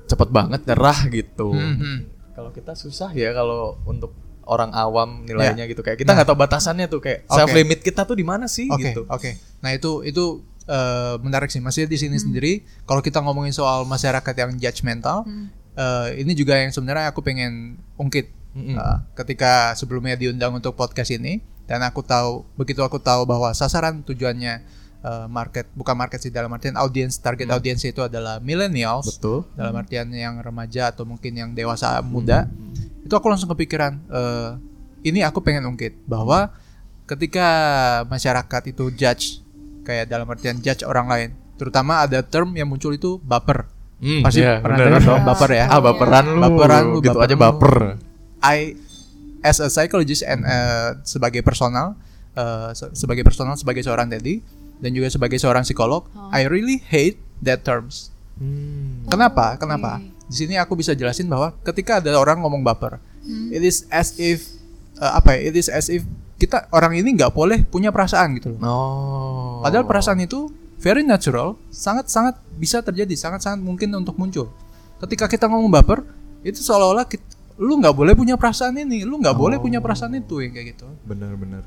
cepet 0.07 0.29
banget 0.31 0.65
nyerah 0.65 0.99
gitu 1.07 1.51
Hmm, 1.53 1.77
hmm. 1.77 1.99
Kalau 2.37 2.53
kita 2.53 2.77
susah 2.77 3.11
ya 3.11 3.33
kalau 3.33 3.81
untuk 3.83 4.13
orang 4.45 4.71
awam 4.71 5.25
nilainya 5.25 5.67
gitu 5.67 5.81
kayak 5.81 5.99
kita 5.99 6.13
Nah. 6.13 6.21
nggak 6.21 6.29
tahu 6.29 6.39
batasannya 6.39 6.87
tuh 6.87 7.01
kayak 7.01 7.25
Oke. 7.25 7.35
self 7.35 7.51
limit 7.51 7.81
kita 7.81 8.05
tuh 8.05 8.15
di 8.15 8.23
mana 8.23 8.47
sih 8.47 8.69
Oke, 8.69 8.93
gitu 8.93 9.03
oke. 9.09 9.31
Nah 9.59 9.73
itu 9.73 10.05
itu 10.05 10.25
eh, 10.67 11.15
menarik 11.23 11.47
sih. 11.47 11.63
Maksudnya 11.63 11.87
di 11.87 11.95
Hmm. 11.95 12.05
sini 12.05 12.17
sendiri, 12.19 12.53
kalau 12.83 12.99
kita 12.99 13.23
ngomongin 13.23 13.55
soal 13.55 13.87
masyarakat 13.87 14.35
yang 14.35 14.51
judgmental, 14.57 15.23
Hmm. 15.23 15.47
eh, 15.73 16.19
ini 16.19 16.35
juga 16.35 16.59
yang 16.59 16.75
sebenarnya 16.75 17.15
aku 17.15 17.23
pengen 17.23 17.79
ungkit. 17.95 18.35
Mm-mm. 18.51 18.75
Eh, 18.75 18.99
ketika 19.15 19.79
sebelumnya 19.79 20.19
diundang 20.19 20.51
untuk 20.53 20.75
podcast 20.75 21.15
ini, 21.15 21.39
dan 21.67 21.87
aku 21.87 22.03
tahu 22.03 22.43
begitu 22.55 22.83
aku 22.83 22.99
tahu 22.99 23.23
bahwa 23.23 23.53
sasaran 23.53 24.03
tujuannya 24.03 24.67
eh, 25.07 25.27
market 25.31 25.71
bukan 25.79 25.95
market 25.95 26.19
sih 26.19 26.35
dalam 26.35 26.51
artian 26.51 26.75
audiens 26.75 27.15
target 27.23 27.47
audiens 27.55 27.79
itu 27.87 28.03
adalah 28.03 28.43
millennials. 28.43 29.07
Hmm. 29.07 29.13
betul. 29.15 29.39
Dalam 29.55 29.75
artian 29.79 30.11
yang 30.11 30.43
remaja 30.43 30.91
atau 30.91 31.07
mungkin 31.07 31.33
yang 31.39 31.51
dewasa 31.55 32.03
muda. 32.03 32.51
Itu 33.07 33.15
aku 33.15 33.31
langsung 33.31 33.47
kepikiran 33.55 34.03
eh, 34.11 34.51
ini 35.07 35.23
aku 35.23 35.39
pengen 35.39 35.71
ungkit 35.71 36.03
bahwa 36.11 36.51
ketika 37.07 37.49
masyarakat 38.11 38.63
itu 38.75 38.91
judge 38.99 39.47
kayak 39.87 40.11
dalam 40.11 40.27
artian 40.27 40.59
judge 40.59 40.83
orang 40.83 41.07
lain 41.07 41.31
terutama 41.57 42.03
ada 42.03 42.21
term 42.21 42.53
yang 42.59 42.67
muncul 42.67 42.91
itu 42.93 43.23
baper. 43.23 43.71
Hmm, 43.97 44.21
pasti 44.21 44.45
iya, 44.45 44.61
pernah 44.61 44.77
dengar 44.77 45.03
dong 45.09 45.25
baper 45.25 45.51
ya? 45.57 45.65
Ah 45.73 45.81
baperan 45.81 46.25
lu. 46.29 46.41
Baperan 46.43 46.85
lu, 46.93 46.99
gitu 47.01 47.17
baper 47.17 47.25
aja 47.25 47.37
lu. 47.39 47.41
baper. 47.41 47.75
I 48.45 48.59
as 49.41 49.63
a 49.63 49.73
psychologist 49.73 50.21
and 50.27 50.45
uh, 50.45 51.01
sebagai 51.07 51.41
personal 51.41 51.97
uh, 52.37 52.77
se- 52.77 52.93
sebagai 52.93 53.25
personal 53.25 53.57
sebagai 53.57 53.81
seorang 53.81 54.11
tadi 54.13 54.45
dan 54.81 54.91
juga 54.93 55.09
sebagai 55.09 55.41
seorang 55.41 55.65
psikolog 55.65 56.05
I 56.33 56.45
really 56.49 56.81
hate 56.85 57.21
that 57.41 57.65
terms 57.65 58.17
Hmm. 58.37 59.09
Kenapa? 59.09 59.57
Kenapa? 59.57 60.01
Di 60.29 60.45
sini 60.45 60.55
aku 60.61 60.77
bisa 60.77 60.93
jelasin 60.93 61.25
bahwa 61.31 61.57
ketika 61.65 62.05
ada 62.05 62.13
orang 62.21 62.45
ngomong 62.45 62.61
baper, 62.61 63.01
it 63.49 63.65
is 63.65 63.89
as 63.89 64.13
if 64.21 64.45
uh, 65.01 65.17
apa 65.17 65.39
ya? 65.39 65.53
It 65.53 65.55
is 65.57 65.69
as 65.73 65.89
if 65.89 66.05
kita 66.37 66.69
orang 66.69 67.01
ini 67.01 67.17
nggak 67.17 67.33
boleh 67.33 67.65
punya 67.65 67.89
perasaan 67.89 68.37
gitu 68.37 68.53
loh. 68.57 68.61
oh 68.61 69.65
Padahal 69.65 69.89
perasaan 69.89 70.21
itu 70.21 70.53
very 70.77 71.01
natural, 71.01 71.57
sangat-sangat 71.73 72.37
bisa 72.61 72.85
terjadi, 72.85 73.17
sangat-sangat 73.17 73.65
mungkin 73.65 73.89
untuk 73.97 74.21
muncul. 74.21 74.53
Ketika 75.01 75.33
kita 75.33 75.49
ngomong 75.49 75.73
baper, 75.73 76.05
itu 76.45 76.61
seolah-olah 76.61 77.09
lu 77.57 77.81
nggak 77.81 77.97
boleh 77.97 78.13
punya 78.13 78.37
perasaan 78.37 78.77
ini, 78.77 79.09
lu 79.09 79.17
nggak 79.17 79.33
boleh 79.33 79.57
punya 79.57 79.81
perasaan 79.81 80.13
itu 80.13 80.45
yang 80.45 80.53
kayak 80.53 80.77
gitu. 80.77 80.85
bener-bener 81.09 81.65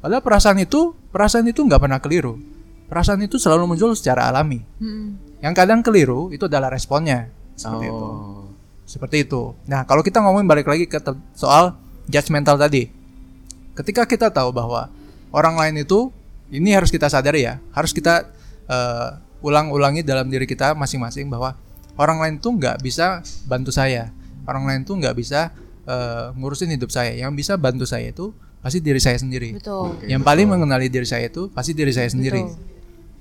Padahal 0.00 0.24
perasaan 0.24 0.58
itu, 0.60 0.96
perasaan 1.12 1.44
itu 1.48 1.60
nggak 1.60 1.80
pernah 1.80 2.00
keliru. 2.00 2.40
Perasaan 2.88 3.20
itu 3.22 3.36
selalu 3.36 3.70
muncul 3.70 3.92
secara 3.94 4.26
alami. 4.32 4.64
Hmm. 4.80 5.20
Yang 5.44 5.54
kadang 5.56 5.80
keliru 5.84 6.32
itu 6.32 6.48
adalah 6.48 6.72
responnya. 6.72 7.28
Seperti 7.54 7.86
itu. 7.86 8.06
oh 8.08 8.48
Seperti 8.88 9.16
itu. 9.22 9.54
Nah, 9.70 9.86
kalau 9.86 10.02
kita 10.02 10.18
ngomongin 10.18 10.50
balik 10.50 10.66
lagi 10.66 10.90
ke 10.90 10.98
te- 10.98 11.20
soal 11.38 11.78
judgmental 12.10 12.58
tadi. 12.58 12.90
Ketika 13.78 14.02
kita 14.08 14.34
tahu 14.34 14.50
bahwa 14.50 14.90
orang 15.30 15.54
lain 15.54 15.86
itu 15.86 16.10
ini 16.50 16.74
harus 16.74 16.90
kita 16.90 17.06
sadari 17.06 17.46
ya, 17.46 17.62
harus 17.70 17.94
kita 17.94 18.26
eh, 18.66 19.08
ulang-ulangi 19.46 20.02
dalam 20.02 20.26
diri 20.26 20.44
kita 20.44 20.74
masing-masing 20.74 21.30
bahwa 21.30 21.54
orang 21.94 22.18
lain 22.18 22.34
tuh 22.42 22.58
nggak 22.58 22.82
bisa 22.82 23.22
bantu 23.46 23.70
saya. 23.70 24.10
Orang 24.42 24.66
lain 24.66 24.82
tuh 24.82 24.98
nggak 24.98 25.14
bisa 25.14 25.54
eh, 25.86 26.34
ngurusin 26.34 26.74
hidup 26.74 26.90
saya. 26.90 27.14
Yang 27.14 27.46
bisa 27.46 27.52
bantu 27.54 27.86
saya 27.86 28.10
itu 28.10 28.34
pasti 28.60 28.78
diri 28.80 29.00
saya 29.00 29.16
sendiri. 29.16 29.56
Betul. 29.56 29.96
Yang 30.04 30.22
paling 30.22 30.46
mengenali 30.48 30.86
diri 30.92 31.08
saya 31.08 31.28
itu 31.28 31.48
pasti 31.50 31.72
diri 31.72 31.92
saya 31.92 32.08
sendiri. 32.08 32.44
Betul. 32.44 32.68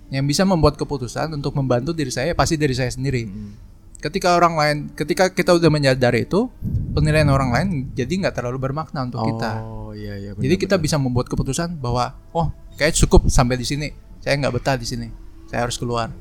Yang 0.10 0.25
bisa 0.25 0.43
membuat 0.43 0.75
keputusan 0.75 1.32
untuk 1.34 1.54
membantu 1.56 1.93
diri 1.93 2.10
saya 2.10 2.34
pasti 2.34 2.60
diri 2.60 2.73
saya 2.75 2.89
sendiri. 2.91 3.30
Ketika 3.99 4.32
orang 4.39 4.56
lain, 4.56 4.78
ketika 4.95 5.28
kita 5.28 5.52
udah 5.60 5.67
menyadari 5.67 6.23
itu, 6.23 6.47
penilaian 6.95 7.28
orang 7.28 7.52
lain 7.52 7.67
jadi 7.91 8.08
nggak 8.08 8.32
terlalu 8.32 8.56
bermakna 8.56 9.04
untuk 9.04 9.28
kita. 9.28 9.60
oh 9.60 9.91
iya 9.91 10.15
iya 10.15 10.32
Jadi 10.39 10.56
kita 10.56 10.80
bisa 10.80 10.95
membuat 10.95 11.28
keputusan 11.28 11.75
bahwa, 11.84 12.15
oh, 12.32 12.47
kayak 12.80 12.95
cukup 12.95 13.28
sampai 13.28 13.60
di 13.60 13.67
sini. 13.67 13.91
Saya 14.23 14.39
nggak 14.39 14.56
betah 14.56 14.80
di 14.80 14.88
sini. 14.88 15.12
Saya 15.52 15.67
harus 15.67 15.75
keluar. 15.75 16.15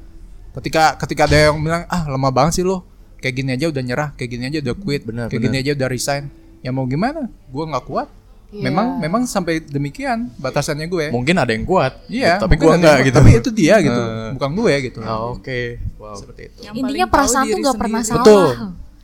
Ketika 0.58 0.98
ketika 0.98 1.30
ada 1.30 1.38
yang 1.54 1.62
bilang, 1.62 1.86
ah 1.86 2.02
lemah 2.10 2.34
banget 2.34 2.58
sih 2.58 2.64
lo, 2.66 2.82
kayak 3.22 3.34
gini 3.38 3.50
aja 3.54 3.70
udah 3.70 3.82
nyerah, 3.86 4.08
kayak 4.18 4.30
gini 4.34 4.44
aja 4.50 4.58
udah 4.58 4.74
quit, 4.74 5.02
Benar, 5.06 5.30
kayak 5.30 5.38
benar. 5.38 5.54
gini 5.54 5.56
aja 5.62 5.70
udah 5.78 5.88
resign. 5.88 6.24
Ya 6.66 6.74
mau 6.74 6.82
gimana? 6.82 7.30
Gue 7.46 7.62
nggak 7.62 7.84
kuat. 7.86 8.10
Iya. 8.48 8.64
Memang 8.72 8.96
memang 8.96 9.22
sampai 9.28 9.60
demikian 9.60 10.32
batasannya 10.40 10.88
gue. 10.88 11.12
mungkin 11.12 11.36
ada 11.36 11.52
yang 11.52 11.68
kuat 11.68 12.00
Iya, 12.08 12.40
tapi 12.40 12.56
ada 12.56 12.80
enggak 12.80 12.96
gitu 13.04 13.16
Tapi 13.20 13.30
itu 13.36 13.50
dia 13.52 13.76
gitu, 13.84 14.00
bukan 14.40 14.50
gue 14.56 14.74
gitu. 14.88 14.98
Oh, 15.04 15.36
oke 15.36 15.60
wow 16.00 16.16
Seperti 16.16 16.48
itu. 16.48 16.60
Yang 16.64 16.74
Intinya 16.80 17.06
perasaan 17.12 17.44
tuh 17.44 17.58
nggak 17.60 17.76
pernah 17.76 18.00
salah. 18.00 18.24
Betul. 18.24 18.48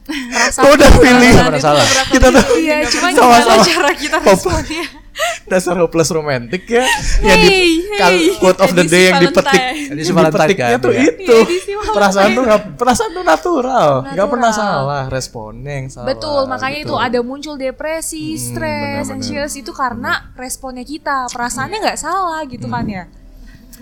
Tuh 0.05 0.71
udah 0.71 0.88
pernah 0.93 1.57
salah. 1.57 1.85
kita 2.07 2.29
tuh 2.29 2.45
Iya, 2.57 2.77
cuma 2.87 3.09
Sama-sama. 3.09 3.40
gimana 3.57 3.64
cara 3.64 3.90
kita 3.93 4.17
responnya? 4.21 4.85
dasar 5.47 5.79
hopeless 5.79 6.11
romantic 6.11 6.67
ya 6.67 6.83
yang 7.23 7.38
di 7.38 7.47
Hey, 7.47 7.71
kal- 7.95 8.19
hey. 8.19 8.35
quote 8.35 8.59
of 8.59 8.75
the 8.75 8.83
day 8.83 9.09
yang 9.09 9.23
dipetik. 9.23 9.62
Edisi 9.95 10.11
dipetiknya 10.11 10.75
kan, 10.75 10.83
tuh 10.83 10.90
ya. 10.90 11.03
itu 11.07 11.23
Iya, 11.23 11.38
Valentine. 11.79 11.95
perasaan 11.95 12.29
tuh 12.29 12.43
nggak 12.43 12.61
perasaan 12.75 13.11
tuh 13.12 13.23
natural 13.25 13.90
nggak 14.11 14.29
pernah 14.29 14.51
salah 14.51 15.03
responnya 15.07 15.73
yang 15.73 15.87
salah 15.87 16.11
Betul, 16.11 16.40
makanya 16.45 16.79
gitu. 16.81 16.90
itu 16.90 16.95
ada 16.99 17.19
muncul 17.23 17.55
depresi, 17.55 18.35
Hmm, 18.35 18.43
stres, 18.43 19.07
anxious 19.09 19.55
itu 19.55 19.71
karena 19.71 20.12
responnya 20.35 20.83
kita, 20.83 21.31
perasaannya 21.31 21.79
nggak 21.81 21.99
salah 22.01 22.43
gitu 22.45 22.67
kan 22.67 22.83
ya. 22.85 23.07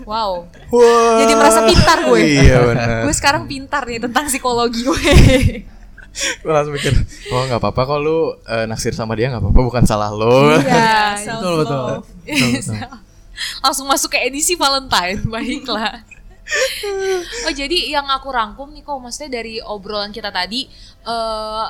Wow, 0.03 0.49
Wah, 0.69 1.17
jadi 1.17 1.33
merasa 1.33 1.65
pintar 1.65 1.97
gue. 2.03 2.19
iya 2.21 2.57
benar 2.63 2.87
gue 3.05 3.13
sekarang 3.15 3.43
pintar 3.45 3.81
nih 3.83 3.97
tentang 3.99 4.25
psikologi 4.27 4.81
gue. 4.81 5.01
gue 6.13 6.51
langsung 6.53 6.73
mikir 6.77 6.93
oh 7.33 7.43
nggak 7.49 7.57
apa-apa 7.57 7.81
kok 7.89 7.99
lu 7.99 8.37
eh, 8.45 8.65
naksir 8.69 8.93
sama 8.93 9.17
dia 9.17 9.33
nggak 9.33 9.41
apa-apa 9.41 9.61
bukan 9.65 9.83
salah 9.83 10.13
lo 10.13 10.53
Iya, 10.53 11.17
Betul, 11.41 11.53
betul. 11.65 11.87
langsung 13.65 13.89
masuk 13.89 14.13
ke 14.13 14.19
edisi 14.21 14.53
Valentine, 14.53 15.25
baiklah. 15.33 16.05
oh 17.47 17.53
jadi 17.55 17.87
yang 17.89 18.05
aku 18.05 18.29
rangkum 18.29 18.69
nih 18.75 18.83
kok 18.83 18.99
maksudnya 18.99 19.41
dari 19.41 19.63
obrolan 19.63 20.11
kita 20.11 20.29
tadi 20.29 20.67
eh 21.07 21.67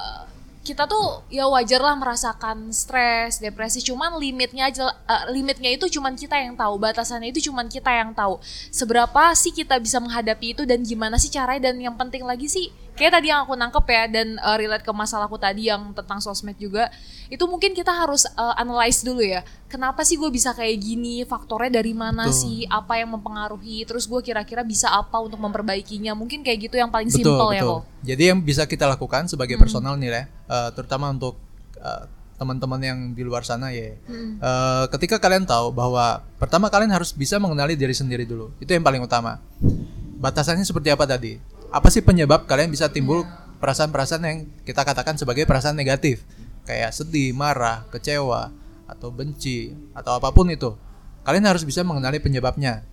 kita 0.64 0.88
tuh 0.88 1.28
ya 1.28 1.44
wajar 1.52 1.84
lah 1.84 1.92
merasakan 2.00 2.72
stres, 2.72 3.44
depresi, 3.44 3.84
cuman 3.84 4.16
limitnya 4.16 4.72
aja 4.72 4.96
eh, 4.96 5.24
limitnya 5.36 5.68
itu 5.76 5.92
cuman 5.92 6.16
kita 6.16 6.40
yang 6.40 6.56
tahu, 6.56 6.80
batasannya 6.80 7.36
itu 7.36 7.52
cuman 7.52 7.68
kita 7.68 7.92
yang 7.92 8.16
tahu. 8.16 8.40
Seberapa 8.72 9.36
sih 9.36 9.52
kita 9.52 9.76
bisa 9.84 10.00
menghadapi 10.00 10.56
itu 10.56 10.64
dan 10.64 10.80
gimana 10.88 11.20
sih 11.20 11.28
caranya 11.28 11.68
dan 11.70 11.84
yang 11.84 12.00
penting 12.00 12.24
lagi 12.24 12.48
sih 12.48 12.72
kayak 12.94 13.12
tadi 13.20 13.28
yang 13.30 13.46
aku 13.46 13.54
nangkep 13.54 13.86
ya 13.90 14.04
dan 14.06 14.28
eh, 14.38 14.56
relate 14.58 14.86
ke 14.86 14.94
masalahku 14.94 15.38
tadi 15.38 15.68
yang 15.68 15.94
tentang 15.94 16.22
sosmed 16.22 16.56
juga 16.56 16.94
itu 17.28 17.42
mungkin 17.46 17.74
kita 17.74 17.90
harus 17.90 18.26
eh, 18.26 18.56
analyze 18.58 19.02
dulu 19.02 19.22
ya. 19.22 19.42
Kenapa 19.66 20.06
sih 20.06 20.22
gue 20.22 20.30
bisa 20.30 20.54
kayak 20.54 20.78
gini? 20.78 21.26
Faktornya 21.26 21.82
dari 21.82 21.98
mana 21.98 22.30
Betul. 22.30 22.38
sih? 22.38 22.58
Apa 22.70 23.02
yang 23.02 23.10
mempengaruhi? 23.18 23.90
Terus 23.90 24.06
gue 24.06 24.22
kira-kira 24.22 24.62
bisa 24.62 24.94
apa 24.94 25.18
untuk 25.18 25.42
memperbaikinya? 25.42 26.14
Mungkin 26.14 26.46
kayak 26.46 26.70
gitu 26.70 26.78
yang 26.78 26.94
paling 26.94 27.10
Betul, 27.10 27.26
simpel 27.26 27.50
ya 27.58 27.62
kok. 27.66 27.82
Jadi 28.06 28.24
yang 28.30 28.40
bisa 28.46 28.70
kita 28.70 28.86
lakukan 28.86 29.26
sebagai 29.26 29.58
Hmm. 29.58 29.64
personal 29.66 29.98
nih 29.98 30.10
ya, 30.14 30.24
eh, 30.30 30.70
terutama 30.78 31.10
untuk 31.10 31.42
eh, 31.82 32.06
teman-teman 32.34 32.82
yang 32.82 33.00
di 33.16 33.24
luar 33.26 33.42
sana 33.42 33.74
ya. 33.74 33.98
Hmm. 34.06 34.38
Eh, 34.38 34.86
ketika 34.94 35.18
kalian 35.18 35.50
tahu 35.50 35.74
bahwa 35.74 36.22
pertama 36.38 36.70
kalian 36.70 36.94
harus 36.94 37.10
bisa 37.10 37.42
mengenali 37.42 37.74
diri 37.74 37.98
sendiri 37.98 38.30
dulu. 38.30 38.54
Itu 38.62 38.78
yang 38.78 38.86
paling 38.86 39.02
utama. 39.02 39.42
Batasannya 40.22 40.64
seperti 40.64 40.94
apa 40.94 41.04
tadi? 41.04 41.36
Apa 41.74 41.90
sih 41.90 42.06
penyebab 42.06 42.46
kalian 42.46 42.70
bisa 42.70 42.94
timbul 42.94 43.26
perasaan-perasaan 43.58 44.22
yang 44.22 44.46
kita 44.62 44.86
katakan 44.86 45.18
sebagai 45.18 45.50
perasaan 45.50 45.74
negatif? 45.74 46.22
Kayak 46.70 46.94
sedih, 46.94 47.34
marah, 47.34 47.90
kecewa, 47.90 48.54
atau 48.86 49.10
benci, 49.10 49.74
atau 49.98 50.22
apa 50.22 50.30
pun 50.30 50.54
itu. 50.54 50.78
Kalian 51.26 51.50
harus 51.50 51.66
bisa 51.66 51.82
mengenali 51.82 52.22
penyebabnya. 52.22 52.86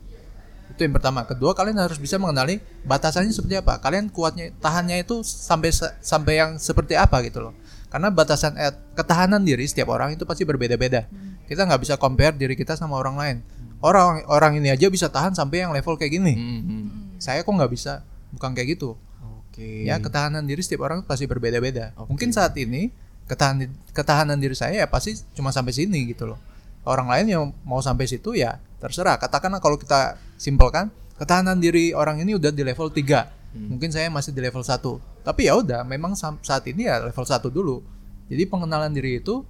Itu 0.72 0.80
yang 0.88 0.96
pertama. 0.96 1.28
Kedua, 1.28 1.52
kalian 1.52 1.76
harus 1.76 2.00
bisa 2.00 2.16
mengenali 2.16 2.56
batasannya 2.88 3.36
seperti 3.36 3.60
apa. 3.60 3.84
Kalian 3.84 4.08
kuatnya 4.08 4.48
tahannya 4.64 5.04
itu 5.04 5.20
sampai 5.20 5.76
sampai 6.00 6.40
yang 6.40 6.50
seperti 6.56 6.96
apa 6.96 7.20
gitu 7.20 7.44
loh. 7.44 7.54
Karena 7.92 8.08
batasan 8.08 8.56
eh, 8.56 8.72
ketahanan 8.96 9.44
diri 9.44 9.68
setiap 9.68 9.92
orang 9.92 10.16
itu 10.16 10.24
pasti 10.24 10.48
berbeda-beda. 10.48 11.04
Kita 11.44 11.68
nggak 11.68 11.84
bisa 11.84 11.94
compare 12.00 12.32
diri 12.32 12.56
kita 12.56 12.80
sama 12.80 12.96
orang 12.96 13.16
lain. 13.18 13.36
Orang 13.84 14.24
orang 14.30 14.56
ini 14.56 14.72
aja 14.72 14.88
bisa 14.88 15.12
tahan 15.12 15.36
sampai 15.36 15.68
yang 15.68 15.74
level 15.76 16.00
kayak 16.00 16.16
gini. 16.16 16.32
Hmm, 16.32 16.62
hmm. 16.64 16.86
Saya 17.20 17.44
kok 17.44 17.50
nggak 17.50 17.72
bisa. 17.74 18.06
Bukan 18.30 18.54
kayak 18.54 18.78
gitu. 18.78 18.94
oke 19.20 19.66
Ya 19.84 19.98
ketahanan 19.98 20.46
diri 20.46 20.60
setiap 20.60 20.86
orang 20.86 21.02
pasti 21.02 21.26
berbeda-beda. 21.26 21.92
Mungkin 22.06 22.30
saat 22.30 22.54
ini 22.56 22.90
ketahan 23.26 23.66
ketahanan 23.90 24.38
diri 24.38 24.54
saya 24.54 24.82
ya 24.82 24.86
pasti 24.86 25.14
cuma 25.34 25.50
sampai 25.50 25.70
sini 25.70 26.10
gitu 26.10 26.26
loh. 26.26 26.38
Orang 26.82 27.10
lain 27.10 27.26
yang 27.28 27.42
mau 27.62 27.78
sampai 27.78 28.08
situ 28.08 28.32
ya 28.34 28.56
terserah. 28.78 29.20
Katakanlah 29.20 29.60
kalau 29.60 29.76
kita 29.76 30.16
simpelkan 30.34 30.88
ketahanan 31.20 31.60
diri 31.60 31.92
orang 31.92 32.22
ini 32.22 32.34
udah 32.34 32.48
di 32.48 32.62
level 32.64 32.88
3. 32.88 33.38
Mungkin 33.50 33.90
saya 33.90 34.06
masih 34.08 34.30
di 34.30 34.40
level 34.40 34.62
1. 34.62 34.78
tapi 35.20 35.44
ya 35.44 35.52
udah 35.52 35.84
memang 35.84 36.16
saat 36.16 36.64
ini 36.64 36.88
ya 36.88 36.96
level 37.02 37.26
1 37.28 37.44
dulu 37.52 37.84
jadi 38.24 38.48
pengenalan 38.48 38.88
diri 38.88 39.20
itu 39.20 39.44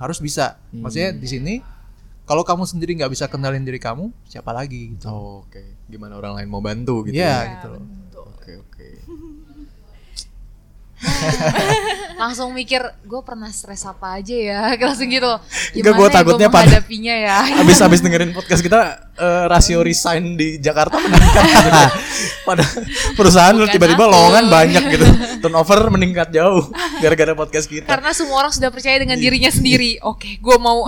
harus 0.00 0.16
bisa 0.16 0.56
maksudnya 0.72 1.12
di 1.12 1.28
sini 1.28 1.54
kalau 2.24 2.40
kamu 2.40 2.64
sendiri 2.64 2.96
nggak 2.96 3.12
bisa 3.12 3.28
kenalin 3.28 3.60
diri 3.60 3.76
kamu 3.76 4.08
siapa 4.24 4.48
lagi 4.56 4.96
gitu 4.96 5.12
Oh, 5.12 5.44
Oke, 5.44 5.60
gimana 5.92 6.16
orang 6.16 6.40
lain 6.40 6.48
mau 6.48 6.64
bantu 6.64 7.04
gitu? 7.04 7.20
Iya 7.20 7.28
ya? 7.28 7.52
gitu 7.52 7.66
loh 7.76 7.82
Oke 8.44 8.60
oke. 8.60 8.88
langsung 12.16 12.50
mikir 12.50 12.78
gue 13.00 13.20
pernah 13.20 13.48
stres 13.48 13.82
apa 13.82 14.16
aja 14.16 14.32
ya 14.32 14.60
langsung 14.80 15.06
gitu 15.06 15.26
Enggak, 15.74 15.92
gua 15.92 16.06
ya 16.06 16.14
takutnya 16.14 16.46
gua 16.46 16.54
pada- 16.54 16.66
menghadapinya 16.70 17.14
ya 17.16 17.38
Abis 17.60 17.78
abis 17.78 18.00
dengerin 18.00 18.30
podcast 18.30 18.60
kita 18.60 18.80
eh, 19.14 19.44
rasio 19.46 19.80
resign 19.80 20.34
di 20.34 20.56
Jakarta 20.56 20.96
meningkat. 20.96 21.44
Pada 22.44 22.60
perusahaan 23.14 23.52
Bukan 23.52 23.70
tiba-tiba 23.70 24.04
lowongan 24.04 24.44
banyak 24.46 24.82
gitu. 24.90 25.06
Turnover 25.40 25.88
meningkat 25.88 26.28
jauh 26.30 26.68
gara-gara 26.98 27.32
podcast 27.32 27.66
kita. 27.66 27.84
karena 27.86 28.12
semua 28.12 28.36
orang 28.38 28.52
sudah 28.52 28.68
percaya 28.68 28.96
dengan 28.96 29.16
dirinya 29.16 29.48
sendiri 29.48 29.96
oke 30.00 30.38
gue 30.38 30.56
mau 30.58 30.84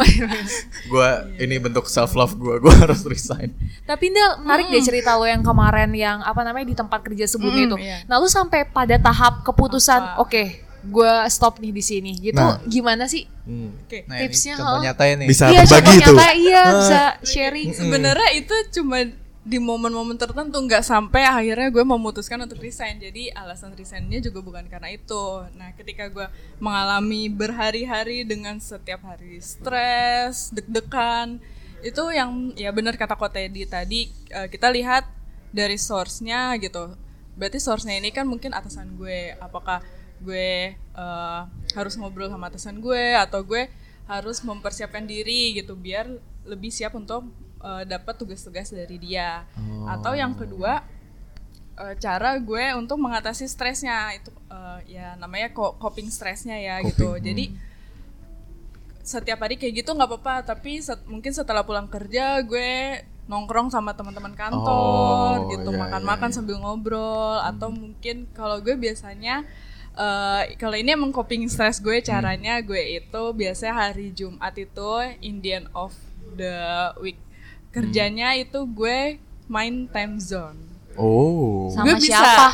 Gua 0.86 1.08
ini 1.36 1.56
bentuk 1.56 1.86
self 1.86 2.12
love 2.12 2.34
gua, 2.34 2.58
gua 2.58 2.74
harus 2.78 3.02
resign. 3.02 3.52
Tapi 3.82 4.08
Ndel, 4.08 4.30
menarik 4.40 4.66
deh 4.68 4.82
cerita 4.82 5.14
lo 5.14 5.24
yang 5.24 5.40
kemarin 5.40 5.90
yang 5.90 6.18
apa 6.20 6.40
namanya 6.40 6.66
di 6.66 6.74
tempat 6.74 7.00
kerja 7.02 7.26
sebelumnya 7.26 7.54
Mm, 7.58 7.68
itu. 7.68 7.76
iya. 7.80 7.98
Nah, 8.04 8.16
lu 8.16 8.26
sampai 8.26 8.64
pada 8.64 8.96
tahap 8.96 9.40
keputusan, 9.42 10.18
oke, 10.18 10.65
gue 10.86 11.12
stop 11.28 11.58
nih 11.58 11.70
di 11.70 11.82
sini. 11.82 12.12
Gitu 12.14 12.36
Nah. 12.36 12.62
gimana 12.64 13.04
sih 13.04 13.26
Hmm. 13.42 13.70
Oke. 13.80 14.02
nah 14.04 14.16
ini 14.16 14.22
tipsnya? 14.26 14.54
contoh 14.56 14.74
ha? 14.74 14.84
nyatanya 14.84 15.14
nih 15.16 15.26
Bisa 15.26 15.44
iya, 15.46 15.62
berbagi 15.62 15.86
contoh 15.86 15.94
itu. 15.94 16.12
nyata, 16.12 16.26
iya 16.34 16.58
Ah. 16.58 16.72
bisa 16.74 17.00
sharing. 17.22 17.68
Sebenarnya 17.72 18.28
itu 18.34 18.54
cuma 18.72 18.98
di 19.46 19.58
momen-momen 19.60 20.16
tertentu 20.16 20.58
nggak 20.58 20.82
sampai 20.82 21.22
akhirnya 21.22 21.70
gue 21.70 21.84
memutuskan 21.84 22.40
untuk 22.40 22.58
resign. 22.58 22.98
Jadi 22.98 23.30
alasan 23.30 23.70
resignnya 23.72 24.18
juga 24.20 24.40
bukan 24.40 24.66
karena 24.66 24.90
itu. 24.90 25.22
Nah, 25.54 25.70
ketika 25.72 26.08
gue 26.08 26.26
mengalami 26.58 27.30
berhari-hari 27.30 28.22
dengan 28.22 28.58
setiap 28.58 29.06
hari 29.06 29.38
stres, 29.38 30.50
deg-degan, 30.50 31.38
itu 31.78 32.02
yang 32.10 32.50
ya 32.54 32.70
benar 32.70 32.94
kata 32.94 33.14
Ko 33.14 33.28
Teddy 33.28 33.62
tadi 33.64 34.10
eh, 34.28 34.48
kita 34.48 34.66
lihat 34.68 35.06
dari 35.48 35.78
source-nya 35.78 36.58
gitu. 36.58 36.98
Berarti 37.32 37.56
source-nya 37.56 37.94
ini 37.94 38.10
kan 38.10 38.24
mungkin 38.24 38.50
atasan 38.50 38.96
gue. 38.96 39.38
Apakah 39.38 39.78
gue 40.20 40.72
eh, 40.74 41.40
harus 41.72 41.94
ngobrol 41.96 42.28
sama 42.28 42.48
atasan 42.48 42.78
gue 42.78 43.14
atau 43.14 43.42
gue 43.42 43.68
harus 44.06 44.38
mempersiapkan 44.40 45.02
diri 45.02 45.52
gitu 45.52 45.74
biar 45.74 46.06
lebih 46.46 46.70
siap 46.70 46.94
untuk 46.94 47.26
eh, 47.58 47.82
dapat 47.84 48.14
tugas-tugas 48.14 48.70
dari 48.70 48.96
dia. 48.96 49.44
Atau 49.84 50.14
yang 50.14 50.32
kedua 50.32 50.86
eh, 51.76 51.94
cara 51.96 52.38
gue 52.38 52.64
untuk 52.74 52.96
mengatasi 52.96 53.44
stresnya 53.44 54.14
itu 54.14 54.30
eh, 54.48 54.98
ya 54.98 55.14
namanya 55.16 55.50
co- 55.50 55.76
coping 55.76 56.08
stresnya 56.08 56.56
ya 56.56 56.80
gitu. 56.80 57.18
Coping, 57.18 57.24
Jadi 57.24 57.44
setiap 59.06 59.38
hari 59.38 59.54
kayak 59.54 59.86
gitu 59.86 59.94
nggak 59.94 60.10
apa-apa 60.10 60.42
tapi 60.44 60.82
set- 60.82 61.06
mungkin 61.06 61.30
setelah 61.30 61.62
pulang 61.62 61.86
kerja 61.86 62.42
gue 62.42 62.98
nongkrong 63.26 63.70
sama 63.70 63.94
teman-teman 63.94 64.34
kantor 64.34 65.46
Oh, 65.46 65.50
gitu 65.50 65.70
iya, 65.70 65.78
makan-makan 65.78 66.26
iya, 66.26 66.34
iya. 66.34 66.38
sambil 66.42 66.56
ngobrol 66.58 67.38
atau 67.38 67.70
mungkin 67.70 68.26
kalau 68.34 68.58
gue 68.58 68.74
biasanya 68.74 69.46
eh, 69.96 70.54
kalau 70.54 70.76
ini 70.76 70.92
emang 70.92 71.10
coping 71.10 71.48
stress 71.48 71.78
gue 71.78 71.98
Hmm. 71.98 72.06
caranya 72.06 72.60
gue 72.60 73.00
itu 73.00 73.22
biasanya 73.32 73.74
hari 73.74 74.12
Jumat 74.12 74.52
itu 74.54 74.90
Indian 75.20 75.66
of 75.72 75.96
the 76.32 76.56
week 76.98 77.16
kerjanya 77.70 78.32
Hmm. 78.32 78.42
itu 78.42 78.60
gue 78.68 78.98
main 79.46 79.88
time 79.88 80.16
zone 80.16 80.60
Oh. 80.96 81.68
Sama 81.68 81.92
Gue 81.92 82.00
bisa. 82.00 82.16
siapa? 82.16 82.48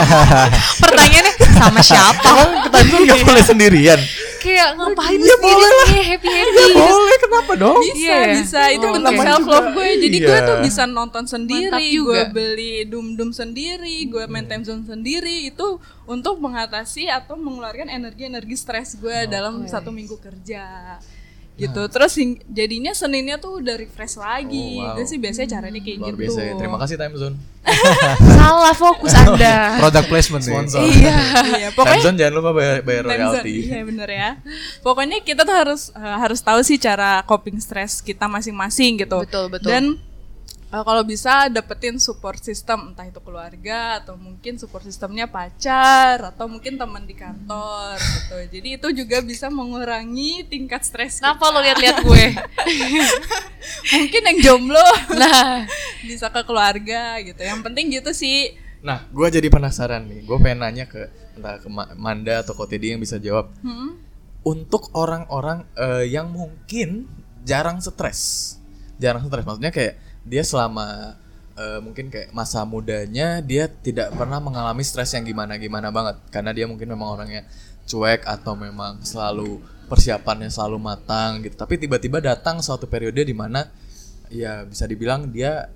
Pertanyaannya 0.80 1.32
sama 1.52 1.80
siapa? 1.84 2.24
Emang 2.24 2.50
Tanjung 2.72 3.04
nggak 3.04 3.20
boleh 3.22 3.44
sendirian? 3.44 4.00
Kayak 4.38 4.68
ngapain 4.74 5.18
Iya, 5.18 5.26
sendiri 5.28 5.66
boleh 5.66 6.02
happy 6.06 6.28
happy? 6.30 6.64
boleh, 6.72 7.16
kenapa 7.18 7.52
dong? 7.54 7.80
bisa 7.82 7.98
Iya. 7.98 8.18
bisa. 8.36 8.60
Itu 8.70 8.86
Oh, 8.86 8.92
bentuk 8.92 9.14
self 9.18 9.44
love 9.44 9.68
gue. 9.72 9.88
Jadi 9.98 10.16
gue 10.20 10.30
Iya. 10.32 10.46
tuh 10.46 10.56
bisa 10.60 10.82
nonton 10.84 11.24
sendiri 11.24 11.86
gue 11.92 12.22
beli 12.30 12.74
dum 12.84 13.14
dum 13.14 13.30
sendiri 13.30 14.06
gue 14.06 14.24
main 14.26 14.46
time 14.46 14.62
zone 14.62 14.82
sendiri. 14.82 15.48
Itu 15.48 15.78
untuk 16.04 16.38
mengatasi 16.38 17.06
atau 17.06 17.34
mengeluarkan 17.34 17.88
energi 17.88 18.24
energi 18.24 18.54
stres 18.54 18.94
gue 18.94 19.26
dalam 19.26 19.66
satu 19.66 19.90
minggu 19.90 20.16
kerja 20.16 20.96
gitu 21.58 21.82
terus 21.88 22.12
hing- 22.14 22.38
jadinya 22.46 22.92
seninnya 22.92 23.36
tuh 23.36 23.58
udah 23.58 23.74
refresh 23.74 24.14
lagi 24.14 24.78
Oh, 24.78 24.84
wow. 24.84 24.94
gue 24.94 25.04
sih 25.04 25.18
biasanya 25.18 25.48
caranya 25.52 25.78
kayak 25.78 25.98
Luar 25.98 26.08
gitu 26.08 26.20
biasa 26.20 26.40
ya. 26.40 26.52
Terima 26.54 26.78
kasih 26.78 26.94
Time 26.96 27.14
Zone. 27.14 27.36
Salah 28.38 28.74
fokus 28.74 29.12
Anda. 29.12 29.56
product 29.82 30.06
placement 30.06 30.40
nih 30.40 30.52
Sponsor. 30.54 30.80
iya. 30.80 31.16
iya 31.52 31.68
Time 31.68 31.76
pokoknya 31.76 32.00
Zone 32.00 32.16
jangan 32.16 32.34
lupa 32.34 32.50
bayar, 32.52 32.76
bayar 32.80 33.02
Time 33.04 33.12
royalti. 33.12 33.54
Iya 33.66 33.80
bener 33.84 34.08
ya. 34.08 34.30
Pokoknya 34.80 35.18
kita 35.20 35.42
tuh 35.42 35.52
harus 35.52 35.82
eh, 35.92 36.16
harus 36.16 36.40
tahu 36.40 36.60
sih 36.62 36.78
cara 36.78 37.20
coping 37.22 37.58
stress 37.58 38.00
kita 38.00 38.24
masing-masing 38.24 38.98
gitu. 38.98 39.18
Betul, 39.22 39.50
betul. 39.50 39.68
Dan 39.68 39.84
eh, 40.68 40.82
kalau 40.84 41.02
bisa 41.04 41.48
dapetin 41.48 41.96
support 41.96 42.40
system 42.44 42.92
entah 42.92 43.08
itu 43.08 43.20
keluarga 43.24 44.04
atau 44.04 44.20
mungkin 44.20 44.60
support 44.60 44.84
sistemnya 44.84 45.24
pacar 45.24 46.20
atau 46.34 46.44
mungkin 46.44 46.76
teman 46.76 47.08
di 47.08 47.16
kantor 47.16 47.96
gitu. 47.96 48.36
Jadi 48.58 48.68
itu 48.76 48.88
juga 49.04 49.18
bisa 49.24 49.48
mengurangi 49.48 50.44
tingkat 50.44 50.84
stres. 50.84 51.20
Kenapa 51.24 51.48
kita. 51.48 51.54
lo 51.54 51.58
lihat-lihat 51.64 51.96
gue? 52.04 52.24
mungkin 53.96 54.22
yang 54.22 54.38
jomblo 54.44 54.88
Nah, 55.16 55.64
bisa 56.08 56.28
ke 56.28 56.42
keluarga 56.44 57.16
gitu. 57.24 57.40
Yang 57.40 57.60
penting 57.64 57.84
gitu 57.88 58.10
sih. 58.12 58.54
Nah, 58.84 59.08
gue 59.10 59.26
jadi 59.26 59.48
penasaran 59.50 60.06
nih. 60.06 60.22
Gue 60.22 60.38
pengen 60.38 60.62
nanya 60.62 60.86
ke 60.86 61.10
entah 61.34 61.58
ke 61.58 61.68
Ma- 61.70 61.94
Manda 61.98 62.42
atau 62.42 62.54
Kotedi 62.54 62.94
yang 62.94 63.00
bisa 63.02 63.18
jawab. 63.18 63.50
Hmm? 63.64 63.98
Untuk 64.46 64.94
orang-orang 64.94 65.66
eh, 65.74 66.06
yang 66.12 66.30
mungkin 66.30 67.10
jarang 67.42 67.82
stres, 67.82 68.54
jarang 69.00 69.26
stres, 69.26 69.44
maksudnya 69.44 69.74
kayak 69.74 69.98
dia 70.28 70.44
selama 70.44 71.16
eh, 71.56 71.80
mungkin 71.80 72.12
kayak 72.12 72.30
masa 72.36 72.62
mudanya 72.62 73.40
dia 73.42 73.66
tidak 73.66 74.14
pernah 74.14 74.38
mengalami 74.38 74.84
stres 74.86 75.16
yang 75.16 75.24
gimana-gimana 75.26 75.88
banget, 75.90 76.20
karena 76.30 76.52
dia 76.52 76.68
mungkin 76.68 76.92
memang 76.92 77.18
orangnya 77.18 77.42
cuek 77.88 78.28
atau 78.28 78.52
memang 78.52 79.00
selalu 79.00 79.64
persiapannya 79.88 80.52
selalu 80.52 80.76
matang 80.76 81.40
gitu. 81.40 81.56
Tapi 81.56 81.80
tiba-tiba 81.80 82.20
datang 82.20 82.60
suatu 82.60 82.84
periode 82.84 83.24
di 83.24 83.32
mana 83.32 83.64
ya 84.28 84.68
bisa 84.68 84.84
dibilang 84.84 85.32
dia 85.32 85.72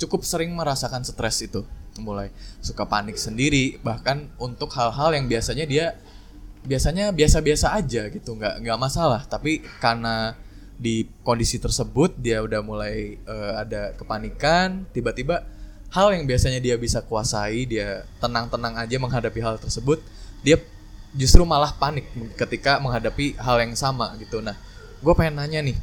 cukup 0.00 0.24
sering 0.24 0.56
merasakan 0.56 1.04
stres 1.04 1.44
itu. 1.44 1.60
Mulai 2.00 2.32
suka 2.64 2.88
panik 2.88 3.20
sendiri 3.20 3.76
bahkan 3.84 4.32
untuk 4.40 4.72
hal-hal 4.72 5.12
yang 5.12 5.28
biasanya 5.28 5.68
dia 5.68 5.86
biasanya 6.64 7.12
biasa-biasa 7.12 7.76
aja 7.76 8.08
gitu. 8.08 8.32
Nggak 8.36 8.64
nggak 8.64 8.78
masalah. 8.80 9.28
Tapi 9.28 9.60
karena 9.80 10.32
di 10.76 11.08
kondisi 11.24 11.56
tersebut 11.56 12.14
dia 12.20 12.44
udah 12.44 12.60
mulai 12.60 13.16
eh, 13.16 13.52
ada 13.56 13.96
kepanikan 13.96 14.84
tiba-tiba 14.92 15.44
hal 15.88 16.12
yang 16.12 16.28
biasanya 16.28 16.60
dia 16.60 16.76
bisa 16.76 17.00
kuasai 17.00 17.64
dia 17.64 18.04
tenang-tenang 18.20 18.76
aja 18.76 18.96
menghadapi 19.00 19.40
hal 19.40 19.56
tersebut 19.56 20.04
dia 20.44 20.60
justru 21.16 21.42
malah 21.48 21.72
panik 21.72 22.04
ketika 22.36 22.76
menghadapi 22.76 23.34
hal 23.40 23.56
yang 23.64 23.72
sama 23.72 24.12
gitu 24.20 24.44
nah 24.44 24.54
gue 25.00 25.12
pengen 25.16 25.40
nanya 25.40 25.60
nih 25.64 25.78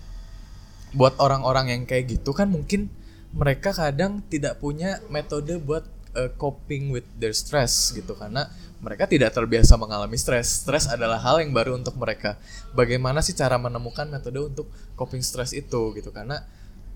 buat 0.93 1.17
orang-orang 1.17 1.73
yang 1.73 1.81
kayak 1.89 2.21
gitu 2.21 2.37
kan 2.37 2.53
mungkin 2.53 2.93
mereka 3.33 3.73
kadang 3.73 4.21
tidak 4.29 4.61
punya 4.61 5.01
metode 5.09 5.57
buat 5.57 5.81
uh, 6.13 6.29
coping 6.37 6.93
with 6.93 7.05
their 7.17 7.33
stress 7.33 7.89
gitu 7.97 8.13
karena 8.13 8.45
mereka 8.83 9.07
tidak 9.07 9.31
terbiasa 9.31 9.79
mengalami 9.79 10.19
stres. 10.19 10.67
Stres 10.67 10.91
adalah 10.91 11.15
hal 11.23 11.39
yang 11.39 11.55
baru 11.55 11.79
untuk 11.79 11.95
mereka. 11.95 12.35
Bagaimana 12.75 13.23
sih 13.23 13.31
cara 13.31 13.55
menemukan 13.55 14.11
metode 14.11 14.43
untuk 14.43 14.67
coping 14.93 15.21
stress 15.21 15.51
itu 15.51 15.93
gitu 15.93 16.09
karena 16.09 16.41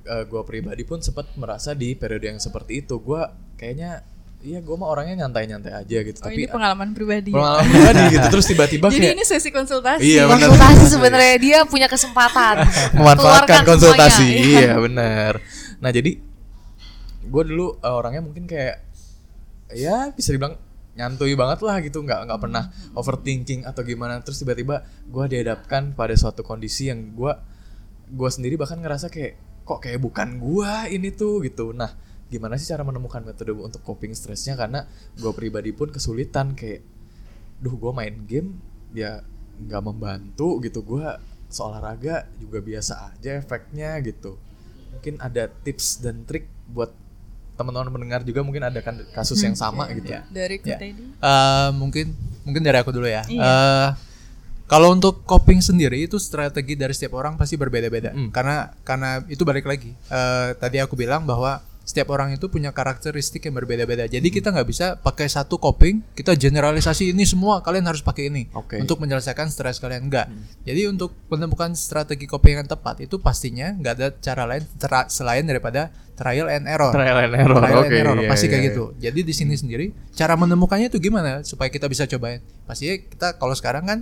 uh, 0.05 0.23
gue 0.23 0.41
pribadi 0.43 0.83
pun 0.83 1.01
sempat 1.01 1.27
merasa 1.35 1.73
di 1.73 1.93
periode 1.93 2.25
yang 2.25 2.39
seperti 2.39 2.85
itu 2.85 2.97
gue 2.97 3.21
kayaknya 3.55 4.01
iya 4.37 4.61
gue 4.61 4.75
mah 4.77 4.87
orangnya 4.87 5.25
nyantai-nyantai 5.25 5.73
aja 5.73 5.97
gitu 6.05 6.21
Oh, 6.21 6.29
tapi 6.29 6.45
ini 6.45 6.47
pengalaman 6.47 6.93
pribadi. 6.93 7.33
ya. 7.33 7.41
pengalaman 7.41 7.65
pribadi 7.67 8.01
gitu 8.13 8.27
terus 8.37 8.45
tiba-tiba 8.45 8.85
Jadi 8.93 9.01
kayak 9.01 9.15
ini 9.17 9.23
sesi 9.25 9.49
konsultasi. 9.49 10.01
Iya, 10.05 10.23
benar. 10.29 10.37
konsultasi 10.53 10.85
sebenarnya 10.93 11.35
dia 11.41 11.57
punya 11.65 11.87
kesempatan 11.89 12.55
memanfaatkan 12.97 13.61
konsultasi 13.65 14.25
semuanya. 14.29 14.61
iya 14.61 14.71
benar 14.85 15.33
nah 15.77 15.89
jadi 15.89 16.11
gue 17.27 17.43
dulu 17.43 17.77
eh, 17.77 17.93
orangnya 17.93 18.21
mungkin 18.23 18.45
kayak 18.45 18.81
ya 19.73 20.13
bisa 20.15 20.31
dibilang 20.31 20.55
nyantui 20.97 21.37
banget 21.37 21.61
lah 21.61 21.77
gitu 21.81 22.01
nggak 22.01 22.25
nggak 22.25 22.39
pernah 22.41 22.73
overthinking 22.97 23.67
atau 23.69 23.85
gimana 23.85 24.17
terus 24.25 24.41
tiba-tiba 24.41 24.81
gue 25.05 25.25
dihadapkan 25.29 25.93
pada 25.93 26.17
suatu 26.17 26.41
kondisi 26.41 26.89
yang 26.89 27.13
gue 27.13 27.33
gue 28.07 28.29
sendiri 28.31 28.55
bahkan 28.55 28.79
ngerasa 28.79 29.11
kayak 29.11 29.35
kok 29.67 29.83
kayak 29.83 29.99
bukan 29.99 30.39
gue 30.39 30.71
ini 30.95 31.11
tuh 31.11 31.43
gitu 31.43 31.75
nah 31.75 31.91
gimana 32.27 32.59
sih 32.59 32.67
cara 32.67 32.83
menemukan 32.83 33.23
metode 33.23 33.55
untuk 33.55 33.83
coping 33.83 34.11
stresnya 34.11 34.55
karena 34.59 34.87
gue 35.15 35.31
pribadi 35.31 35.71
pun 35.71 35.91
kesulitan 35.91 36.55
kayak 36.55 36.83
duh 37.63 37.75
gue 37.75 37.91
main 37.95 38.15
game 38.27 38.59
ya 38.91 39.23
nggak 39.57 39.81
membantu 39.83 40.59
gitu 40.63 40.83
gue 40.83 41.07
seolahraga 41.47 42.27
juga 42.37 42.59
biasa 42.59 43.15
aja 43.15 43.39
efeknya 43.39 43.95
gitu 44.03 44.35
mungkin 44.91 45.19
ada 45.23 45.47
tips 45.47 46.03
dan 46.03 46.27
trik 46.27 46.47
buat 46.67 46.91
teman-teman 47.57 47.89
pendengar 47.89 48.21
juga 48.21 48.45
mungkin 48.45 48.69
ada 48.69 48.79
kan 48.85 49.01
kasus 49.17 49.41
yang 49.41 49.57
sama 49.57 49.89
gitu. 49.89 50.13
Iya. 50.13 50.21
Dari 50.29 50.61
Ya. 50.61 50.77
Eh, 50.77 51.69
mungkin 51.73 52.13
mungkin 52.45 52.61
dari 52.61 52.77
aku 52.77 52.93
dulu 52.93 53.09
ya. 53.09 53.25
Iya. 53.25 53.41
Eh, 53.41 53.89
kalau 54.67 54.91
untuk 54.91 55.23
coping 55.23 55.63
sendiri 55.63 56.03
itu 56.03 56.19
strategi 56.19 56.75
dari 56.75 56.91
setiap 56.91 57.15
orang 57.15 57.39
pasti 57.39 57.55
berbeda-beda. 57.55 58.11
Hmm. 58.11 58.29
Karena 58.35 58.67
karena 58.83 59.23
itu 59.25 59.47
balik 59.47 59.63
lagi. 59.63 59.95
Eh, 59.95 60.49
tadi 60.59 60.77
aku 60.77 60.93
bilang 60.93 61.23
bahwa 61.23 61.63
setiap 61.87 62.11
orang 62.11 62.35
itu 62.35 62.51
punya 62.51 62.75
karakteristik 62.75 63.47
yang 63.47 63.55
berbeda-beda. 63.55 64.11
Jadi 64.11 64.27
kita 64.27 64.51
nggak 64.51 64.67
bisa 64.67 64.99
pakai 64.99 65.31
satu 65.31 65.55
coping, 65.55 66.03
kita 66.19 66.35
generalisasi 66.35 67.15
ini 67.15 67.23
semua 67.23 67.63
kalian 67.63 67.87
harus 67.87 68.03
pakai 68.03 68.27
ini 68.27 68.51
Oke. 68.51 68.75
untuk 68.83 68.99
menyelesaikan 68.99 69.47
stres 69.47 69.79
kalian 69.79 70.11
enggak. 70.11 70.27
Jadi 70.67 70.83
untuk 70.91 71.15
menemukan 71.31 71.71
strategi 71.79 72.27
coping 72.27 72.59
yang 72.59 72.67
tepat 72.67 73.07
itu 73.07 73.23
pastinya 73.23 73.71
nggak 73.71 73.93
ada 74.03 74.07
cara 74.19 74.43
lain 74.43 74.67
tera- 74.75 75.07
selain 75.07 75.47
daripada 75.47 75.87
trial 76.19 76.51
and 76.51 76.67
error 76.67 76.91
Trial 76.91 77.17
and 77.23 77.33
error. 77.39 77.55
trial 77.55 77.79
and 77.79 77.87
Oke, 77.87 77.97
error 78.03 78.17
iya, 78.19 78.27
pasti 78.27 78.45
iya, 78.49 78.51
kayak 78.51 78.63
iya. 78.65 78.69
gitu 78.73 78.83
jadi 78.97 79.19
di 79.21 79.33
sini 79.37 79.53
sendiri 79.53 79.85
cara 80.17 80.33
menemukannya 80.33 80.89
itu 80.89 80.97
gimana 80.97 81.45
supaya 81.45 81.69
kita 81.69 81.85
bisa 81.85 82.09
cobain 82.09 82.41
pastinya 82.65 82.97
kita 82.97 83.27
kalau 83.37 83.53
sekarang 83.53 83.85
kan 83.85 83.99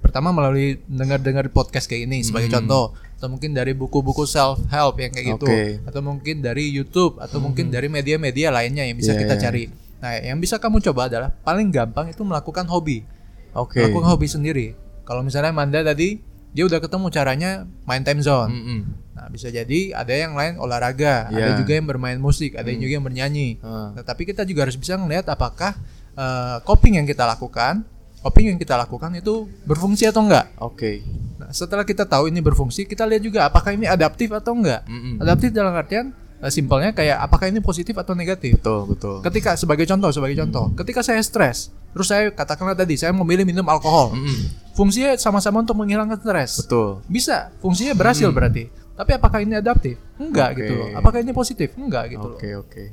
pertama 0.00 0.32
melalui 0.32 0.80
dengar-dengar 0.84 1.46
podcast 1.48 1.84
kayak 1.84 2.08
ini 2.08 2.24
sebagai 2.24 2.48
contoh 2.50 2.92
atau 3.20 3.28
mungkin 3.28 3.52
dari 3.52 3.76
buku-buku 3.76 4.24
self 4.24 4.64
help 4.66 4.96
yang 4.96 5.12
kayak 5.12 5.36
gitu 5.36 5.46
atau 5.84 6.00
mungkin 6.00 6.40
dari 6.40 6.66
YouTube 6.66 7.20
atau 7.20 7.36
mungkin 7.38 7.68
dari 7.68 7.86
media-media 7.86 8.48
lainnya 8.48 8.82
yang 8.82 8.96
bisa 8.96 9.12
Iya, 9.12 9.20
kita 9.22 9.34
iya. 9.36 9.42
cari 9.42 9.64
nah 10.00 10.16
yang 10.16 10.40
bisa 10.40 10.56
kamu 10.56 10.80
coba 10.80 11.12
adalah 11.12 11.28
paling 11.44 11.68
gampang 11.68 12.08
itu 12.08 12.24
melakukan 12.24 12.64
hobi 12.64 13.04
Oke. 13.52 13.84
melakukan 13.84 14.08
hobi 14.08 14.26
sendiri 14.26 14.66
kalau 15.04 15.20
misalnya 15.20 15.52
Manda 15.52 15.84
tadi 15.84 16.16
dia 16.50 16.64
udah 16.64 16.80
ketemu 16.80 17.06
caranya 17.12 17.50
main 17.84 18.00
time 18.00 18.24
zone 18.24 18.50
Mm-mm. 18.50 18.80
Nah, 19.10 19.28
bisa 19.28 19.52
jadi 19.52 19.92
ada 19.92 20.16
yang 20.16 20.32
lain 20.32 20.56
olahraga, 20.56 21.28
ada 21.28 21.52
Iya. 21.52 21.60
juga 21.60 21.76
yang 21.76 21.84
bermain 21.84 22.16
musik, 22.16 22.56
ada 22.56 22.64
yang 22.72 22.80
juga 22.80 22.92
yang 22.96 23.04
bernyanyi. 23.04 23.60
Ah. 23.60 23.92
Nah, 23.92 24.00
tapi 24.00 24.24
kita 24.24 24.48
juga 24.48 24.64
harus 24.64 24.80
bisa 24.80 24.96
melihat 24.96 25.28
apakah 25.28 25.76
eh, 26.16 26.56
coping 26.64 26.96
yang 26.96 27.04
kita 27.04 27.28
lakukan, 27.28 27.84
coping 28.20 28.52
yang 28.54 28.58
kita 28.60 28.76
lakukan 28.76 29.10
itu 29.16 29.48
berfungsi 29.64 30.08
atau 30.08 30.24
enggak. 30.24 30.52
Oke. 30.60 31.00
Nah, 31.40 31.50
setelah 31.56 31.84
kita 31.88 32.04
tahu 32.04 32.28
ini 32.28 32.44
berfungsi, 32.44 32.84
kita 32.84 33.08
lihat 33.08 33.22
juga 33.24 33.48
apakah 33.48 33.72
ini 33.72 33.88
adaptif 33.88 34.28
atau 34.32 34.52
enggak. 34.52 34.84
Mm-mm. 34.84 35.24
Adaptif 35.24 35.50
dalam 35.50 35.72
artian 35.72 36.12
eh, 36.40 36.52
simpelnya 36.52 36.92
kayak 36.92 37.16
apakah 37.16 37.48
ini 37.48 37.64
positif 37.64 37.96
atau 37.96 38.12
negatif. 38.12 38.60
Betul, 38.60 38.92
betul. 38.92 39.16
Ketika 39.24 39.56
sebagai 39.56 39.88
contoh, 39.88 40.12
sebagai 40.12 40.36
contoh, 40.36 40.72
ketika 40.76 41.00
saya 41.00 41.20
stres, 41.24 41.72
terus 41.96 42.06
saya 42.12 42.28
katakanlah 42.28 42.76
tadi 42.76 43.00
saya 43.00 43.16
memilih 43.16 43.48
minum 43.48 43.64
alkohol, 43.66 44.12
Mm-mm. 44.12 44.52
fungsinya 44.76 45.16
sama-sama 45.16 45.64
untuk 45.64 45.80
menghilangkan 45.80 46.20
stres. 46.20 46.64
Betul. 46.64 47.00
Bisa, 47.08 47.50
fungsinya 47.64 47.96
berhasil 47.96 48.28
berarti. 48.28 48.68
Tapi 49.00 49.16
apakah 49.16 49.40
ini 49.40 49.56
adaptif? 49.56 49.96
Enggak 50.20 50.52
Oke. 50.52 50.58
gitu 50.60 50.72
loh. 50.76 50.88
Apakah 50.92 51.24
ini 51.24 51.32
positif? 51.32 51.72
Enggak 51.80 52.12
gitu 52.12 52.36
loh. 52.36 52.36
Oke, 52.36 52.52
oke. 52.52 52.84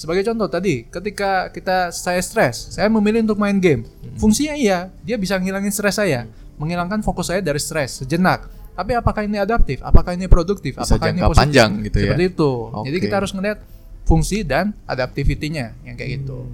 Sebagai 0.00 0.24
contoh 0.24 0.48
tadi, 0.48 0.88
ketika 0.88 1.52
kita 1.52 1.92
saya 1.92 2.24
stres, 2.24 2.72
saya 2.72 2.88
memilih 2.88 3.20
untuk 3.20 3.36
main 3.36 3.60
game. 3.60 3.84
Fungsinya 4.16 4.56
iya, 4.56 4.88
dia 5.04 5.20
bisa 5.20 5.36
ngilangin 5.36 5.68
stres 5.68 6.00
saya, 6.00 6.24
menghilangkan 6.56 7.04
fokus 7.04 7.28
saya 7.28 7.44
dari 7.44 7.60
stres 7.60 8.00
sejenak. 8.00 8.48
Tapi 8.72 8.96
apakah 8.96 9.28
ini 9.28 9.36
adaptif? 9.36 9.84
Apakah 9.84 10.16
ini 10.16 10.24
produktif? 10.24 10.80
Bisa 10.80 10.96
apakah 10.96 11.12
ini 11.12 11.20
positif? 11.20 11.36
panjang 11.44 11.70
gitu 11.84 11.98
ya. 12.00 12.16
Seperti 12.16 12.24
itu. 12.32 12.52
Jadi 12.88 12.96
Oke. 12.96 13.04
kita 13.04 13.14
harus 13.20 13.32
ngeliat 13.36 13.58
fungsi 14.08 14.40
dan 14.40 14.72
adaptivitinya 14.88 15.76
yang 15.84 16.00
kayak 16.00 16.24
gitu. 16.24 16.48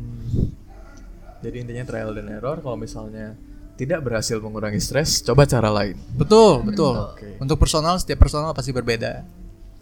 Jadi 1.47 1.57
intinya 1.63 1.87
trial 1.87 2.19
dan 2.19 2.27
error 2.27 2.59
kalau 2.59 2.75
misalnya 2.75 3.39
tidak 3.79 4.03
berhasil 4.03 4.43
mengurangi 4.43 4.83
stres, 4.83 5.23
coba 5.23 5.47
cara 5.47 5.71
lain. 5.71 5.95
Betul, 6.19 6.67
betul. 6.67 7.15
Oke. 7.15 7.39
Untuk 7.39 7.63
personal 7.63 7.95
setiap 8.03 8.27
personal 8.27 8.51
pasti 8.59 8.75
berbeda. 8.75 9.23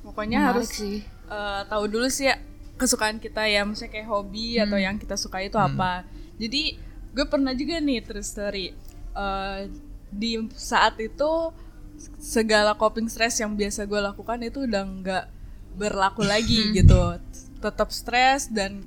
Pokoknya 0.04 0.52
Menarik 0.52 0.68
harus 0.68 0.68
sih. 0.68 1.00
eh, 1.32 1.60
tahu 1.64 1.88
dulu 1.88 2.12
sih 2.12 2.28
ya 2.28 2.36
kesukaan 2.74 3.22
kita 3.22 3.46
ya, 3.46 3.62
misalnya 3.62 3.92
kayak 3.94 4.08
hobi 4.10 4.58
atau 4.58 4.78
yang 4.78 4.98
kita 4.98 5.14
suka 5.14 5.42
itu 5.42 5.56
apa. 5.56 6.02
Jadi 6.36 6.76
gue 7.14 7.26
pernah 7.30 7.54
juga 7.54 7.78
nih 7.78 8.02
terus 8.02 8.34
story 8.34 8.74
Eh, 9.14 9.60
di 10.14 10.38
saat 10.54 10.98
itu 10.98 11.50
segala 12.18 12.74
coping 12.74 13.06
stress 13.06 13.38
yang 13.38 13.54
biasa 13.54 13.86
gue 13.86 13.98
lakukan 13.98 14.38
itu 14.42 14.66
udah 14.66 14.82
nggak 14.82 15.24
berlaku 15.78 16.26
lagi 16.32 16.74
gitu. 16.74 17.18
Tetap 17.62 17.94
stres 17.94 18.50
dan 18.50 18.82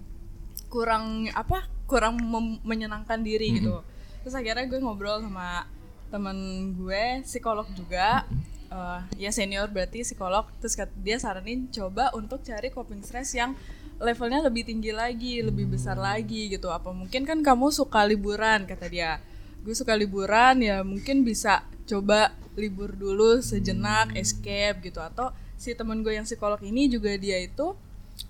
kurang 0.68 1.32
apa? 1.32 1.64
Kurang 1.88 2.20
menyenangkan 2.68 3.24
diri 3.24 3.64
gitu. 3.64 3.80
Terus 4.24 4.36
akhirnya 4.36 4.68
gue 4.68 4.80
ngobrol 4.84 5.24
sama 5.24 5.64
temen 6.08 6.72
gue 6.76 7.24
psikolog 7.24 7.68
juga 7.76 8.28
eh, 8.72 9.00
ya 9.20 9.32
senior 9.32 9.68
berarti 9.72 10.04
psikolog 10.08 10.48
terus 10.60 10.76
dia 11.04 11.20
saranin 11.20 11.68
coba 11.68 12.16
untuk 12.16 12.44
cari 12.48 12.72
coping 12.72 13.04
stress 13.04 13.36
yang 13.36 13.56
levelnya 13.98 14.46
lebih 14.46 14.64
tinggi 14.64 14.92
lagi 14.92 15.42
lebih 15.42 15.74
besar 15.74 15.98
lagi 15.98 16.48
gitu 16.48 16.70
apa 16.70 16.94
mungkin 16.94 17.26
kan 17.26 17.42
kamu 17.42 17.70
suka 17.70 18.06
liburan 18.06 18.64
kata 18.64 18.86
dia 18.88 19.18
gue 19.62 19.74
suka 19.74 19.98
liburan 19.98 20.62
ya 20.62 20.86
mungkin 20.86 21.22
bisa 21.22 21.66
coba 21.84 22.32
libur 22.56 22.94
dulu 22.94 23.42
sejenak 23.42 24.14
escape 24.14 24.80
gitu 24.82 25.00
atau 25.00 25.30
si 25.56 25.74
temen 25.74 26.02
gue 26.02 26.14
yang 26.14 26.24
psikolog 26.24 26.62
ini 26.62 26.88
juga 26.88 27.10
dia 27.16 27.38
itu 27.38 27.74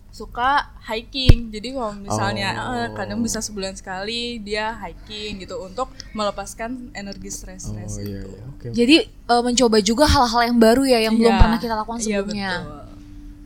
suka 0.08 0.74
hiking 0.84 1.54
jadi 1.54 1.78
kalau 1.78 1.94
misalnya 1.94 2.50
Oh. 2.58 2.74
eh, 2.74 2.90
kadang 2.92 3.22
bisa 3.22 3.38
sebulan 3.38 3.78
sekali 3.78 4.42
dia 4.42 4.74
hiking 4.74 5.46
gitu 5.46 5.62
untuk 5.62 5.92
melepaskan 6.12 6.90
energi 6.92 7.28
Oh 7.28 7.36
stres-stres 7.36 8.02
iya, 8.02 8.24
itu 8.24 8.30
iya. 8.32 8.44
Oke. 8.50 8.68
Jadi 8.74 8.96
eh, 9.06 9.42
mencoba 9.44 9.78
juga 9.80 10.10
hal-hal 10.10 10.42
yang 10.48 10.58
baru 10.58 10.84
ya 10.84 11.00
yang 11.06 11.14
belum 11.14 11.30
Iya, 11.30 11.38
pernah 11.38 11.60
kita 11.60 11.74
lakukan 11.76 12.00
iya, 12.00 12.06
sebelumnya. 12.18 12.52
betul. 12.66 12.97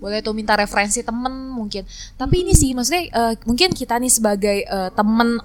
Boleh 0.02 0.26
tuh 0.26 0.34
minta 0.34 0.58
referensi 0.58 1.06
temen 1.06 1.54
mungkin. 1.54 1.86
Tapi 2.18 2.42
ini 2.42 2.58
sih 2.58 2.74
maksudnya 2.74 3.06
eh, 3.08 3.34
mungkin 3.46 3.70
kita 3.72 4.02
nih 4.02 4.10
sebagai 4.10 4.58
eh, 4.66 4.90
temen 4.98 5.38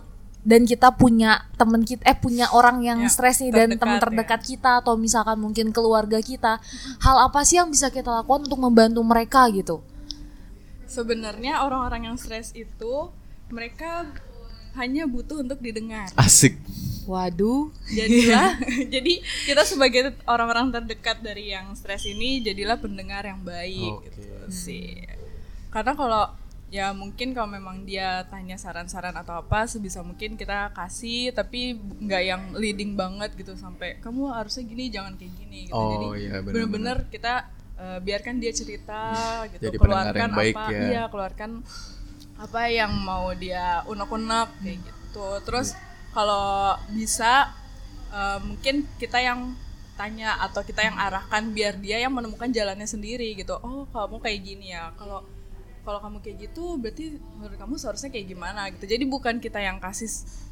dan 0.47 0.63
kita 0.63 0.95
punya 0.95 1.43
temen 1.59 1.83
kita 1.83 2.07
eh 2.07 2.15
punya 2.15 2.47
orang 2.55 2.79
yang 2.81 3.03
Ya, 3.03 3.11
stres 3.11 3.43
nih 3.43 3.51
dan 3.51 3.75
terdekat 3.75 3.83
teman 3.83 3.97
ya. 3.99 4.03
terdekat 4.07 4.41
kita 4.47 4.71
atau 4.81 4.95
misalkan 4.97 5.37
mungkin 5.37 5.75
keluarga 5.75 6.23
kita. 6.23 6.63
Hal 7.03 7.17
apa 7.21 7.45
sih 7.45 7.61
yang 7.61 7.69
bisa 7.69 7.93
kita 7.93 8.09
lakukan 8.23 8.47
untuk 8.49 8.63
membantu 8.63 9.03
mereka 9.05 9.45
gitu? 9.53 9.83
Sebenarnya 10.87 11.67
orang-orang 11.67 12.15
yang 12.15 12.17
stres 12.17 12.55
itu 12.55 13.11
mereka 13.51 14.07
hanya 14.77 15.09
butuh 15.09 15.41
untuk 15.41 15.59
didengar. 15.59 16.13
Asik. 16.15 16.61
Waduh. 17.07 17.71
Jadilah, 17.89 18.59
jadi 18.95 19.23
kita 19.47 19.63
sebagai 19.63 20.13
orang-orang 20.27 20.75
terdekat 20.75 21.23
dari 21.23 21.55
yang 21.55 21.73
stres 21.79 22.05
ini 22.05 22.43
jadilah 22.43 22.77
pendengar 22.77 23.23
yang 23.23 23.41
baik 23.47 24.03
Oke. 24.03 24.11
gitu 24.11 24.23
sih. 24.51 25.07
Karena 25.71 25.95
kalau 25.95 26.35
ya 26.67 26.91
mungkin 26.91 27.31
kalau 27.31 27.47
memang 27.47 27.87
dia 27.87 28.27
tanya 28.27 28.59
saran-saran 28.59 29.15
atau 29.15 29.39
apa 29.39 29.71
sebisa 29.71 30.03
mungkin 30.03 30.35
kita 30.35 30.75
kasih 30.75 31.31
tapi 31.31 31.79
nggak 31.79 32.23
yang 32.27 32.43
leading 32.59 32.99
banget 32.99 33.39
gitu 33.39 33.55
sampai 33.55 34.03
kamu 34.03 34.35
harusnya 34.35 34.67
gini 34.67 34.91
jangan 34.91 35.15
kayak 35.15 35.33
gini 35.39 35.71
gitu. 35.71 35.79
Oh, 35.79 35.91
jadi 35.95 36.07
iya, 36.19 36.35
benar-benar. 36.43 36.51
bener-bener 36.51 36.99
kita 37.15 37.35
eh, 37.79 37.99
biarkan 38.03 38.35
dia 38.43 38.53
cerita 38.53 39.03
gitu 39.55 39.63
Jadi 39.63 39.77
pendengar 39.79 40.11
keluarkan 40.11 40.21
yang 40.27 40.35
baik 40.35 40.55
apa 40.59 40.71
ya. 40.75 40.81
iya 40.91 41.03
keluarkan 41.07 41.51
apa 42.37 42.69
yang 42.69 42.93
mau 42.93 43.33
dia 43.33 43.81
unek-unek 43.89 44.49
kayak 44.61 44.79
gitu 44.85 45.27
terus 45.49 45.73
kalau 46.13 46.77
bisa 46.93 47.53
eh, 48.13 48.39
mungkin 48.45 48.85
kita 49.01 49.21
yang 49.21 49.57
tanya 49.97 50.37
atau 50.45 50.61
kita 50.61 50.85
yang 50.85 50.97
arahkan 51.01 51.57
biar 51.57 51.81
dia 51.81 51.97
yang 51.97 52.13
menemukan 52.13 52.53
jalannya 52.53 52.85
sendiri 52.85 53.33
gitu 53.33 53.57
oh 53.57 53.89
kamu 53.89 54.21
kayak 54.21 54.41
gini 54.45 54.77
ya 54.77 54.93
kalau 55.01 55.25
kalau 55.89 56.03
kamu 56.05 56.21
kayak 56.21 56.53
gitu 56.53 56.77
berarti 56.77 57.17
menurut 57.41 57.57
kamu 57.57 57.75
seharusnya 57.81 58.13
kayak 58.13 58.27
gimana 58.29 58.69
gitu 58.77 58.85
jadi 58.85 59.05
bukan 59.09 59.41
kita 59.41 59.65
yang 59.65 59.81
kasih 59.81 60.11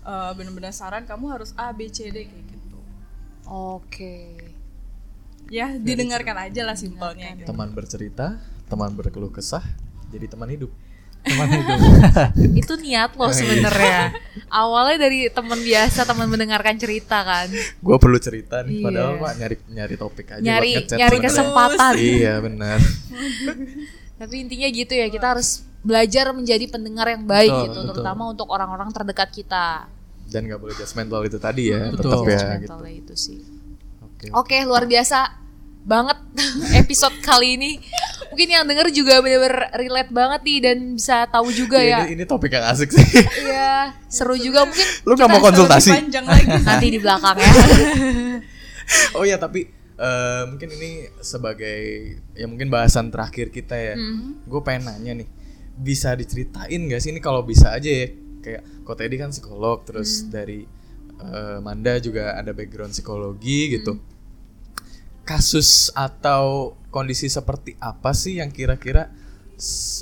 eh, 0.08 0.32
benar-benar 0.32 0.72
saran 0.72 1.04
kamu 1.04 1.36
harus 1.36 1.52
A 1.60 1.76
B 1.76 1.92
C 1.92 2.08
D 2.08 2.24
kayak 2.24 2.46
gitu 2.48 2.78
Oke. 3.44 4.40
ya 5.52 5.76
didengarkan 5.76 6.48
aja 6.48 6.64
lah 6.64 6.72
simpelnya 6.72 7.36
gitu. 7.36 7.52
Teman 7.52 7.76
bercerita, 7.76 8.40
teman 8.72 8.96
berkeluh 8.96 9.28
kesah, 9.28 9.60
jadi 10.08 10.24
teman 10.32 10.48
hidup. 10.48 10.72
Teman 11.24 11.48
hidup. 11.48 11.78
Itu 12.60 12.74
niat 12.76 13.16
lo 13.16 13.32
sebenarnya. 13.32 14.12
Awalnya 14.52 14.96
dari 15.00 15.26
teman 15.32 15.56
biasa, 15.56 16.04
teman 16.04 16.28
mendengarkan 16.28 16.76
cerita 16.76 17.24
kan. 17.24 17.48
Gue 17.80 17.96
perlu 17.96 18.20
cerita 18.20 18.60
nih, 18.60 18.78
Iya. 18.78 18.84
padahal 18.84 19.12
pak 19.18 19.32
nyari 19.40 19.56
nyari 19.72 19.94
topik 19.96 20.26
aja 20.36 20.44
Nyari 20.44 20.70
nyari 20.84 21.18
kesempatan. 21.18 21.92
Iya 21.96 22.34
benar. 22.38 22.78
Tapi 24.20 24.34
intinya 24.46 24.68
gitu 24.70 24.92
ya, 24.94 25.08
kita 25.10 25.34
harus 25.34 25.64
belajar 25.84 26.30
menjadi 26.32 26.64
pendengar 26.70 27.08
yang 27.10 27.24
baik 27.26 27.50
Betul, 27.50 27.64
gitu, 27.68 27.78
betul. 27.82 27.88
terutama 27.92 28.22
untuk 28.30 28.48
orang-orang 28.48 28.88
terdekat 28.94 29.28
kita. 29.32 29.66
Dan 30.24 30.48
nggak 30.48 30.60
boleh 30.60 30.74
judgmental 30.76 31.20
itu 31.26 31.36
tadi 31.36 31.62
ya, 31.72 31.92
Betul. 31.92 32.08
tetap 32.08 32.24
ya 32.28 32.44
gitu. 32.62 32.76
Itu 32.84 33.14
sih. 33.18 33.40
Oke. 34.00 34.26
Oke, 34.32 34.56
luar 34.64 34.88
biasa 34.88 35.43
banget 35.84 36.18
episode 36.80 37.14
kali 37.20 37.54
ini. 37.54 37.70
Mungkin 38.32 38.48
yang 38.50 38.64
denger 38.66 38.90
juga 38.90 39.22
bener-bener 39.22 39.70
relate 39.72 40.10
banget 40.10 40.40
nih 40.42 40.58
dan 40.58 40.76
bisa 40.98 41.22
tahu 41.28 41.54
juga 41.54 41.78
Ya, 41.78 42.02
ya. 42.02 42.10
ini, 42.10 42.18
ini 42.18 42.24
topik 42.26 42.50
yang 42.50 42.66
asik 42.66 42.90
sih. 42.90 43.04
Iya, 43.46 43.94
seru 44.10 44.34
juga 44.34 44.66
mungkin 44.66 44.86
Lu 45.06 45.14
nggak 45.14 45.30
mau 45.30 45.38
konsultasi? 45.40 45.94
panjang 45.94 46.26
lagi 46.26 46.46
nanti 46.66 46.86
di 46.88 46.98
belakang 46.98 47.36
ya. 47.38 47.52
Oh 49.14 49.22
ya 49.22 49.38
tapi 49.38 49.70
eh, 49.94 50.42
mungkin 50.50 50.68
ini 50.74 50.90
sebagai 51.20 51.78
ya 52.34 52.46
mungkin 52.50 52.68
bahasan 52.68 53.08
terakhir 53.08 53.48
kita 53.48 53.76
ya. 53.76 53.94
Hmm. 53.94 54.42
Gue 54.44 54.60
pengen 54.60 54.90
nanya 54.90 55.22
nih, 55.22 55.28
bisa 55.74 56.12
diceritain 56.14 56.80
gak 56.86 57.00
sih 57.00 57.14
ini 57.14 57.22
kalau 57.22 57.46
bisa 57.46 57.70
aja 57.70 57.86
ya 57.86 58.06
kayak 58.40 58.62
kok 58.82 58.96
Teddy 58.98 59.16
kan 59.16 59.30
psikolog 59.30 59.86
terus 59.86 60.26
dari 60.26 60.66
eh, 61.16 61.58
Manda 61.60 61.96
juga 61.96 62.34
ada 62.34 62.50
background 62.50 62.92
psikologi 62.92 63.78
gitu 63.78 63.96
kasus 65.24 65.88
atau 65.96 66.76
kondisi 66.92 67.26
seperti 67.26 67.74
apa 67.80 68.12
sih 68.12 68.38
yang 68.38 68.52
kira-kira 68.52 69.10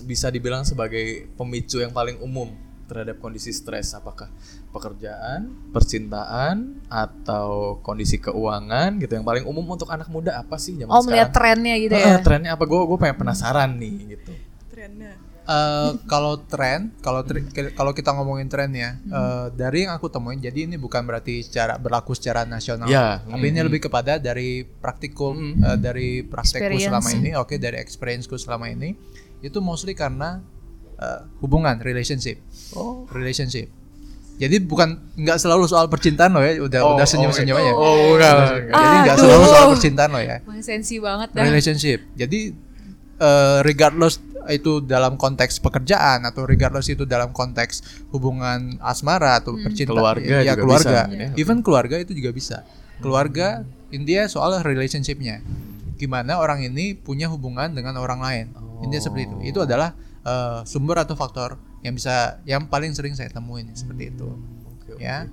bisa 0.04 0.28
dibilang 0.28 0.66
sebagai 0.66 1.30
pemicu 1.38 1.78
yang 1.80 1.94
paling 1.94 2.18
umum 2.20 2.50
terhadap 2.90 3.22
kondisi 3.24 3.48
stres 3.54 3.96
apakah 3.96 4.28
pekerjaan, 4.68 5.48
percintaan 5.72 6.84
atau 6.92 7.80
kondisi 7.80 8.20
keuangan 8.20 9.00
gitu 9.00 9.16
yang 9.16 9.24
paling 9.24 9.44
umum 9.48 9.64
untuk 9.64 9.88
anak 9.88 10.08
muda 10.12 10.36
apa 10.36 10.60
sih 10.60 10.76
zaman 10.76 10.92
Oh 10.92 11.00
melihat 11.04 11.32
sekarang? 11.32 11.56
trennya 11.56 11.74
gitu 11.80 11.94
ya. 11.96 12.16
trennya 12.20 12.50
apa? 12.52 12.64
Gue 12.68 12.80
gue 12.84 12.98
pengen 13.00 13.16
penasaran 13.16 13.70
nih 13.80 13.94
gitu. 14.18 14.32
Trennya. 14.68 15.12
Eh, 15.42 15.90
kalau 16.06 16.38
tren, 16.38 16.94
kalau 17.02 17.26
kalau 17.74 17.90
kita 17.90 18.14
ngomongin 18.14 18.46
tren 18.46 18.70
ya, 18.70 18.94
Hmm. 18.94 19.10
eh, 19.10 19.46
dari 19.58 19.82
yang 19.82 19.92
aku 19.92 20.06
temuin, 20.06 20.38
jadi 20.38 20.70
ini 20.70 20.78
bukan 20.78 21.02
berarti 21.02 21.42
secara 21.42 21.74
berlaku 21.76 22.14
secara 22.14 22.46
nasional, 22.46 22.86
Ya, 22.86 23.18
tapi 23.20 23.50
ini 23.50 23.58
hmm. 23.58 23.66
lebih 23.66 23.82
kepada 23.82 24.22
dari 24.22 24.62
praktikum, 24.62 25.58
Hmm. 25.58 25.64
eh, 25.64 25.78
dari 25.78 26.08
praktekku 26.22 26.62
Experience. 26.62 26.86
selama 26.86 27.08
ini, 27.12 27.30
oke, 27.34 27.54
dari 27.58 27.74
experienceku 27.76 28.38
selama 28.38 28.70
ini, 28.70 28.94
itu 29.40 29.58
mostly 29.58 29.92
karena 29.92 30.38
eh, 30.94 31.20
hubungan, 31.42 31.82
relationship, 31.82 32.38
Oh. 32.72 33.02
relationship. 33.10 33.66
Jadi 34.32 34.62
bukan 34.62 34.94
nggak 35.18 35.34
selalu 35.36 35.66
soal 35.66 35.90
percintaan 35.90 36.30
loh 36.30 36.40
ya, 36.40 36.54
udah 36.56 36.80
Oh, 36.80 36.94
udah 36.94 37.02
senyum 37.02 37.34
senyum 37.34 37.58
oh, 37.58 37.60
aja. 37.60 37.72
oh, 37.74 37.94
enggak, 38.14 38.32
enggak. 38.32 38.70
Jadi 38.72 38.96
nggak 39.02 39.16
selalu 39.18 39.44
soal 39.44 39.66
percintaan 39.74 40.10
loh 40.10 40.22
ya 40.22 40.36
sensi 40.62 41.02
banget 41.02 41.28
dah. 41.34 41.42
relationship. 41.42 41.98
Jadi 42.14 42.54
eh, 43.18 43.58
regardless 43.62 44.22
itu 44.50 44.82
dalam 44.82 45.14
konteks 45.20 45.62
pekerjaan 45.62 46.26
atau 46.26 46.42
regardless 46.48 46.90
itu 46.90 47.06
dalam 47.06 47.30
konteks 47.30 48.06
hubungan 48.10 48.80
asmara 48.82 49.38
atau 49.38 49.54
percintaan 49.54 49.94
Keluarga 49.94 50.36
ya 50.42 50.54
juga 50.56 50.62
keluarga. 50.64 51.00
bisa, 51.06 51.14
ya. 51.14 51.28
Even 51.38 51.58
keluarga 51.62 51.96
itu 52.00 52.12
juga 52.16 52.30
bisa. 52.34 52.56
Keluarga 52.98 53.62
intinya 53.94 54.26
soal 54.26 54.58
relationshipnya. 54.62 55.42
Gimana 55.98 56.38
orang 56.42 56.66
ini 56.66 56.98
punya 56.98 57.30
hubungan 57.30 57.70
dengan 57.74 57.98
orang 57.98 58.18
lain. 58.22 58.46
Intinya 58.82 59.02
seperti 59.02 59.30
itu. 59.30 59.36
Itu 59.54 59.58
adalah 59.62 59.94
eh, 60.26 60.60
sumber 60.66 61.02
atau 61.02 61.14
faktor 61.14 61.58
yang 61.82 61.98
bisa 61.98 62.38
yang 62.46 62.70
paling 62.70 62.94
sering 62.94 63.14
saya 63.14 63.30
temuin 63.30 63.70
seperti 63.74 64.14
itu. 64.14 64.28
Oke, 64.78 64.98
oke. 64.98 65.02
Ya. 65.02 65.26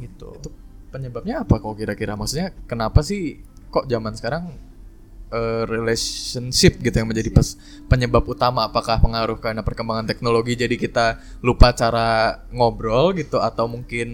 Gitu. 0.00 0.28
Itu 0.40 0.48
penyebabnya 0.90 1.44
apa 1.44 1.60
kok 1.60 1.76
kira-kira? 1.76 2.16
Maksudnya 2.16 2.52
kenapa 2.64 3.04
sih 3.04 3.40
kok 3.70 3.86
zaman 3.86 4.16
sekarang 4.16 4.50
eh, 5.30 5.62
relationship 5.64 6.78
gitu 6.78 6.94
yang 6.94 7.08
menjadi 7.08 7.30
pes- 7.30 7.56
penyebab 7.86 8.22
utama? 8.26 8.66
Apakah 8.66 8.98
pengaruh 8.98 9.38
karena 9.38 9.62
perkembangan 9.62 10.06
teknologi 10.06 10.54
jadi 10.54 10.74
kita 10.74 11.06
lupa 11.40 11.70
cara 11.72 12.38
ngobrol 12.50 13.14
gitu 13.14 13.38
atau 13.38 13.66
mungkin 13.66 14.08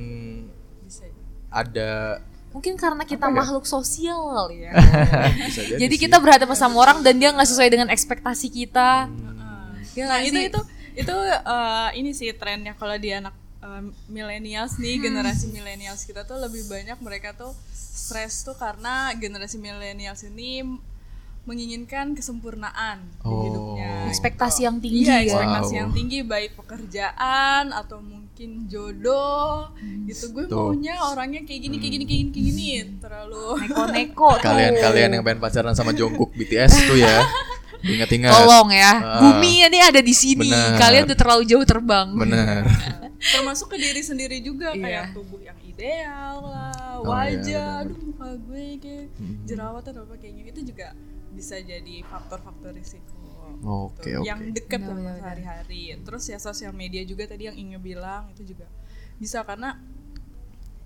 ada 1.50 2.20
Mungkin 2.52 2.72
karena 2.80 3.04
kita 3.04 3.28
ya? 3.28 3.36
makhluk 3.36 3.68
sosial 3.68 4.32
kali 4.32 4.64
ya. 4.64 4.72
jadi, 5.56 5.76
Jadi 5.76 5.94
kita 6.00 6.16
berhadapan 6.16 6.56
sama 6.56 6.80
orang 6.80 7.04
dan 7.04 7.20
dia 7.20 7.28
nggak 7.28 7.44
sesuai 7.44 7.68
dengan 7.68 7.88
ekspektasi 7.92 8.48
kita. 8.48 9.12
Ya 9.92 10.04
Nah 10.08 10.20
itu 10.24 10.36
sih? 10.40 10.48
itu 10.48 10.60
itu 10.96 11.14
eh, 11.44 11.88
ini 12.00 12.16
sih 12.16 12.32
trennya 12.32 12.72
kalau 12.72 12.96
di 12.96 13.12
anak 13.12 13.36
eh, 13.60 13.82
millennials 14.08 14.80
nih 14.80 15.04
generasi 15.04 15.52
millennials 15.52 16.08
kita 16.08 16.24
tuh 16.24 16.40
lebih 16.40 16.64
banyak 16.64 16.96
mereka 17.04 17.36
tuh 17.36 17.52
stres 17.72 18.40
tuh 18.40 18.56
karena 18.56 19.12
generasi 19.12 19.60
millennials 19.60 20.24
ini 20.24 20.64
menginginkan 21.46 22.12
kesempurnaan 22.12 23.06
di 23.16 23.24
Oh. 23.24 23.42
hidupnya. 23.42 24.06
ekspektasi 24.06 24.60
yang 24.62 24.78
tinggi 24.78 25.02
Iya, 25.02 25.14
ya. 25.16 25.22
ekspektasi 25.24 25.72
Wow. 25.72 25.80
yang 25.80 25.90
tinggi 25.90 26.18
baik 26.22 26.52
pekerjaan 26.54 27.70
atau 27.70 27.98
mungkin 27.98 28.66
jodoh 28.66 29.70
gitu. 30.04 30.30
Gue 30.32 30.44
Tuh. 30.44 30.70
maunya 30.70 30.94
orangnya 31.00 31.42
kayak 31.42 31.60
gini 31.60 31.76
kayak 31.76 31.92
gini 31.92 32.04
kayak 32.04 32.20
gini 32.20 32.30
kayak 32.30 32.46
gini 32.48 32.66
terlalu 32.98 33.44
Neko-neko 33.62 34.30
tuh. 34.32 34.44
kalian-kalian 34.44 35.10
yang 35.12 35.22
pengen 35.22 35.40
pacaran 35.40 35.72
sama 35.72 35.90
Jungkook 35.90 36.30
BTS 36.32 36.72
tuh 36.84 36.98
ya. 36.98 37.22
Ingat-ingat. 37.86 38.32
Tolong 38.32 38.68
ya, 38.72 38.92
Ah. 38.96 39.20
bumi 39.20 39.62
ini 39.62 39.78
ada 39.80 40.00
di 40.00 40.10
sini. 40.10 40.48
Benar. 40.48 40.74
Kalian 40.76 41.02
udah 41.06 41.14
terlalu 41.16 41.42
jauh 41.44 41.62
terbang. 41.62 42.08
Bener. 42.12 42.62
termasuk 43.32 43.70
ke 43.70 43.76
diri 43.76 44.00
sendiri 44.00 44.38
juga 44.38 44.70
Iya. 44.70 44.82
kayak 44.82 45.04
tubuh 45.12 45.40
yang 45.40 45.56
ideal 45.60 46.36
lah 46.42 46.74
Oh, 46.96 47.02
iya, 47.02 47.08
wajah 47.34 47.68
benar. 47.74 47.84
aduh 47.84 47.98
muka 48.02 48.28
gue 48.38 48.64
kayak 48.78 49.06
jerawatan 49.44 49.94
apa 49.98 50.14
kayak 50.16 50.34
gini 50.36 50.48
itu 50.50 50.62
juga 50.64 50.86
bisa 51.36 51.60
jadi 51.60 52.00
faktor-faktor 52.02 52.72
risiko 52.72 53.12
Oke, 53.62 54.10
Tuh, 54.10 54.20
oke. 54.20 54.26
yang 54.26 54.40
deket 54.50 54.80
Benar, 54.80 54.90
lah 54.90 54.96
benar, 54.96 55.06
benar. 55.06 55.20
sehari-hari 55.22 55.82
terus 56.02 56.24
ya 56.26 56.36
sosial 56.36 56.72
media 56.72 57.04
juga 57.04 57.24
tadi 57.24 57.46
yang 57.46 57.56
Inge 57.56 57.78
bilang 57.78 58.28
itu 58.32 58.42
juga 58.42 58.66
bisa 59.16 59.44
karena 59.44 59.78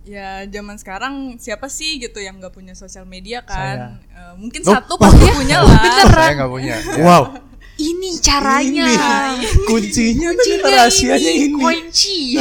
ya 0.00 0.44
zaman 0.44 0.76
sekarang 0.76 1.14
siapa 1.36 1.68
sih 1.68 1.98
gitu 1.98 2.20
yang 2.20 2.36
nggak 2.36 2.52
punya 2.52 2.72
sosial 2.72 3.04
media 3.04 3.40
kan 3.42 4.00
Eh, 4.10 4.34
mungkin 4.36 4.60
Oh, 4.64 4.72
satu 4.72 4.94
pasti 4.96 5.24
punya 5.30 5.60
lah 5.66 6.04
Saya 6.08 6.32
nggak 6.36 6.50
punya. 6.50 6.76
Wow. 7.00 7.24
Ini 7.76 8.10
caranya. 8.20 8.86
Kuncinya 9.68 10.28
tuh 10.30 10.44
Kuncinya 10.44 10.68
rahasianya 10.68 11.32
ini. 11.32 11.56
Kunci. 11.56 12.36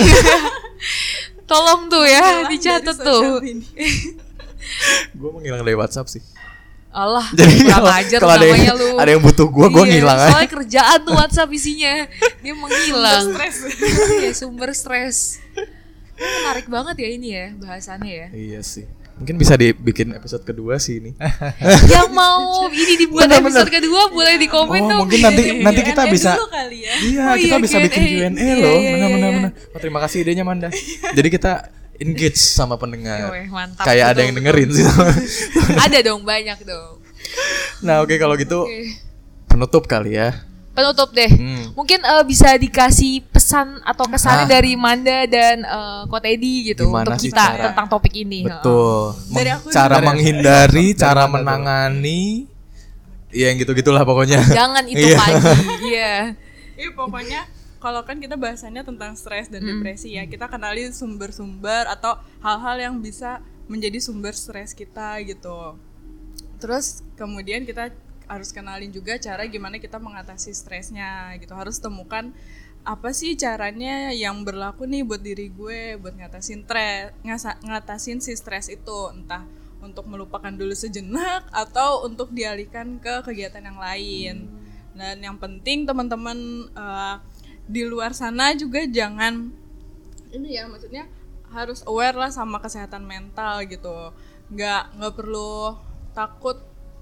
Tolong 1.47 1.87
tuh 1.87 2.03
ya, 2.03 2.43
dicatat 2.45 2.97
tuh. 2.99 3.39
Gue 5.15 5.29
menghilang 5.31 5.63
dari 5.67 5.79
WhatsApp 5.79 6.11
sih. 6.11 6.19
Allah, 7.01 7.25
Jadi 7.37 7.53
kurang 7.57 7.71
kalau 7.73 7.91
ajar 7.93 8.19
kalau 8.19 8.33
ada 8.33 8.45
namanya 8.45 8.65
yang, 8.65 8.77
lu. 8.77 8.89
ada 8.95 9.09
yang 9.09 9.21
butuh 9.21 9.47
gue, 9.47 9.65
gue 9.69 9.83
Iya, 9.83 9.91
ngilang 9.93 10.19
aja. 10.19 10.29
Soalnya 10.29 10.51
kerjaan 10.51 10.99
tuh 11.01 11.13
WhatsApp 11.15 11.49
isinya. 11.51 11.93
Dia 12.37 12.53
menghilang. 12.53 13.23
Stres. 13.29 13.55
Iya, 14.15 14.31
sumber 14.33 14.69
stres. 14.71 15.17
Menarik 16.15 16.67
banget 16.67 16.95
ya 16.97 17.09
ini 17.09 17.27
ya 17.29 17.45
bahasannya 17.55 18.11
ya. 18.11 18.27
Iya 18.29 18.59
sih. 18.61 18.83
Mungkin 19.15 19.35
bisa 19.35 19.53
dibikin 19.53 20.11
episode 20.13 20.43
kedua 20.43 20.75
sih 20.77 20.97
ini. 20.97 21.11
Yang 21.91 22.07
mau 22.09 22.67
ini 22.67 22.93
dibuat 22.97 23.27
Bener, 23.27 23.39
episode 23.41 23.67
bener. 23.67 23.75
kedua 23.77 24.01
boleh 24.07 24.35
di 24.35 24.47
komen 24.47 24.79
Oh, 24.79 24.87
dong. 24.89 24.99
mungkin 25.03 25.19
nanti 25.19 25.43
nanti 25.59 25.81
kita 25.81 26.03
Q&A 26.03 26.11
bisa 26.11 26.31
kali 26.41 26.77
ya 26.79 26.93
Iya, 26.97 27.23
Oh, 27.25 27.35
kita 27.37 27.55
iya, 27.55 27.63
bisa 27.63 27.77
bikin 27.79 27.99
Q&A. 28.01 28.31
Iya, 28.31 28.53
loh. 28.57 28.77
iya, 28.77 28.89
Benar 28.89 28.99
iya, 29.01 29.07
benar 29.11 29.29
iya. 29.29 29.37
benar. 29.37 29.51
Oh, 29.69 29.79
terima 29.79 29.99
kasih 29.99 30.17
idenya 30.23 30.43
Manda. 30.43 30.71
Jadi 31.11 31.27
kita 31.29 31.67
engage 31.99 32.35
sama 32.35 32.75
pendengar. 32.75 33.27
Yoweh, 33.27 33.47
mantap. 33.47 33.83
Kayak 33.83 34.05
ada 34.09 34.21
yang 34.21 34.33
dengerin 34.33 34.69
sih. 34.71 34.85
Ada 35.85 35.99
dong 36.01 36.23
banyak 36.23 36.59
dong. 36.63 37.03
nah, 37.79 37.99
oke 37.99 38.15
kalau 38.15 38.33
gitu 38.33 38.63
Oke. 38.63 38.95
penutup 39.45 39.83
kali 39.85 40.15
ya. 40.15 40.43
Penutup 40.69 41.11
deh. 41.11 41.27
Hmm. 41.27 41.75
Mungkin 41.75 41.99
eh, 41.99 42.23
bisa 42.23 42.55
dikasih 42.55 43.19
pesan 43.25 43.83
atau 43.83 44.07
kesannya 44.07 44.47
Ah. 44.47 44.49
dari 44.49 44.73
Manda 44.73 45.27
dan 45.27 45.59
eh, 45.59 46.01
Ko 46.05 46.17
Teddy 46.17 46.71
gitu 46.71 46.87
Gimana 46.87 47.03
untuk 47.05 47.19
sih 47.19 47.29
kita 47.29 47.43
cara- 47.45 47.63
tentang 47.69 47.87
topik 47.89 48.13
ini. 48.13 48.47
Betul. 48.47 49.11
Dari 49.29 49.49
Meng- 49.49 49.57
aku 49.57 49.67
cara 49.69 49.95
menghindari, 49.99 50.87
Dari 50.87 50.97
cara 50.97 51.23
menangani 51.25 52.47
Ya 53.29 53.45
yang 53.45 53.59
gitu-gitulah 53.59 54.01
pokoknya. 54.01 54.41
Jangan 54.41 54.87
itu 54.87 55.05
Iya. 55.05 55.17
pagi. 55.19 55.37
Iya. 55.91 56.13
Iya 56.73 56.89
pokoknya 56.95 57.41
kalau 57.79 58.03
kan 58.03 58.19
kita 58.19 58.35
bahasannya 58.35 58.83
tentang 58.83 59.15
stres 59.15 59.47
dan 59.47 59.63
depresi 59.63 60.15
ya 60.19 60.27
kita 60.27 60.51
kenali 60.51 60.91
sumber-sumber 60.91 61.87
atau 61.87 62.19
hal-hal 62.43 62.77
yang 62.91 62.95
bisa 62.99 63.39
menjadi 63.71 64.03
sumber 64.03 64.35
stres 64.35 64.75
kita 64.75 65.19
gitu. 65.23 65.79
Terus 66.59 67.01
kemudian 67.15 67.63
kita 67.63 67.95
harus 68.29 68.53
kenalin 68.53 68.93
juga 68.93 69.17
cara 69.17 69.47
gimana 69.47 69.79
kita 69.79 69.97
mengatasi 69.97 70.51
stresnya 70.51 71.33
gitu. 71.39 71.55
Harus 71.55 71.79
temukan 71.79 72.35
apa 72.83 73.11
sih 73.11 73.35
caranya 73.35 74.11
yang 74.15 74.43
berlaku 74.43 74.87
nih 74.87 75.03
buat 75.03 75.19
diri 75.19 75.51
gue 75.51 75.99
buat 75.99 76.15
ngatasin 76.15 76.63
stres, 76.63 77.11
ngatasin 77.63 78.19
si 78.23 78.33
stres 78.35 78.71
itu 78.71 78.97
entah 79.11 79.43
untuk 79.79 80.07
melupakan 80.11 80.51
dulu 80.51 80.75
sejenak 80.75 81.47
atau 81.55 82.03
untuk 82.03 82.35
dialihkan 82.35 82.99
ke 82.99 83.23
kegiatan 83.23 83.63
yang 83.63 83.79
lain. 83.79 84.35
Dan 84.91 85.23
yang 85.23 85.37
penting 85.39 85.87
teman-teman 85.87 86.67
eh, 86.75 87.15
di 87.69 87.85
luar 87.85 88.17
sana 88.17 88.57
juga 88.57 88.81
jangan 88.89 89.53
ini 90.33 90.57
ya 90.57 90.65
maksudnya 90.65 91.05
harus 91.53 91.85
aware 91.85 92.17
lah 92.17 92.29
sama 92.33 92.61
kesehatan 92.61 93.05
mental 93.05 93.65
gitu. 93.65 94.13
Nggak 94.53 94.97
nggak 94.97 95.13
perlu 95.13 95.77
takut 96.13 96.57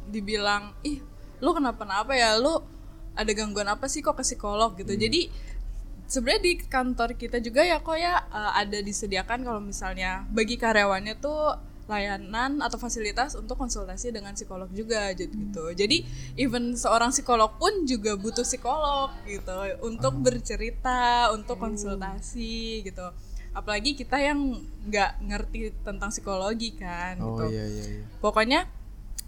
dibilang 0.08 0.76
ih 0.84 1.04
lu 1.44 1.52
kenapa-napa 1.56 2.16
ya 2.16 2.40
lu 2.40 2.64
ada 3.16 3.32
gangguan 3.34 3.68
apa 3.68 3.88
sih 3.92 4.04
kok 4.04 4.20
ke 4.20 4.24
psikolog 4.24 4.76
gitu. 4.80 4.96
Jadi 4.96 5.32
sebenarnya 6.08 6.42
di 6.44 6.54
kantor 6.64 7.20
kita 7.20 7.44
juga 7.44 7.64
ya 7.64 7.84
kok 7.84 7.98
ya 8.00 8.24
eh, 8.28 8.52
ada 8.64 8.80
disediakan 8.80 9.44
kalau 9.44 9.60
misalnya 9.64 10.24
bagi 10.32 10.56
karyawannya 10.56 11.20
tuh 11.20 11.60
layanan 11.88 12.60
atau 12.60 12.76
fasilitas 12.76 13.34
untuk 13.40 13.56
konsultasi 13.56 14.12
dengan 14.12 14.36
psikolog 14.36 14.68
juga 14.76 15.16
gitu. 15.16 15.72
Jadi 15.72 16.04
even 16.36 16.76
seorang 16.76 17.16
psikolog 17.16 17.56
pun 17.56 17.88
juga 17.88 18.20
butuh 18.20 18.44
psikolog 18.44 19.12
gitu 19.24 19.56
untuk 19.88 20.20
bercerita, 20.20 21.32
untuk 21.32 21.56
konsultasi 21.58 22.84
gitu. 22.84 23.08
Apalagi 23.56 23.96
kita 23.96 24.20
yang 24.20 24.62
nggak 24.86 25.12
ngerti 25.24 25.74
tentang 25.82 26.12
psikologi 26.14 26.78
kan 26.78 27.18
Oh 27.24 27.40
gitu. 27.42 27.56
iya 27.56 27.66
iya 27.66 27.84
iya. 27.98 28.04
Pokoknya 28.22 28.68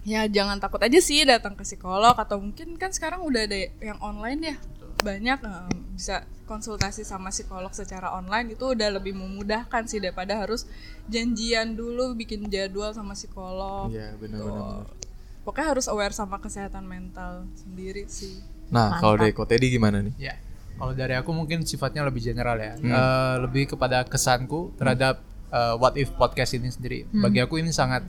ya 0.05 0.27
jangan 0.27 0.59
takut 0.59 0.79
aja 0.79 0.99
sih 0.99 1.23
datang 1.23 1.55
ke 1.55 1.63
psikolog 1.63 2.15
atau 2.15 2.39
mungkin 2.39 2.75
kan 2.79 2.91
sekarang 2.91 3.19
udah 3.23 3.47
ada 3.47 3.57
yang 3.83 3.99
online 3.99 4.41
ya 4.53 4.55
banyak 5.01 5.39
eh, 5.43 5.69
bisa 5.95 6.23
konsultasi 6.49 7.05
sama 7.05 7.29
psikolog 7.29 7.69
secara 7.69 8.09
online 8.17 8.57
itu 8.57 8.73
udah 8.73 8.89
lebih 8.97 9.13
memudahkan 9.13 9.85
sih 9.85 10.01
daripada 10.01 10.33
harus 10.33 10.65
janjian 11.05 11.77
dulu 11.77 12.17
bikin 12.17 12.49
jadwal 12.49 12.89
sama 12.89 13.13
psikolog. 13.13 13.93
Iya, 13.93 14.17
benar 14.17 14.39
Tuh. 14.41 14.47
benar. 14.49 14.65
benar. 14.81 14.97
Pokoknya 15.45 15.67
harus 15.77 15.85
aware 15.89 16.13
sama 16.13 16.37
kesehatan 16.41 16.85
mental 16.85 17.47
sendiri 17.57 18.05
sih. 18.09 18.41
Nah, 18.69 19.01
kalau 19.01 19.17
dari 19.17 19.33
Ko 19.33 19.49
Teddy 19.49 19.73
gimana 19.73 20.01
nih? 20.03 20.13
Ya, 20.17 20.35
kalau 20.77 20.93
dari 20.93 21.17
aku 21.17 21.33
mungkin 21.33 21.65
sifatnya 21.65 22.05
lebih 22.05 22.21
general 22.21 22.57
ya, 22.61 22.77
Eh, 22.77 23.35
lebih 23.41 23.73
kepada 23.73 24.05
kesanku 24.05 24.73
terhadap 24.77 25.21
eh, 25.49 25.75
What 25.77 25.97
If 25.97 26.13
podcast 26.13 26.53
ini 26.53 26.69
sendiri. 26.69 27.09
Bagi 27.09 27.41
aku 27.41 27.57
ini 27.57 27.73
sangat 27.73 28.05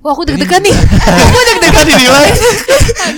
Wah 0.00 0.16
aku 0.16 0.24
deg-degan 0.24 0.64
nih. 0.64 0.72
aku 1.28 1.40
deg-degan 1.44 1.84
dinilai. 1.84 2.28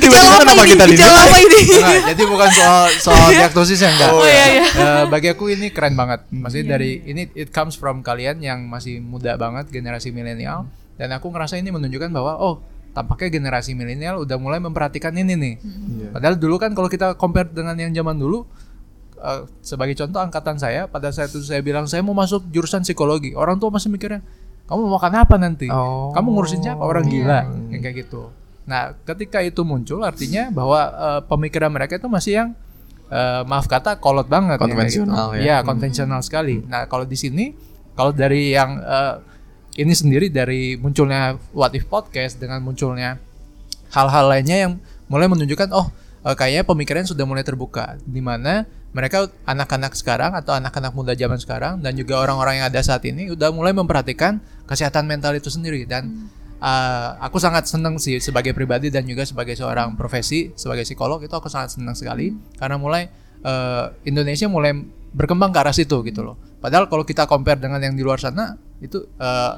Gejala 0.02 0.28
apa 0.34 0.42
kenapa 0.42 0.62
ini? 0.66 0.70
kita 0.74 0.84
Gejala 0.90 1.20
apa 1.30 1.36
ini? 1.38 1.60
Enggak, 1.78 2.00
jadi 2.10 2.22
bukan 2.26 2.48
soal 2.50 2.82
soal 2.98 3.28
diagnosis 3.38 3.78
yang 3.86 3.94
enggak. 3.94 4.10
Oh, 4.10 4.26
iya, 4.26 4.46
iya. 4.50 4.64
Eh, 4.66 5.04
bagi 5.06 5.28
aku 5.30 5.46
ini 5.54 5.70
keren 5.70 5.94
banget. 5.94 6.26
Maksudnya 6.34 6.74
dari 6.74 6.98
ini 7.06 7.30
it 7.38 7.54
comes 7.54 7.78
from 7.78 8.02
kalian 8.02 8.42
yang 8.42 8.66
masih 8.66 8.98
muda 8.98 9.38
banget 9.38 9.70
generasi 9.70 10.10
milenial 10.10 10.66
dan 10.98 11.14
aku 11.14 11.30
ngerasa 11.30 11.54
ini 11.54 11.70
menunjukkan 11.70 12.10
bahwa 12.10 12.42
oh 12.42 12.58
tampaknya 12.92 13.38
generasi 13.38 13.78
milenial 13.78 14.26
udah 14.26 14.36
mulai 14.42 14.58
memperhatikan 14.58 15.14
ini 15.14 15.38
nih. 15.38 15.54
Iya. 15.62 16.08
Padahal 16.18 16.34
dulu 16.34 16.58
kan 16.58 16.74
kalau 16.74 16.90
kita 16.90 17.14
compare 17.14 17.46
dengan 17.46 17.78
yang 17.78 17.94
zaman 17.94 18.18
dulu 18.18 18.42
eh, 19.22 19.46
sebagai 19.62 19.94
contoh 19.94 20.18
angkatan 20.18 20.58
saya 20.58 20.90
pada 20.90 21.14
saat 21.14 21.30
itu 21.30 21.46
saya 21.46 21.62
bilang 21.62 21.86
saya 21.86 22.02
mau 22.02 22.18
masuk 22.18 22.42
jurusan 22.50 22.82
psikologi. 22.82 23.38
Orang 23.38 23.62
tua 23.62 23.70
masih 23.70 23.86
mikirnya 23.86 24.18
kamu 24.72 24.80
mau 24.88 24.96
makan 24.96 25.12
apa 25.20 25.34
nanti? 25.36 25.68
Oh. 25.68 26.08
Kamu 26.16 26.32
ngurusin 26.32 26.64
siapa? 26.64 26.80
Orang 26.80 27.04
gila 27.12 27.44
yang 27.68 27.84
kayak 27.84 28.08
gitu. 28.08 28.32
Nah, 28.64 28.96
ketika 29.04 29.44
itu 29.44 29.60
muncul 29.68 30.00
artinya 30.00 30.48
bahwa 30.48 30.80
eh, 30.80 31.20
pemikiran 31.28 31.68
mereka 31.68 32.00
itu 32.00 32.08
masih 32.08 32.32
yang 32.40 32.48
eh, 33.12 33.44
maaf 33.44 33.68
kata 33.68 34.00
kolot 34.00 34.32
banget 34.32 34.56
kayak 34.56 34.72
gitu. 34.88 35.04
Konvensional 35.04 35.28
ya. 35.36 35.40
Iya, 35.44 35.56
konvensional 35.60 36.20
sekali. 36.24 36.64
Nah, 36.64 36.88
kalau 36.88 37.04
di 37.04 37.20
sini 37.20 37.52
kalau 37.92 38.16
dari 38.16 38.56
yang 38.56 38.80
eh, 38.80 39.14
ini 39.76 39.92
sendiri 39.92 40.32
dari 40.32 40.80
munculnya 40.80 41.36
What 41.52 41.76
If 41.76 41.92
Podcast 41.92 42.40
dengan 42.40 42.64
munculnya 42.64 43.20
hal-hal 43.92 44.24
lainnya 44.24 44.56
yang 44.56 44.72
mulai 45.12 45.28
menunjukkan 45.28 45.68
oh 45.76 45.92
eh, 46.26 46.34
kayaknya 46.34 46.62
pemikiran 46.66 47.04
sudah 47.06 47.26
mulai 47.26 47.42
terbuka 47.42 47.98
di 48.02 48.22
mana 48.22 48.66
mereka 48.92 49.32
anak-anak 49.48 49.96
sekarang 49.96 50.36
atau 50.36 50.52
anak-anak 50.52 50.92
muda 50.92 51.16
zaman 51.16 51.40
sekarang 51.40 51.80
dan 51.80 51.96
juga 51.96 52.20
orang-orang 52.20 52.60
yang 52.60 52.66
ada 52.68 52.80
saat 52.84 53.00
ini 53.08 53.32
udah 53.32 53.48
mulai 53.48 53.72
memperhatikan 53.72 54.36
kesehatan 54.68 55.08
mental 55.08 55.32
itu 55.32 55.48
sendiri. 55.48 55.88
Dan 55.88 56.28
eh, 56.60 57.08
aku 57.24 57.40
sangat 57.40 57.64
senang 57.66 57.96
sih 57.96 58.20
sebagai 58.20 58.52
pribadi 58.52 58.92
dan 58.92 59.08
juga 59.08 59.24
sebagai 59.24 59.56
seorang 59.56 59.96
profesi 59.96 60.52
sebagai 60.54 60.84
psikolog 60.84 61.24
itu 61.24 61.32
aku 61.32 61.48
sangat 61.48 61.72
senang 61.80 61.96
sekali. 61.96 62.36
Karena 62.60 62.76
mulai 62.76 63.08
eh, 63.40 63.84
Indonesia 64.04 64.44
mulai 64.46 64.76
berkembang 65.16 65.56
ke 65.56 65.58
arah 65.64 65.72
situ 65.72 66.04
gitu 66.04 66.20
loh. 66.20 66.36
Padahal 66.60 66.86
kalau 66.86 67.04
kita 67.08 67.24
compare 67.24 67.60
dengan 67.60 67.80
yang 67.80 67.96
di 67.96 68.04
luar 68.04 68.20
sana 68.20 68.60
itu 68.84 69.08
eh, 69.08 69.52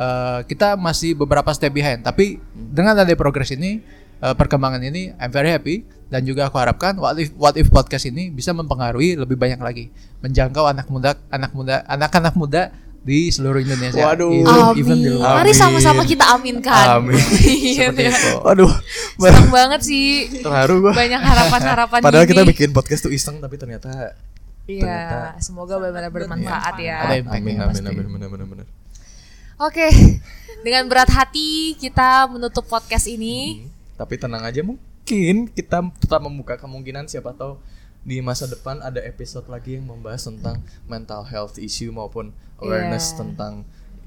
eh, 0.00 0.40
kita 0.48 0.80
masih 0.80 1.12
beberapa 1.12 1.52
step 1.52 1.76
behind. 1.76 2.08
Tapi 2.08 2.40
dengan 2.56 2.96
ada 2.96 3.12
progres 3.20 3.52
ini, 3.52 3.84
eh, 4.24 4.32
perkembangan 4.32 4.80
ini, 4.80 5.12
I'm 5.20 5.28
very 5.28 5.52
happy 5.52 5.97
dan 6.08 6.24
juga 6.24 6.48
aku 6.48 6.56
harapkan 6.56 6.96
what 6.96 7.16
if 7.16 7.28
what 7.36 7.52
if 7.54 7.68
podcast 7.68 8.04
ini 8.04 8.28
bisa 8.28 8.50
mempengaruhi 8.50 9.14
lebih 9.14 9.36
banyak 9.36 9.60
lagi 9.60 9.92
menjangkau 10.18 10.64
anak 10.64 10.88
muda 10.88 11.14
anak 11.28 11.52
muda 11.52 11.84
anak-anak 11.84 12.34
muda 12.34 12.62
di 12.98 13.32
seluruh 13.32 13.62
Indonesia. 13.62 14.04
Waduh. 14.04 14.28
Even, 14.28 14.76
even 14.76 14.96
di 15.00 15.08
Amin. 15.08 15.16
luar. 15.16 15.40
Mari 15.40 15.48
Amin. 15.48 15.56
sama-sama 15.56 16.02
kita 16.04 16.28
aminkan. 16.28 17.00
Amin. 17.00 17.16
Iya, 17.40 17.88
Seperti 17.88 18.02
iya. 18.04 18.10
itu. 18.12 18.30
Waduh, 18.42 18.72
Senang 19.16 19.48
banget 19.48 19.80
sih. 19.80 20.28
terharu 20.44 20.74
gua. 20.84 20.92
Banyak 20.92 21.22
harapan-harapan 21.22 21.98
Padahal 22.04 22.26
gini. 22.28 22.32
kita 22.36 22.42
bikin 22.44 22.68
podcast 22.72 23.08
tuh 23.08 23.12
iseng 23.14 23.38
tapi 23.38 23.56
ternyata 23.56 24.12
Iya, 24.68 24.84
ternyata- 24.84 25.40
semoga 25.40 25.80
benar-benar 25.80 26.10
bermanfaat 26.12 26.74
ya. 26.76 26.96
Ada 27.08 27.14
impact 27.22 27.40
amin 27.40 27.48
ya 27.48 27.60
amin 27.64 27.68
pasti. 27.72 27.88
amin 27.88 28.06
benar 28.12 28.28
benar 28.28 28.46
benar. 28.50 28.66
Oke, 29.58 29.86
dengan 30.66 30.84
berat 30.86 31.08
hati 31.08 31.80
kita 31.80 32.28
menutup 32.28 32.66
podcast 32.66 33.08
ini. 33.08 33.64
Tapi 33.96 34.20
tenang 34.20 34.44
aja 34.44 34.60
mungkin 35.08 35.48
kita 35.48 35.78
tetap 35.96 36.20
membuka 36.20 36.60
kemungkinan 36.60 37.08
siapa 37.08 37.32
tahu 37.32 37.56
di 38.04 38.20
masa 38.20 38.44
depan 38.44 38.76
ada 38.80 39.00
episode 39.00 39.48
lagi 39.48 39.80
yang 39.80 39.88
membahas 39.88 40.28
tentang 40.28 40.60
mental 40.84 41.24
health 41.24 41.56
issue 41.56 41.88
maupun 41.88 42.28
awareness 42.60 43.12
Iya. 43.12 43.24
tentang 43.24 43.52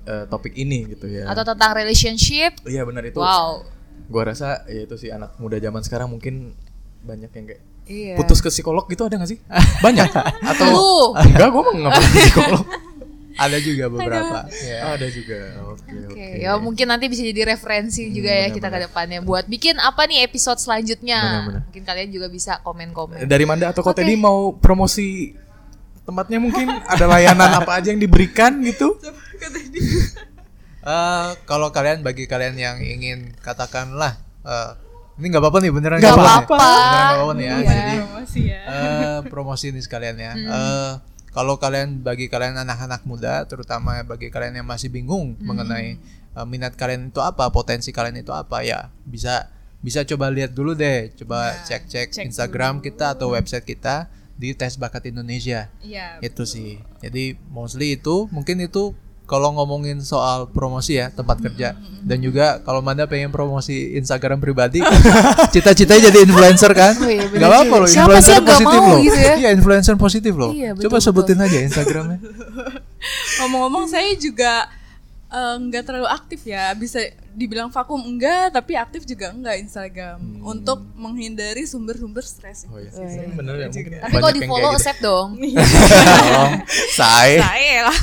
eh, 0.01 0.25
topik 0.29 0.53
ini 0.53 0.93
gitu 0.93 1.05
ya. 1.05 1.25
Atau 1.25 1.41
tentang 1.41 1.73
relationship. 1.73 2.53
Iya 2.65 2.85
benar 2.85 3.01
itu. 3.01 3.17
Wow. 3.17 3.65
Gua 4.09 4.29
rasa 4.29 4.61
ya 4.65 4.85
itu 4.85 4.93
sih 4.93 5.09
anak 5.09 5.37
muda 5.37 5.57
zaman 5.57 5.81
sekarang 5.81 6.09
mungkin 6.09 6.53
banyak 7.01 7.33
yang 7.33 7.45
kayak 7.49 7.61
Iya. 7.89 8.13
putus 8.17 8.41
ke 8.41 8.49
psikolog 8.49 8.85
gitu 8.85 9.01
ada 9.01 9.17
gak 9.17 9.29
sih? 9.29 9.41
Banyak 9.85 10.09
atau 10.45 10.65
Lu. 10.69 11.17
enggak 11.17 11.49
gua 11.49 11.61
mau 11.65 11.73
ngapain 11.81 12.09
psikolog. 12.13 12.61
Ada 13.37 13.57
juga 13.59 13.85
beberapa. 13.87 14.37
Ya. 14.51 14.95
Ada 14.95 15.07
juga. 15.07 15.39
Oke 15.71 15.93
oke. 15.93 16.13
Oke, 16.13 16.27
ya 16.39 16.51
mungkin 16.57 16.85
nanti 16.87 17.05
bisa 17.07 17.21
jadi 17.21 17.55
referensi 17.55 18.09
juga 18.09 18.31
ya 18.31 18.47
kita 18.49 18.67
ke 18.67 18.79
depannya 18.85 19.19
buat 19.21 19.47
bikin 19.47 19.77
apa 19.77 20.03
nih 20.05 20.25
episode 20.25 20.59
selanjutnya. 20.59 21.19
Benar-benar. 21.19 21.61
Mungkin 21.69 21.83
kalian 21.83 22.09
juga 22.11 22.27
bisa 22.27 22.59
komen-komen. 22.61 23.23
Dari 23.23 23.45
Manda 23.47 23.71
atau 23.71 23.81
Kok 23.81 23.93
Oke. 23.93 24.01
tadi 24.03 24.13
mau 24.15 24.51
promosi 24.53 25.31
tempatnya 26.01 26.41
mungkin 26.41 26.67
ada 26.67 27.05
layanan 27.07 27.61
apa 27.61 27.77
aja 27.79 27.93
yang 27.93 28.01
diberikan 28.01 28.59
gitu? 28.65 28.97
Eh, 30.81 31.29
kalau 31.45 31.69
kalian 31.69 32.01
bagi 32.01 32.25
kalian 32.25 32.57
yang 32.57 32.77
ingin 32.81 33.37
katakanlah 33.37 34.17
eh, 34.41 34.73
ini 35.21 35.29
nggak 35.29 35.41
apa-apa 35.45 35.57
nih 35.61 35.69
beneran 35.69 35.97
Nggak 36.01 36.17
apa-apa. 36.17 36.57
Beneran 36.57 36.89
nggak 36.89 37.13
apa-apa 37.21 37.33
nih 37.37 37.45
ya. 37.45 37.53
Iya. 37.53 37.61
Jadi 37.69 37.93
Promosi 38.01 38.41
ya. 38.41 38.61
eh, 38.65 39.19
promosi 39.29 39.65
ini 39.69 39.81
sekalian 39.85 40.17
ya. 40.17 40.31
Eh, 40.33 40.91
kalau 41.31 41.55
kalian 41.55 42.03
bagi 42.03 42.27
kalian 42.27 42.59
anak-anak 42.59 43.07
muda, 43.07 43.47
terutama 43.47 44.03
bagi 44.03 44.27
kalian 44.27 44.61
yang 44.61 44.67
masih 44.67 44.91
bingung 44.91 45.39
mengenai 45.39 45.95
eh, 46.35 46.45
minat 46.47 46.75
kalian 46.75 47.11
itu 47.11 47.23
apa, 47.23 47.47
potensi 47.49 47.95
kalian 47.95 48.19
itu 48.19 48.35
apa 48.35 48.63
ya, 48.63 48.91
bisa 49.07 49.47
bisa 49.81 50.05
coba 50.05 50.29
lihat 50.29 50.53
dulu 50.53 50.77
deh, 50.77 51.09
coba 51.17 51.65
cek-cek 51.65 52.13
cek 52.13 52.27
Instagram 52.29 52.83
kita 52.85 53.17
atau 53.17 53.33
website 53.33 53.65
kita 53.65 54.11
di 54.37 54.53
Tes 54.53 54.77
Bakat 54.77 55.09
Indonesia. 55.09 55.69
Iya. 55.81 56.17
Itu 56.21 56.45
sih. 56.45 56.81
Jadi 57.01 57.37
mostly 57.49 57.97
itu 57.97 58.29
mungkin 58.29 58.61
itu 58.61 58.93
kalau 59.31 59.55
ngomongin 59.55 60.03
soal 60.03 60.51
promosi 60.51 60.99
ya 60.99 61.07
tempat 61.07 61.39
kerja. 61.39 61.79
dan 62.03 62.17
juga 62.19 62.59
kalau 62.67 62.83
Manda 62.83 63.07
pengen 63.07 63.31
promosi 63.31 63.95
Instagram 63.95 64.41
pribadi 64.43 64.81
cita-citanya 65.55 66.11
jadi 66.11 66.25
influencer 66.27 66.73
kan? 66.75 66.97
Oh 66.99 67.07
iya, 67.07 67.29
nggak 67.29 67.47
apa-apa 67.47 67.75
loh 67.79 67.87
Siapa 67.87 68.09
influencer 68.11 68.25
sih 68.25 68.33
yang 68.35 68.43
nggak 68.43 68.57
positif 68.59 68.81
mau 68.81 68.89
loh. 68.91 68.99
gitu 68.99 69.19
ya? 69.21 69.33
iya 69.39 69.49
influencer 69.55 69.95
positif 69.95 70.33
loh. 70.35 70.51
Iya, 70.51 70.69
betul, 70.75 70.83
coba 70.91 70.97
betul. 70.99 71.05
sebutin 71.07 71.37
aja 71.39 71.57
Instagramnya. 71.63 72.19
Ngomong-ngomong 73.39 73.85
saya 73.87 74.11
juga 74.19 74.67
eh, 75.31 75.55
nggak 75.57 75.83
terlalu 75.87 76.07
aktif 76.11 76.43
ya. 76.43 76.75
Bisa 76.75 76.99
dibilang 77.31 77.71
vakum 77.71 78.03
enggak, 78.03 78.51
tapi 78.51 78.75
aktif 78.75 79.07
juga 79.07 79.31
enggak 79.31 79.57
Instagram 79.63 80.19
untuk 80.43 80.83
menghindari 80.99 81.63
sumber-sumber 81.63 82.21
stres. 82.21 82.67
Oh 82.67 82.75
iya 82.77 82.91
sih, 82.91 83.23
bener 83.31 83.55
ya 83.55 83.67
mungkin. 83.71 83.91
Tapi 84.03 84.13
kalau 84.19 84.33
di 84.35 84.41
follow 84.43 84.69
accept 84.75 84.99
dong. 84.99 85.39
Tolong, 86.21 86.53
say. 86.91 87.39
Saya 87.39 87.87
lah. 87.87 87.97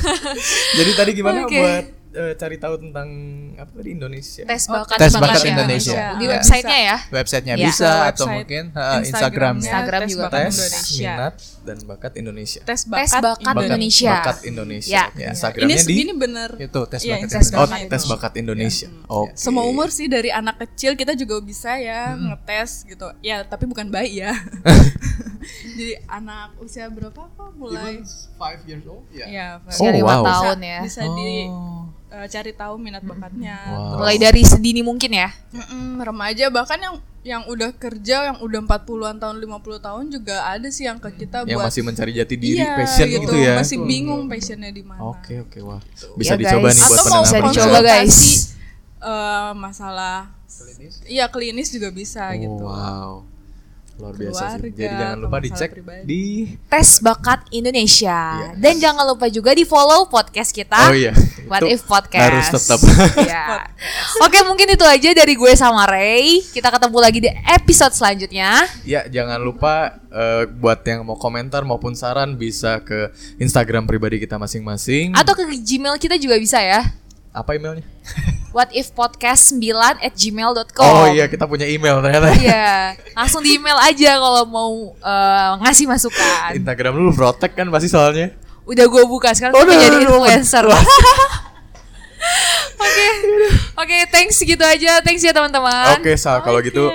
Jadi 0.73 0.91
tadi 0.97 1.11
gimana 1.13 1.45
Oke. 1.45 1.57
buat 1.61 1.98
eh, 2.11 2.33
cari 2.33 2.55
tahu 2.55 2.75
tentang 2.79 3.07
apa 3.55 3.71
tadi 3.71 3.89
Indonesia? 3.91 4.43
Tes 4.43 4.65
bakat, 4.65 4.97
Tes 4.97 5.11
bakat 5.11 5.21
bakat 5.29 5.41
ya. 5.41 5.51
Indonesia. 5.51 5.93
Di 6.11 6.25
Ya. 6.25 6.29
websitenya 6.31 6.79
ya. 6.79 6.97
websitenya 7.09 7.55
Iya. 7.55 7.65
bisa 7.65 7.77
Bisa 7.79 7.89
atau 8.09 8.25
website 8.25 8.35
mungkin 8.35 8.63
uh, 8.69 8.81
Instagramnya. 8.99 8.99
Instagramnya 8.99 9.63
Instagram 9.63 10.01
Tes 10.01 10.09
juga. 10.09 10.23
Bakat 10.23 10.39
Tes 10.39 10.49
Indonesia. 10.49 11.11
minat 11.11 11.33
dan 11.59 11.77
bakat 11.85 12.13
Indonesia. 12.15 12.61
Tes 12.61 12.81
Tes 12.81 12.87
bakat, 12.87 13.21
bakat 13.21 13.55
Indonesia. 13.63 14.11
Bakat 14.15 14.37
Indonesia. 14.43 14.91
Ya. 14.91 15.03
Ini 15.11 15.31
Instagramnya 15.31 15.77
di 15.79 15.93
ini 15.95 16.13
bener. 16.13 16.49
itu 16.57 16.81
tes 16.85 17.01
Iya, 17.01 17.13
bakat 17.13 17.23
Instagram. 17.25 17.55
Oh, 17.55 17.63
Indonesia. 17.63 17.85
itu. 17.85 17.91
tes 17.91 18.03
bakat 18.05 18.33
Indonesia. 18.35 18.87
Oke. 19.07 19.31
Semua 19.35 19.63
umur 19.63 19.87
sih 19.89 20.07
dari 20.07 20.29
anak 20.29 20.55
kecil 20.59 20.93
kita 20.93 21.13
juga 21.13 21.37
bisa 21.39 21.77
ya 21.77 22.13
ngetes 22.13 22.83
gitu. 22.83 23.05
Ya, 23.19 23.43
tapi 23.43 23.63
bukan 23.63 23.87
bayi 23.87 24.19
ya. 24.19 24.33
Jadi 25.79 25.95
anak 26.05 26.59
usia 26.59 26.85
berapa 26.87 27.15
kok 27.29 27.49
mulai? 27.55 28.03
five 28.35 28.61
years 28.65 28.83
old 28.83 29.07
ya 29.09 29.25
Ya, 29.25 29.47
Oh, 29.57 29.71
Usia 29.71 29.89
lima 29.89 30.11
wow. 30.13 30.23
tahun 30.25 30.59
ya. 30.59 30.79
bisa 30.83 31.01
di 31.07 31.47
Oh. 31.47 31.87
eh, 32.09 32.27
cari 32.27 32.51
tahu 32.51 32.75
minat 32.75 32.99
bakatnya. 33.01 33.55
Wow. 33.69 34.01
Mulai 34.01 34.17
dari 34.17 34.43
sedini 34.43 34.81
mungkin 34.81 35.07
ya. 35.09 35.31
Mm-mm, 35.51 36.01
remaja 36.01 36.49
bahkan 36.49 36.75
yang 36.77 36.95
yang 37.21 37.43
udah 37.45 37.71
kerja 37.73 38.27
yang 38.27 38.37
udah 38.39 38.59
40-an 38.61 39.15
tahun 39.17 39.35
50 39.37 39.55
tahun 39.77 40.03
juga 40.09 40.35
ada 40.45 40.67
sih 40.67 40.83
yang 40.83 40.97
ke 40.97 41.11
kita 41.17 41.43
Yang 41.43 41.51
buat 41.53 41.67
masih 41.69 41.83
mencari 41.83 42.11
jati 42.13 42.35
diri, 42.35 42.57
iya, 42.57 42.75
passion 42.75 43.07
gitu, 43.07 43.35
ya. 43.35 43.55
masih 43.55 43.77
bingung 43.81 44.23
passionnya 44.25 44.67
di 44.69 44.81
mana 44.81 44.99
Oke, 45.05 45.39
oke, 45.41 45.59
wah. 45.61 45.79
Bisa 46.15 46.33
Ya, 46.33 46.39
dicoba 46.41 46.67
guys. 46.69 46.75
nih 46.75 46.85
buat 46.85 46.95
atau 46.97 47.05
mau 47.05 47.21
pendengar 47.21 47.23
Bisa 47.23 47.37
dicoba, 47.45 47.79
guys. 47.81 48.07
konsultasi, 48.09 48.31
eh, 49.01 49.51
masalah 49.53 50.17
iya 51.05 51.25
klinis 51.27 51.69
juga 51.69 51.87
bisa 51.89 52.23
Oh, 52.25 52.35
gitu 52.35 52.63
Wow. 52.65 53.11
Luar 53.99 54.15
biasa 54.15 54.31
sih. 54.31 54.71
Keluarga, 54.71 54.79
Jadi 54.79 54.95
jangan 54.95 55.17
lupa 55.19 55.37
dicek 55.43 55.69
pribadi. 55.75 56.03
di 56.07 56.23
Tes 56.71 56.89
bakat 57.03 57.39
Indonesia. 57.51 58.19
Iya. 58.39 58.49
Dan 58.55 58.73
jangan 58.79 59.03
lupa 59.03 59.27
juga 59.27 59.51
di 59.51 59.67
follow 59.67 60.07
podcast 60.07 60.55
kita. 60.55 60.87
Oh 60.87 60.95
iya, 60.95 61.11
What 61.51 61.67
Itu 61.67 61.75
if 61.75 61.83
podcast 61.83 62.23
harus 62.23 62.47
tetap. 62.47 62.79
Ya. 63.27 63.67
Oke 64.23 64.39
mungkin 64.47 64.71
itu 64.71 64.85
aja 64.87 65.11
dari 65.11 65.35
gue 65.35 65.51
sama 65.53 65.83
Ray 65.85 66.41
Kita 66.41 66.71
ketemu 66.71 66.97
lagi 66.97 67.19
di 67.21 67.29
episode 67.29 67.93
selanjutnya 67.93 68.65
Ya, 68.87 69.05
jangan 69.05 69.37
lupa 69.43 69.99
eh, 70.09 70.47
buat 70.47 70.81
yang 70.87 71.03
mau 71.03 71.19
komentar 71.19 71.61
maupun 71.67 71.93
saran 71.93 72.39
bisa 72.39 72.79
ke 72.81 73.11
Instagram 73.37 73.85
pribadi 73.85 74.17
kita 74.17 74.39
masing-masing. 74.39 75.13
Atau 75.13 75.35
ke 75.35 75.43
Gmail 75.45 75.99
kita 75.99 76.15
juga 76.15 76.39
bisa 76.39 76.63
ya 76.63 76.81
apa 77.29 77.53
emailnya? 77.53 77.85
What 78.49 78.73
if 78.73 78.89
podcast 78.97 79.53
9 79.53 80.01
at 80.01 80.13
gmail.com 80.17 80.81
Oh 80.81 81.05
iya, 81.13 81.29
kita 81.29 81.45
punya 81.45 81.69
email 81.69 82.01
ternyata. 82.01 82.33
Iya, 82.41 82.97
langsung 83.13 83.45
di 83.45 83.61
email 83.61 83.77
aja 83.77 84.17
kalau 84.17 84.43
mau 84.49 84.73
eh, 84.97 85.49
ngasih 85.61 85.85
masukan. 85.85 86.57
Instagram 86.57 86.97
lu 86.97 87.13
protek 87.13 87.53
kan 87.53 87.69
pasti 87.69 87.93
soalnya. 87.93 88.33
Udah 88.65 88.85
gue 88.89 89.03
buka 89.05 89.37
sekarang 89.37 89.53
Oh, 89.53 89.61
udah, 89.61 89.77
jadi 89.77 89.97
influencer. 90.01 90.65
Oke, 92.79 93.07
oke, 93.75 93.97
thanks 94.11 94.39
gitu 94.39 94.59
aja, 94.63 95.03
thanks 95.03 95.19
ya 95.23 95.35
teman-teman. 95.35 95.99
Oke, 95.99 96.15
Sal, 96.15 96.39
kalau 96.43 96.63
gitu 96.63 96.87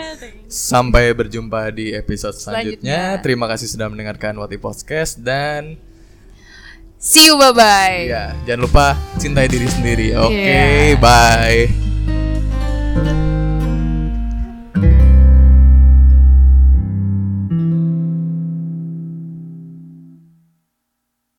sampai 0.48 1.12
berjumpa 1.12 1.68
di 1.72 1.92
episode 1.92 2.36
selanjutnya. 2.36 3.20
Selanjutnya. 3.20 3.22
Terima 3.24 3.46
kasih 3.48 3.68
sudah 3.68 3.88
mendengarkan 3.92 4.36
Wati 4.36 4.56
Podcast 4.56 5.20
dan 5.20 5.76
See 7.04 7.28
you, 7.28 7.36
bye 7.36 7.52
bye. 7.52 8.08
ya, 8.08 8.32
jangan 8.48 8.64
lupa 8.64 8.86
cintai 9.20 9.44
diri 9.44 9.68
sendiri. 9.68 10.16
Oke, 10.16 10.40
Iya. 10.40 10.96
bye. 10.96 11.68